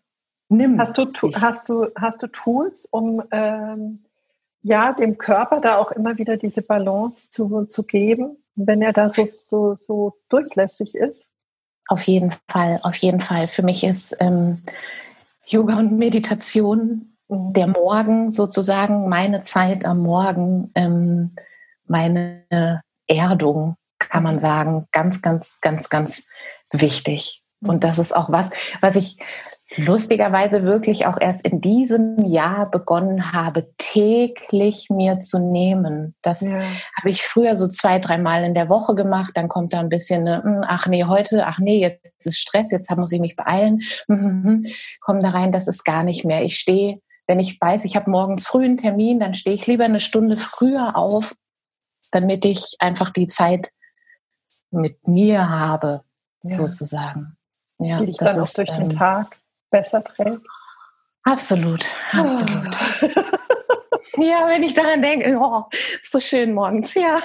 nimm 0.49 0.79
hast 0.79 0.97
du, 0.97 1.05
hast 1.05 1.69
du 1.69 1.87
hast 1.95 2.21
du 2.21 2.27
Tools, 2.27 2.87
um 2.91 3.23
ähm, 3.31 4.03
ja, 4.63 4.93
dem 4.93 5.17
Körper 5.17 5.59
da 5.59 5.77
auch 5.77 5.91
immer 5.91 6.17
wieder 6.17 6.37
diese 6.37 6.61
Balance 6.61 7.29
zu, 7.29 7.65
zu 7.65 7.83
geben, 7.83 8.37
wenn 8.55 8.81
er 8.81 8.93
da 8.93 9.09
so, 9.09 9.25
so, 9.25 9.75
so 9.75 10.13
durchlässig 10.29 10.95
ist? 10.95 11.29
Auf 11.87 12.03
jeden 12.03 12.33
Fall, 12.47 12.79
auf 12.83 12.95
jeden 12.95 13.21
Fall. 13.21 13.47
Für 13.47 13.63
mich 13.63 13.83
ist 13.83 14.15
ähm, 14.19 14.63
Yoga 15.47 15.77
und 15.77 15.97
Meditation 15.97 17.17
mhm. 17.27 17.53
der 17.53 17.67
Morgen 17.67 18.31
sozusagen, 18.31 19.09
meine 19.09 19.41
Zeit 19.41 19.83
am 19.83 19.99
Morgen, 19.99 20.71
ähm, 20.75 21.35
meine 21.85 22.83
Erdung, 23.07 23.75
kann 23.99 24.23
man 24.23 24.35
mhm. 24.35 24.39
sagen, 24.39 24.87
ganz, 24.91 25.21
ganz, 25.21 25.59
ganz, 25.59 25.89
ganz 25.89 26.27
wichtig. 26.71 27.40
Und 27.63 27.83
das 27.83 27.99
ist 27.99 28.15
auch 28.15 28.31
was, 28.31 28.49
was 28.81 28.95
ich 28.95 29.17
lustigerweise 29.75 30.63
wirklich 30.63 31.05
auch 31.05 31.17
erst 31.19 31.45
in 31.45 31.61
diesem 31.61 32.17
Jahr 32.25 32.69
begonnen 32.69 33.33
habe, 33.33 33.71
täglich 33.77 34.89
mir 34.89 35.19
zu 35.19 35.37
nehmen. 35.39 36.15
Das 36.23 36.41
ja. 36.41 36.59
habe 36.97 37.09
ich 37.09 37.23
früher 37.23 37.55
so 37.55 37.67
zwei, 37.67 37.99
dreimal 37.99 38.43
in 38.43 38.55
der 38.55 38.67
Woche 38.67 38.95
gemacht. 38.95 39.33
Dann 39.35 39.47
kommt 39.47 39.73
da 39.73 39.79
ein 39.79 39.89
bisschen, 39.89 40.27
eine, 40.27 40.43
hm, 40.43 40.63
ach 40.67 40.87
nee, 40.87 41.03
heute, 41.03 41.45
ach 41.45 41.59
nee, 41.59 41.79
jetzt 41.79 42.25
ist 42.25 42.39
Stress, 42.39 42.71
jetzt 42.71 42.89
muss 42.97 43.11
ich 43.11 43.21
mich 43.21 43.35
beeilen. 43.35 43.81
Komm 44.07 45.19
da 45.19 45.29
rein, 45.29 45.51
das 45.51 45.67
ist 45.67 45.83
gar 45.83 46.03
nicht 46.03 46.25
mehr. 46.25 46.43
Ich 46.43 46.57
stehe, 46.57 46.99
wenn 47.27 47.39
ich 47.39 47.61
weiß, 47.61 47.85
ich 47.85 47.95
habe 47.95 48.09
morgens 48.09 48.47
früh 48.47 48.65
einen 48.65 48.77
Termin, 48.77 49.19
dann 49.19 49.35
stehe 49.35 49.55
ich 49.55 49.67
lieber 49.67 49.85
eine 49.85 49.99
Stunde 49.99 50.35
früher 50.35 50.95
auf, 50.95 51.35
damit 52.11 52.43
ich 52.43 52.75
einfach 52.79 53.11
die 53.11 53.27
Zeit 53.27 53.69
mit 54.71 55.07
mir 55.07 55.49
habe, 55.49 56.01
ja. 56.43 56.55
sozusagen. 56.55 57.37
Ja, 57.81 57.97
die 57.97 58.07
dich 58.07 58.17
dann 58.17 58.39
auch 58.39 58.53
durch 58.53 58.69
ähm, 58.71 58.89
den 58.89 58.97
Tag 58.97 59.37
besser 59.69 60.03
trägt. 60.03 60.41
Absolut, 61.23 61.85
absolut. 62.11 62.75
Oh. 63.01 64.21
ja, 64.21 64.47
wenn 64.47 64.63
ich 64.63 64.73
daran 64.73 65.01
denke, 65.01 65.37
oh, 65.37 65.63
ist 66.01 66.11
so 66.11 66.19
schön 66.19 66.53
morgens, 66.53 66.93
ja. 66.95 67.19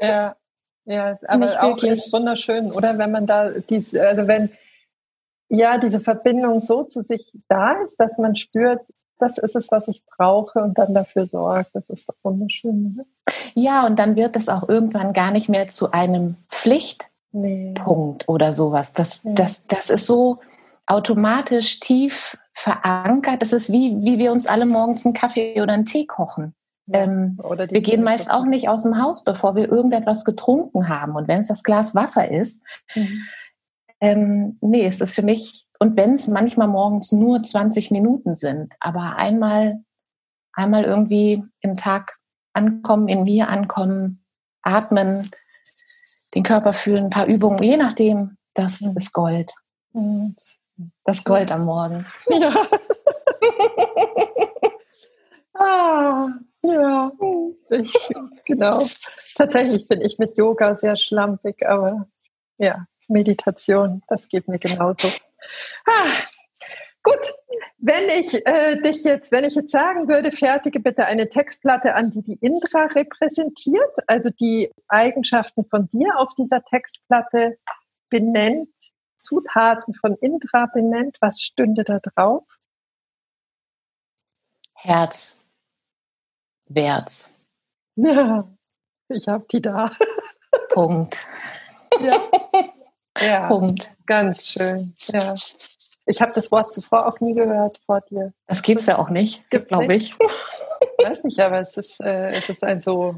ja, 0.00 0.36
ja, 0.84 1.18
aber 1.28 1.46
Nicht 1.46 1.58
auch 1.58 1.68
wirklich. 1.68 1.92
ist 1.92 2.12
wunderschön, 2.12 2.72
oder? 2.72 2.98
Wenn 2.98 3.10
man 3.10 3.26
da 3.26 3.50
diese, 3.50 4.06
also 4.06 4.26
wenn 4.26 4.50
ja 5.48 5.78
diese 5.78 6.00
Verbindung 6.00 6.60
so 6.60 6.84
zu 6.84 7.02
sich 7.02 7.32
da 7.48 7.82
ist, 7.82 7.96
dass 7.98 8.18
man 8.18 8.34
spürt, 8.34 8.80
das 9.18 9.38
ist 9.38 9.54
es, 9.54 9.70
was 9.70 9.88
ich 9.88 10.02
brauche 10.16 10.60
und 10.60 10.78
dann 10.78 10.94
dafür 10.94 11.26
sorgt. 11.26 11.74
Das 11.74 11.88
ist 11.90 12.08
doch 12.08 12.14
wunderschön. 12.22 12.96
Oder? 12.96 13.34
Ja, 13.54 13.86
und 13.86 13.98
dann 13.98 14.16
wird 14.16 14.34
es 14.36 14.48
auch 14.48 14.68
irgendwann 14.68 15.12
gar 15.12 15.30
nicht 15.30 15.48
mehr 15.48 15.68
zu 15.68 15.92
einem 15.92 16.36
Pflicht, 16.48 17.09
nee. 17.32 17.74
Punkt 17.74 18.28
oder 18.28 18.52
sowas. 18.52 18.92
Das, 18.92 19.22
ja. 19.22 19.32
das, 19.34 19.66
das 19.66 19.90
ist 19.90 20.06
so 20.06 20.40
automatisch 20.86 21.80
tief 21.80 22.36
verankert. 22.54 23.42
Das 23.42 23.52
ist 23.52 23.72
wie, 23.72 23.96
wie 24.02 24.18
wir 24.18 24.32
uns 24.32 24.46
alle 24.46 24.66
morgens 24.66 25.04
einen 25.04 25.14
Kaffee 25.14 25.60
oder 25.60 25.72
einen 25.72 25.86
Tee 25.86 26.06
kochen. 26.06 26.54
Ähm, 26.92 27.38
wir 27.38 27.80
gehen 27.80 28.02
meist 28.02 28.32
auch 28.32 28.44
nicht 28.44 28.68
aus 28.68 28.82
dem 28.82 29.00
Haus, 29.00 29.24
bevor 29.24 29.54
wir 29.54 29.70
irgendetwas 29.70 30.24
getrunken 30.24 30.88
haben. 30.88 31.14
Und 31.14 31.28
wenn 31.28 31.40
es 31.40 31.48
das 31.48 31.62
Glas 31.62 31.94
Wasser 31.94 32.28
ist, 32.28 32.62
mhm. 32.94 33.22
ähm, 34.00 34.58
nee, 34.60 34.86
ist 34.86 35.00
das 35.00 35.12
für 35.12 35.22
mich, 35.22 35.66
und 35.78 35.96
wenn 35.96 36.14
es 36.14 36.28
manchmal 36.28 36.68
morgens 36.68 37.12
nur 37.12 37.42
20 37.42 37.90
Minuten 37.90 38.34
sind, 38.34 38.72
aber 38.80 39.16
einmal, 39.16 39.80
einmal 40.52 40.84
irgendwie 40.84 41.44
im 41.60 41.76
Tag 41.76 42.16
ankommen, 42.52 43.08
in 43.08 43.22
mir 43.22 43.48
ankommen, 43.48 44.24
atmen, 44.62 45.30
den 46.34 46.42
Körper 46.42 46.72
fühlen, 46.72 47.04
ein 47.04 47.10
paar 47.10 47.26
Übungen, 47.26 47.62
je 47.62 47.76
nachdem, 47.76 48.36
das 48.54 48.80
mhm. 48.80 48.96
ist 48.96 49.12
Gold. 49.12 49.52
Mhm. 49.92 50.36
Das 51.04 51.24
Gold 51.24 51.50
am 51.50 51.64
Morgen. 51.64 52.06
Ja. 52.28 52.54
ah, 55.54 56.28
ja. 56.62 57.12
Ich, 57.70 57.92
genau. 58.46 58.86
Tatsächlich 59.36 59.86
bin 59.88 60.00
ich 60.00 60.18
mit 60.18 60.36
Yoga 60.36 60.74
sehr 60.74 60.96
schlampig, 60.96 61.66
aber 61.66 62.08
ja, 62.58 62.86
Meditation, 63.08 64.02
das 64.08 64.28
geht 64.28 64.48
mir 64.48 64.58
genauso. 64.58 65.08
Ah, 65.86 66.10
Gut, 67.02 67.32
wenn 67.82 68.08
ich 68.10 68.46
äh, 68.46 68.80
dich 68.80 69.04
jetzt, 69.04 69.32
wenn 69.32 69.44
ich 69.44 69.54
jetzt 69.54 69.72
sagen 69.72 70.08
würde, 70.08 70.30
fertige 70.32 70.80
bitte 70.80 71.06
eine 71.06 71.28
Textplatte 71.28 71.94
an, 71.94 72.10
die 72.10 72.22
die 72.22 72.38
Indra 72.40 72.84
repräsentiert, 72.86 73.96
also 74.06 74.30
die 74.30 74.70
Eigenschaften 74.88 75.64
von 75.64 75.88
dir 75.88 76.18
auf 76.18 76.34
dieser 76.34 76.62
Textplatte 76.62 77.56
benennt, 78.10 78.68
Zutaten 79.18 79.94
von 79.94 80.16
Indra 80.16 80.66
benennt, 80.66 81.16
was 81.20 81.40
stünde 81.40 81.84
da 81.84 82.00
drauf? 82.00 82.44
Herz, 84.74 85.44
Wert. 86.66 87.30
Ja, 87.96 88.48
ich 89.08 89.28
habe 89.28 89.44
die 89.50 89.60
da. 89.60 89.92
Punkt. 90.70 91.26
Ja. 92.00 92.20
ja. 93.20 93.48
Punkt. 93.48 93.90
Ganz 94.06 94.46
schön. 94.46 94.94
Ja. 95.08 95.34
Ich 96.10 96.20
habe 96.20 96.32
das 96.32 96.50
Wort 96.50 96.72
zuvor 96.72 97.06
auch 97.06 97.20
nie 97.20 97.34
gehört 97.34 97.80
vor 97.86 98.00
dir. 98.00 98.32
Das 98.48 98.62
gibt 98.62 98.80
es 98.80 98.86
ja 98.86 98.98
auch 98.98 99.10
nicht, 99.10 99.48
glaube 99.50 99.94
ich. 99.94 100.16
Ich 100.98 101.06
weiß 101.06 101.22
nicht, 101.22 101.38
aber 101.38 101.60
es 101.60 101.76
ist, 101.76 102.00
äh, 102.00 102.30
es 102.30 102.48
ist 102.48 102.64
ein 102.64 102.80
so. 102.80 103.14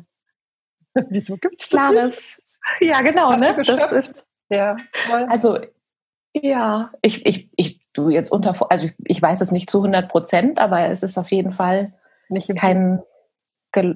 Wieso 1.09 1.39
gibt 1.39 1.63
es 1.63 1.71
das? 1.71 1.81
Klares. 1.81 2.43
Ja, 2.81 3.01
genau, 3.01 3.35
ne? 3.35 3.57
Das 3.65 3.93
ist. 3.93 4.29
Ja, 4.51 4.77
voll. 4.93 5.25
Also, 5.31 5.59
ja, 6.35 6.93
ich, 7.01 7.25
ich, 7.25 7.49
ich, 7.57 7.81
du 7.95 8.11
jetzt 8.11 8.31
unter, 8.31 8.55
also 8.71 8.87
ich, 8.87 8.95
ich 9.05 9.23
weiß 9.23 9.41
es 9.41 9.53
nicht 9.53 9.71
zu 9.71 9.79
100 9.79 10.11
Prozent, 10.11 10.59
aber 10.59 10.87
es 10.89 11.03
ist 11.03 11.17
auf 11.17 11.31
jeden 11.31 11.53
Fall 11.53 11.95
nicht 12.29 12.55
kein, 12.57 13.03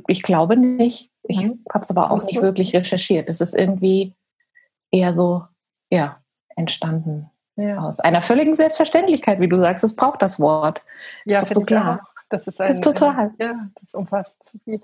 ich 0.08 0.22
glaube 0.22 0.56
nicht. 0.56 1.10
Ich 1.22 1.42
mhm. 1.42 1.62
habe 1.70 1.82
es 1.82 1.90
aber 1.90 2.10
auch 2.10 2.24
nicht 2.24 2.40
wirklich 2.40 2.74
recherchiert. 2.74 3.28
Es 3.28 3.42
ist 3.42 3.54
irgendwie 3.54 4.14
eher 4.90 5.12
so, 5.12 5.44
ja, 5.90 6.22
entstanden. 6.56 7.30
Ja. 7.56 7.78
Aus 7.78 8.00
einer 8.00 8.20
völligen 8.20 8.54
Selbstverständlichkeit, 8.54 9.40
wie 9.40 9.48
du 9.48 9.56
sagst, 9.56 9.82
es 9.82 9.96
braucht 9.96 10.20
das 10.20 10.38
Wort. 10.38 10.82
Ja, 11.24 11.40
ist 11.40 11.54
so 11.54 11.62
klar. 11.62 12.00
Das 12.28 12.48
ist 12.48 12.60
ein, 12.60 12.82
total. 12.82 13.16
Ein, 13.16 13.34
ja, 13.38 13.68
das 13.80 13.94
umfasst 13.94 14.42
zu 14.42 14.58
viel. 14.58 14.80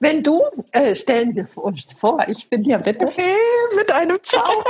Wenn 0.00 0.22
du, 0.22 0.42
äh, 0.72 0.94
stellen 0.94 1.34
wir 1.34 1.46
uns 1.56 1.92
vor, 1.94 2.18
ich 2.28 2.50
bin 2.50 2.62
ja 2.64 2.76
bitte 2.76 3.06
mit 3.06 3.92
einem 3.92 4.22
Zauberstab, 4.22 4.66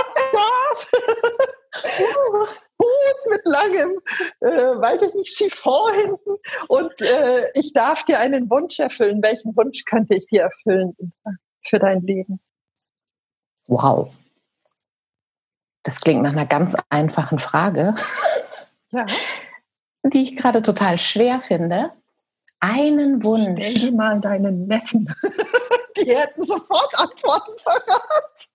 Hut 2.78 3.30
mit 3.30 3.40
langem, 3.45 3.99
äh, 4.40 4.47
weiß 4.47 5.03
ich 5.03 5.14
nicht, 5.14 5.36
Chiffon 5.36 5.92
hinten 5.95 6.36
und 6.68 7.01
äh, 7.01 7.51
ich 7.55 7.72
darf 7.72 8.05
dir 8.05 8.20
einen 8.20 8.49
Wunsch 8.49 8.78
erfüllen. 8.78 9.20
Welchen 9.22 9.57
Wunsch 9.57 9.84
könnte 9.84 10.14
ich 10.14 10.26
dir 10.26 10.42
erfüllen 10.42 10.97
für 11.62 11.80
dein 11.80 12.01
Leben? 12.03 12.40
Wow. 13.66 14.11
Das 15.85 16.01
klingt 16.01 16.22
nach 16.22 16.32
einer 16.32 16.47
ganz 16.47 16.76
einfachen 16.89 17.39
Frage, 17.39 17.95
ja. 18.91 19.07
die 20.03 20.22
ich 20.22 20.37
gerade 20.37 20.62
total 20.62 20.99
schwer 20.99 21.41
finde. 21.41 21.93
Einen 22.59 23.22
Wunsch. 23.22 23.62
Stell 23.62 23.74
dir 23.74 23.93
mal 23.93 24.20
deinen 24.20 24.66
Neffen. 24.66 25.14
Die 25.97 26.16
hätten 26.16 26.43
sofort 26.43 26.99
Antworten 26.99 27.57
verraten. 27.59 28.51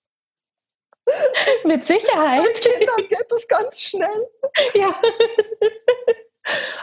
Mit 1.64 1.86
Sicherheit. 1.86 2.44
Mit 2.44 2.62
Kindern 2.62 3.08
geht 3.08 3.32
es 3.32 3.48
ganz 3.48 3.82
schnell. 3.82 4.28
Ja. 4.74 5.00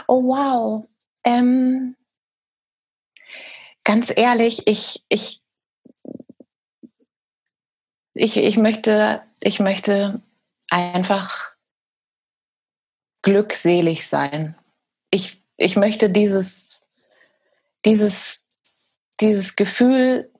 Oh 0.06 0.22
wow. 0.22 0.86
Ähm, 1.24 1.96
ganz 3.82 4.12
ehrlich, 4.14 4.62
ich, 4.66 5.04
ich, 5.08 5.42
ich, 8.14 8.36
ich 8.36 8.56
möchte, 8.56 9.22
ich 9.40 9.58
möchte 9.58 10.22
einfach 10.70 11.52
glückselig 13.22 14.08
sein. 14.08 14.54
Ich, 15.10 15.42
ich 15.56 15.76
möchte 15.76 16.10
dieses, 16.10 16.82
dieses, 17.84 18.44
dieses 19.20 19.56
Gefühl 19.56 20.30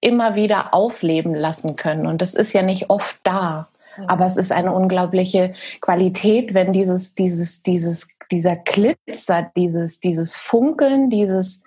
immer 0.00 0.34
wieder 0.34 0.74
aufleben 0.74 1.34
lassen 1.34 1.76
können. 1.76 2.06
Und 2.06 2.22
das 2.22 2.34
ist 2.34 2.52
ja 2.52 2.62
nicht 2.62 2.90
oft 2.90 3.18
da. 3.24 3.68
Aber 4.06 4.26
es 4.26 4.36
ist 4.36 4.52
eine 4.52 4.72
unglaubliche 4.72 5.54
Qualität, 5.80 6.54
wenn 6.54 6.72
dieses, 6.72 7.16
dieses, 7.16 7.62
dieses, 7.62 8.08
dieser 8.30 8.56
Glitzer, 8.56 9.50
dieses, 9.56 10.00
dieses 10.00 10.36
Funkeln, 10.36 11.10
dieses 11.10 11.64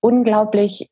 unglaublich 0.00 0.88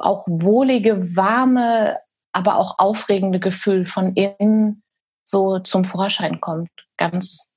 auch 0.00 0.24
wohlige, 0.26 1.14
warme, 1.14 1.98
aber 2.34 2.56
auch 2.56 2.78
aufregende 2.78 3.38
Gefühl 3.38 3.86
von 3.86 4.14
innen 4.14 4.82
so 5.24 5.60
zum 5.60 5.84
Vorschein 5.84 6.40
kommt. 6.40 6.70
Ganz, 6.98 7.48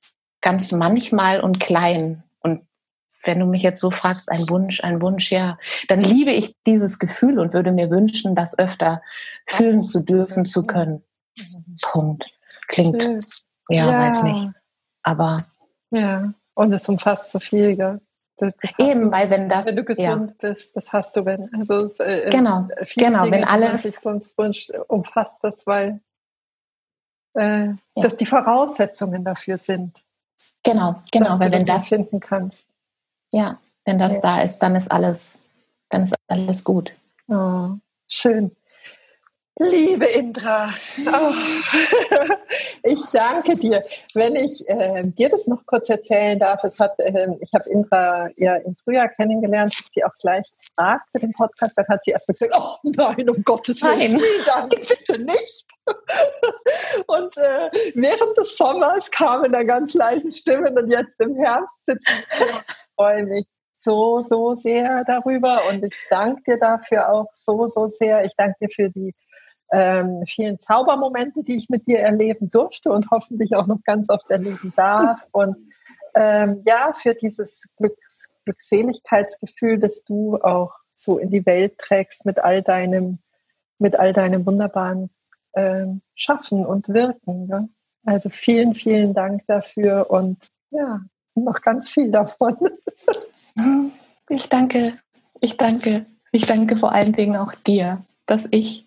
ganz 0.42 0.72
manchmal 0.72 1.42
und 1.42 1.60
klein. 1.60 2.24
Und 2.40 2.62
wenn 3.24 3.40
du 3.40 3.48
mich 3.48 3.64
jetzt 3.64 3.80
so 3.80 3.90
fragst, 3.92 4.32
ein 4.32 4.48
Wunsch, 4.50 4.84
ein 4.84 5.02
Wunsch, 5.02 5.32
ja, 5.32 5.58
dann 5.88 6.02
liebe 6.02 6.32
ich 6.32 6.56
dieses 6.66 7.00
Gefühl 7.00 7.40
und 7.40 7.54
würde 7.54 7.72
mir 7.72 7.90
wünschen, 7.90 8.36
das 8.36 8.58
öfter 8.58 9.02
fühlen 9.48 9.84
zu 9.84 10.02
dürfen, 10.02 10.46
zu 10.46 10.64
können. 10.64 11.04
Punkt. 11.82 12.32
Klingt, 12.68 13.02
ja, 13.70 13.88
ja, 13.88 14.00
weiß 14.00 14.24
nicht. 14.24 14.52
Aber. 15.04 15.38
Ja, 15.92 16.34
und 16.54 16.72
es 16.72 16.88
umfasst 16.88 17.32
so 17.32 17.40
viel, 17.40 17.76
gell? 17.76 18.00
Eben, 18.78 19.02
du, 19.06 19.12
weil 19.12 19.30
wenn 19.30 19.50
das. 19.50 19.66
Wenn 19.66 19.76
du 19.76 19.84
gesund 19.84 20.36
ja. 20.42 20.50
bist, 20.50 20.76
das 20.76 20.94
hast 20.94 21.16
du, 21.16 21.26
wenn. 21.26 21.54
Also, 21.56 21.88
äh, 22.04 22.30
genau, 22.30 22.68
genau, 22.96 23.24
Dinge, 23.24 23.38
wenn 23.38 23.46
alles. 23.46 23.86
Ich 23.86 24.00
sonst 24.00 24.38
wünsch, 24.38 24.72
umfasst 24.88 25.44
das, 25.44 25.66
weil 25.66 26.02
äh, 27.34 27.68
ja. 27.68 27.76
das 27.96 28.16
die 28.18 28.26
Voraussetzungen 28.26 29.24
dafür 29.24 29.58
sind. 29.58 30.04
Genau, 30.64 31.02
genau, 31.12 31.40
weil 31.40 31.52
wenn 31.52 31.66
das, 31.66 31.82
das 31.82 31.88
finden 31.88 32.20
kannst. 32.20 32.66
Ja, 33.32 33.60
wenn 33.86 34.00
das 34.00 34.16
ja. 34.16 34.22
da 34.22 34.42
ist, 34.42 34.60
dann 34.60 34.76
ist 34.76 34.92
alles, 34.92 35.40
dann 35.90 36.04
ist 36.04 36.16
alles 36.28 36.64
gut. 36.64 36.92
Oh, 37.28 37.70
schön. 38.08 38.57
Liebe 39.60 40.06
Indra, 40.06 40.72
oh. 41.00 41.34
ich 42.84 43.00
danke 43.12 43.56
dir. 43.56 43.82
Wenn 44.14 44.36
ich 44.36 44.64
äh, 44.68 45.04
dir 45.06 45.30
das 45.30 45.48
noch 45.48 45.66
kurz 45.66 45.90
erzählen 45.90 46.38
darf, 46.38 46.64
es 46.64 46.80
hat, 46.80 47.00
äh, 47.00 47.30
ich 47.40 47.50
habe 47.56 47.68
Indra 47.70 48.30
ja 48.36 48.58
im 48.58 48.76
Frühjahr 48.76 49.10
kennengelernt, 49.10 49.74
habe 49.74 49.90
sie 49.90 50.04
auch 50.04 50.16
gleich 50.20 50.48
gefragt 50.60 51.10
für 51.12 51.20
den 51.20 51.34
Podcast, 51.34 51.76
dann 51.76 51.88
hat 51.88 52.04
sie 52.04 52.12
erstmal 52.12 52.34
gesagt, 52.34 52.54
oh 52.56 52.76
nein, 52.84 53.30
um 53.30 53.44
Gottes 53.44 53.82
Willen, 53.82 54.22
nein, 54.46 54.70
bitte 54.70 55.22
nicht. 55.24 55.66
und 57.08 57.38
äh, 57.38 57.72
während 57.96 58.38
des 58.38 58.58
Sommers 58.58 59.10
kamen 59.10 59.52
da 59.52 59.64
ganz 59.64 59.96
leise 59.96 60.32
Stimmen 60.32 60.78
und 60.78 60.92
jetzt 60.92 61.20
im 61.20 61.36
Herbst 61.36 61.86
sitzen. 61.86 62.24
Ich 62.40 62.94
freue 62.96 63.26
mich 63.26 63.48
so, 63.74 64.20
so 64.20 64.54
sehr 64.54 65.04
darüber 65.06 65.68
und 65.70 65.84
ich 65.84 65.94
danke 66.12 66.44
dir 66.46 66.60
dafür 66.60 67.12
auch 67.12 67.28
so, 67.32 67.66
so 67.68 67.88
sehr. 67.88 68.24
Ich 68.26 68.34
danke 68.36 68.56
dir 68.62 68.70
für 68.70 68.90
die 68.90 69.16
ähm, 69.72 70.24
vielen 70.28 70.60
Zaubermomente, 70.60 71.44
die 71.44 71.56
ich 71.56 71.70
mit 71.70 71.88
dir 71.88 72.00
erleben 72.00 72.50
durfte 72.50 72.92
und 72.92 73.12
hoffentlich 73.12 73.56
auch 73.56 73.68
noch 73.68 73.84
ganz 73.84 74.10
oft 74.10 74.30
erleben 74.32 74.74
darf. 74.76 75.26
Und 75.32 75.58
ähm, 76.16 76.64
ja, 76.66 76.94
für 76.94 77.14
dieses 77.14 77.68
Glücks 77.76 78.30
Glückseligkeitsgefühl, 78.46 79.78
das 79.78 80.06
du 80.06 80.38
auch 80.38 80.74
so 80.96 81.18
in 81.18 81.30
die 81.30 81.46
Welt 81.46 81.78
trägst 81.78 82.26
mit 82.26 82.40
all 82.40 82.64
deinem, 82.64 83.20
mit 83.78 84.00
all 84.00 84.14
deinem 84.14 84.46
wunderbaren 84.46 85.10
ähm, 85.54 86.02
Schaffen 86.16 86.66
und 86.66 86.88
Wirken. 86.88 87.48
Ja? 87.50 87.68
Also 88.06 88.30
vielen, 88.30 88.74
vielen 88.74 89.14
Dank 89.14 89.44
dafür 89.48 90.10
und 90.10 90.50
ja, 90.72 91.02
noch 91.36 91.62
ganz 91.62 91.92
viel 91.92 92.12
davon. 92.12 92.58
Ich 94.30 94.50
danke, 94.50 94.92
ich 95.40 95.56
danke, 95.56 96.06
ich 96.34 96.46
danke 96.46 96.76
vor 96.76 96.92
allen 96.92 97.14
Dingen 97.14 97.38
auch 97.38 97.56
dir, 97.56 98.04
dass 98.26 98.46
ich 98.52 98.86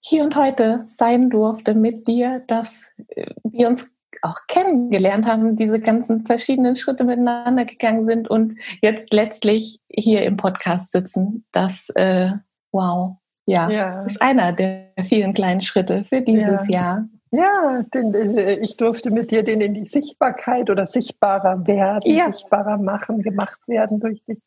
hier 0.00 0.24
und 0.24 0.36
heute 0.36 0.84
sein 0.86 1.30
durfte 1.30 1.74
mit 1.74 2.06
dir, 2.08 2.42
dass 2.46 2.88
äh, 3.08 3.32
wir 3.44 3.68
uns 3.68 3.90
auch 4.22 4.38
kennengelernt 4.48 5.26
haben, 5.26 5.56
diese 5.56 5.80
ganzen 5.80 6.26
verschiedenen 6.26 6.76
Schritte 6.76 7.04
miteinander 7.04 7.64
gegangen 7.64 8.06
sind 8.06 8.28
und 8.28 8.58
jetzt 8.82 9.12
letztlich 9.12 9.80
hier 9.88 10.22
im 10.22 10.36
Podcast 10.36 10.92
sitzen. 10.92 11.44
Das, 11.52 11.88
äh, 11.94 12.32
wow, 12.72 13.16
ja, 13.46 13.70
ja, 13.70 14.02
ist 14.04 14.20
einer 14.20 14.52
der 14.52 14.92
vielen 15.04 15.32
kleinen 15.32 15.62
Schritte 15.62 16.04
für 16.08 16.20
dieses 16.20 16.68
ja. 16.68 16.80
Jahr. 16.80 17.08
Ja, 17.32 17.82
denn, 17.94 18.12
äh, 18.36 18.54
ich 18.56 18.76
durfte 18.76 19.10
mit 19.10 19.30
dir 19.30 19.42
den 19.42 19.60
in 19.60 19.74
die 19.74 19.86
Sichtbarkeit 19.86 20.68
oder 20.68 20.86
sichtbarer 20.86 21.66
werden, 21.66 22.10
ja. 22.10 22.30
sichtbarer 22.30 22.76
machen, 22.78 23.22
gemacht 23.22 23.60
werden 23.68 24.00
durch 24.00 24.22
dich 24.24 24.38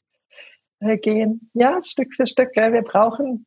äh, 0.80 0.98
gehen. 0.98 1.50
Ja, 1.54 1.82
Stück 1.82 2.14
für 2.14 2.28
Stück. 2.28 2.56
Wir 2.56 2.82
brauchen 2.82 3.46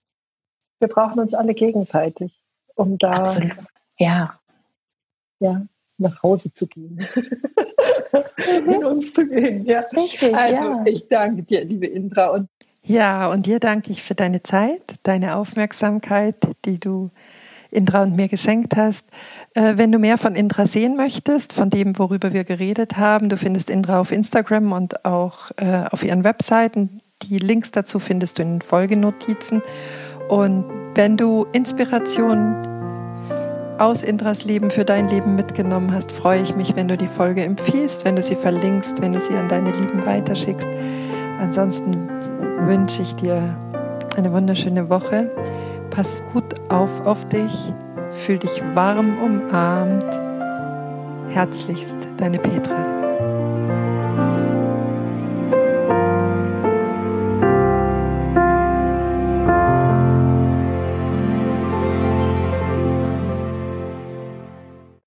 wir 0.78 0.88
brauchen 0.88 1.20
uns 1.20 1.34
alle 1.34 1.54
gegenseitig, 1.54 2.40
um 2.74 2.98
da 2.98 3.12
Absolut. 3.12 3.52
Ja. 3.98 4.38
Ja, 5.38 5.62
nach 5.98 6.22
Hause 6.22 6.52
zu 6.52 6.66
gehen. 6.66 7.06
in 8.66 8.84
uns 8.84 9.12
zu 9.12 9.26
gehen. 9.26 9.64
Ja. 9.66 9.80
Richtig, 9.94 10.34
also 10.34 10.64
ja. 10.64 10.82
ich 10.86 11.08
danke 11.08 11.42
dir, 11.42 11.64
liebe 11.64 11.86
Indra. 11.86 12.28
Und 12.28 12.48
ja, 12.82 13.28
und 13.30 13.46
dir 13.46 13.58
danke 13.58 13.90
ich 13.90 14.02
für 14.02 14.14
deine 14.14 14.42
Zeit, 14.42 14.94
deine 15.02 15.36
Aufmerksamkeit, 15.36 16.36
die 16.64 16.78
du 16.78 17.10
Indra 17.70 18.04
und 18.04 18.14
mir 18.14 18.28
geschenkt 18.28 18.76
hast. 18.76 19.06
Äh, 19.54 19.76
wenn 19.76 19.90
du 19.90 19.98
mehr 19.98 20.18
von 20.18 20.36
Indra 20.36 20.66
sehen 20.66 20.96
möchtest, 20.96 21.52
von 21.52 21.68
dem, 21.68 21.98
worüber 21.98 22.32
wir 22.32 22.44
geredet 22.44 22.96
haben, 22.96 23.28
du 23.28 23.36
findest 23.36 23.70
Indra 23.70 24.00
auf 24.00 24.12
Instagram 24.12 24.72
und 24.72 25.04
auch 25.04 25.50
äh, 25.56 25.84
auf 25.90 26.04
ihren 26.04 26.22
Webseiten. 26.22 27.02
Die 27.22 27.38
Links 27.38 27.72
dazu 27.72 27.98
findest 27.98 28.38
du 28.38 28.42
in 28.42 28.54
den 28.54 28.60
Folgenotizen. 28.60 29.62
Und 30.28 30.64
wenn 30.94 31.16
du 31.16 31.46
Inspiration 31.52 32.66
aus 33.78 34.02
Indras 34.02 34.44
Leben 34.44 34.70
für 34.70 34.84
dein 34.84 35.08
Leben 35.08 35.34
mitgenommen 35.34 35.92
hast, 35.92 36.10
freue 36.10 36.42
ich 36.42 36.56
mich, 36.56 36.74
wenn 36.76 36.88
du 36.88 36.96
die 36.96 37.06
Folge 37.06 37.42
empfiehlst, 37.42 38.04
wenn 38.04 38.16
du 38.16 38.22
sie 38.22 38.36
verlinkst, 38.36 39.02
wenn 39.02 39.12
du 39.12 39.20
sie 39.20 39.34
an 39.34 39.48
deine 39.48 39.70
Lieben 39.70 40.04
weiterschickst. 40.06 40.68
Ansonsten 41.40 42.08
wünsche 42.66 43.02
ich 43.02 43.14
dir 43.14 43.56
eine 44.16 44.32
wunderschöne 44.32 44.88
Woche. 44.88 45.30
Pass 45.90 46.22
gut 46.32 46.54
auf 46.70 47.06
auf 47.06 47.28
dich, 47.28 47.72
fühl 48.10 48.38
dich 48.38 48.62
warm 48.74 49.18
umarmt. 49.22 50.04
Herzlichst, 51.30 51.96
deine 52.16 52.38
Petra. 52.38 52.95